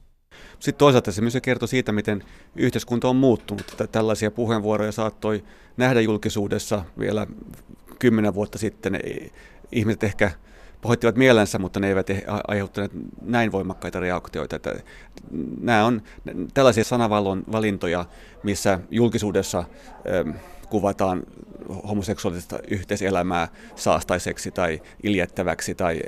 Sitten 0.59 0.79
toisaalta 0.79 1.13
se 1.13 1.21
myös 1.21 1.39
kertoo 1.43 1.67
siitä, 1.67 1.93
miten 1.93 2.25
yhteiskunta 2.57 3.09
on 3.09 3.17
muuttunut. 3.17 3.77
Tällaisia 3.93 4.31
puheenvuoroja 4.31 4.93
saattoi 4.93 5.45
nähdä 5.77 6.01
julkisuudessa 6.01 6.85
vielä 6.99 7.27
kymmenen 7.99 8.35
vuotta 8.35 8.59
sitten. 8.59 9.01
Ihmiset 9.73 10.05
ehkä 10.05 10.31
pohjattivat 10.81 11.17
mielensä, 11.17 11.59
mutta 11.59 11.81
ne 11.81 11.89
eivät 11.89 12.07
aiheuttaneet 12.49 12.93
näin 13.23 13.53
voimakkaita 13.53 14.01
reaktioita. 14.01 14.57
Että 14.57 14.75
nämä 15.61 15.85
on 15.85 16.03
tällaisia 16.55 16.85
sanavalintoja, 16.85 18.05
missä 18.43 18.81
julkisuudessa 18.91 19.65
kuvataan 20.69 21.23
homoseksuaalista 21.89 22.59
yhteiselämää 22.69 23.49
saastaiseksi 23.77 24.51
tai 24.51 24.83
iljettäväksi 25.03 25.75
tai 25.75 26.01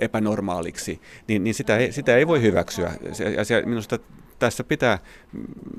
epänormaaliksi, 0.00 1.00
niin, 1.28 1.44
niin 1.44 1.54
sitä, 1.54 1.76
ei, 1.76 1.92
sitä 1.92 2.16
ei 2.16 2.26
voi 2.26 2.42
hyväksyä. 2.42 2.92
Ja 3.36 3.44
se, 3.44 3.62
minusta 3.66 3.98
tässä 4.38 4.64
pitää 4.64 4.98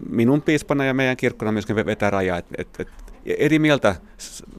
minun 0.10 0.42
piispana 0.42 0.86
ja 0.86 0.94
meidän 0.94 1.18
kirkkona 1.18 1.52
myöskin 1.52 1.76
vetää 1.76 2.10
rajaa, 2.10 2.38
että 2.38 2.56
et, 2.58 2.68
et, 2.80 2.88
eri 3.26 3.60
mieltä 3.60 3.96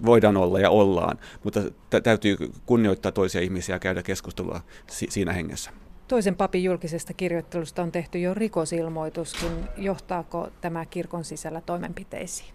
voidaan 0.05 0.37
olla 0.37 0.61
ja 0.61 0.71
ollaan, 0.71 1.19
mutta 1.45 1.61
täytyy 2.03 2.37
kunnioittaa 2.67 3.12
toisia 3.12 3.41
ihmisiä 3.41 3.75
ja 3.75 3.79
käydä 3.79 4.03
keskustelua 4.03 4.61
si- 4.87 5.07
siinä 5.11 5.33
hengessä. 5.33 5.71
Toisen 6.09 6.37
papin 6.37 6.64
julkisesta 6.64 7.14
kirjoittelusta 7.14 7.83
on 7.83 7.93
tehty 7.93 8.19
jo 8.19 8.35
rikosilmoituskin. 8.35 9.51
Johtaako 9.77 10.49
tämä 10.61 10.87
kirkon 10.87 11.25
sisällä 11.25 11.61
toimenpiteisiin? 11.61 12.51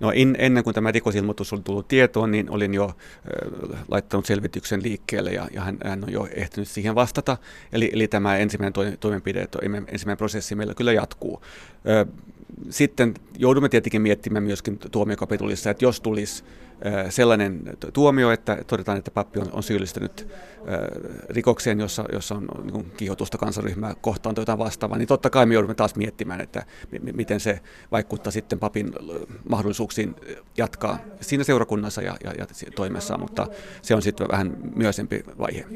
No 0.00 0.12
in, 0.14 0.36
ennen 0.38 0.64
kuin 0.64 0.74
tämä 0.74 0.92
rikosilmoitus 0.92 1.52
oli 1.52 1.60
tullut 1.64 1.88
tietoon, 1.88 2.30
niin 2.30 2.50
olin 2.50 2.74
jo 2.74 2.84
äh, 2.84 3.80
laittanut 3.88 4.26
selvityksen 4.26 4.82
liikkeelle 4.82 5.30
ja, 5.30 5.48
ja 5.52 5.60
hän, 5.60 5.78
hän 5.84 6.04
on 6.04 6.12
jo 6.12 6.28
ehtinyt 6.34 6.68
siihen 6.68 6.94
vastata. 6.94 7.36
Eli, 7.72 7.90
eli 7.92 8.08
tämä 8.08 8.36
ensimmäinen 8.36 8.98
toimenpide, 9.00 9.48
ensimmäinen 9.88 10.18
prosessi 10.18 10.54
meillä 10.54 10.74
kyllä 10.74 10.92
jatkuu. 10.92 11.42
Äh, 11.88 12.14
sitten 12.70 13.14
joudumme 13.38 13.68
tietenkin 13.68 14.02
miettimään 14.02 14.44
myöskin 14.44 14.78
tuomiokapitulissa, 14.90 15.70
että 15.70 15.84
jos 15.84 16.00
tulisi 16.00 16.44
sellainen 17.08 17.62
tuomio, 17.92 18.30
että 18.30 18.58
todetaan, 18.66 18.98
että 18.98 19.10
pappi 19.10 19.40
on, 19.40 19.48
on 19.52 19.62
syyllistynyt 19.62 20.28
rikokseen, 21.28 21.80
jossa, 21.80 22.04
jossa 22.12 22.34
on 22.34 22.46
niin 22.72 22.92
kiihotusta 22.96 23.38
kansaryhmää 23.38 23.94
kohtaan 24.00 24.34
tai 24.34 24.42
jotain 24.42 24.58
vastaavaa, 24.58 24.98
niin 24.98 25.08
totta 25.08 25.30
kai 25.30 25.46
me 25.46 25.54
joudumme 25.54 25.74
taas 25.74 25.94
miettimään, 25.94 26.40
että 26.40 26.66
miten 27.12 27.40
se 27.40 27.60
vaikuttaa 27.92 28.30
sitten 28.30 28.58
papin 28.58 28.92
mahdollisuuksiin 29.48 30.14
jatkaa 30.56 30.98
siinä 31.20 31.44
seurakunnassa 31.44 32.02
ja, 32.02 32.16
ja, 32.24 32.32
ja 32.38 32.46
toimessaan, 32.74 33.20
mutta 33.20 33.46
se 33.82 33.94
on 33.94 34.02
sitten 34.02 34.28
vähän 34.28 34.56
myöhempi 34.74 35.24
vaihe. 35.38 35.66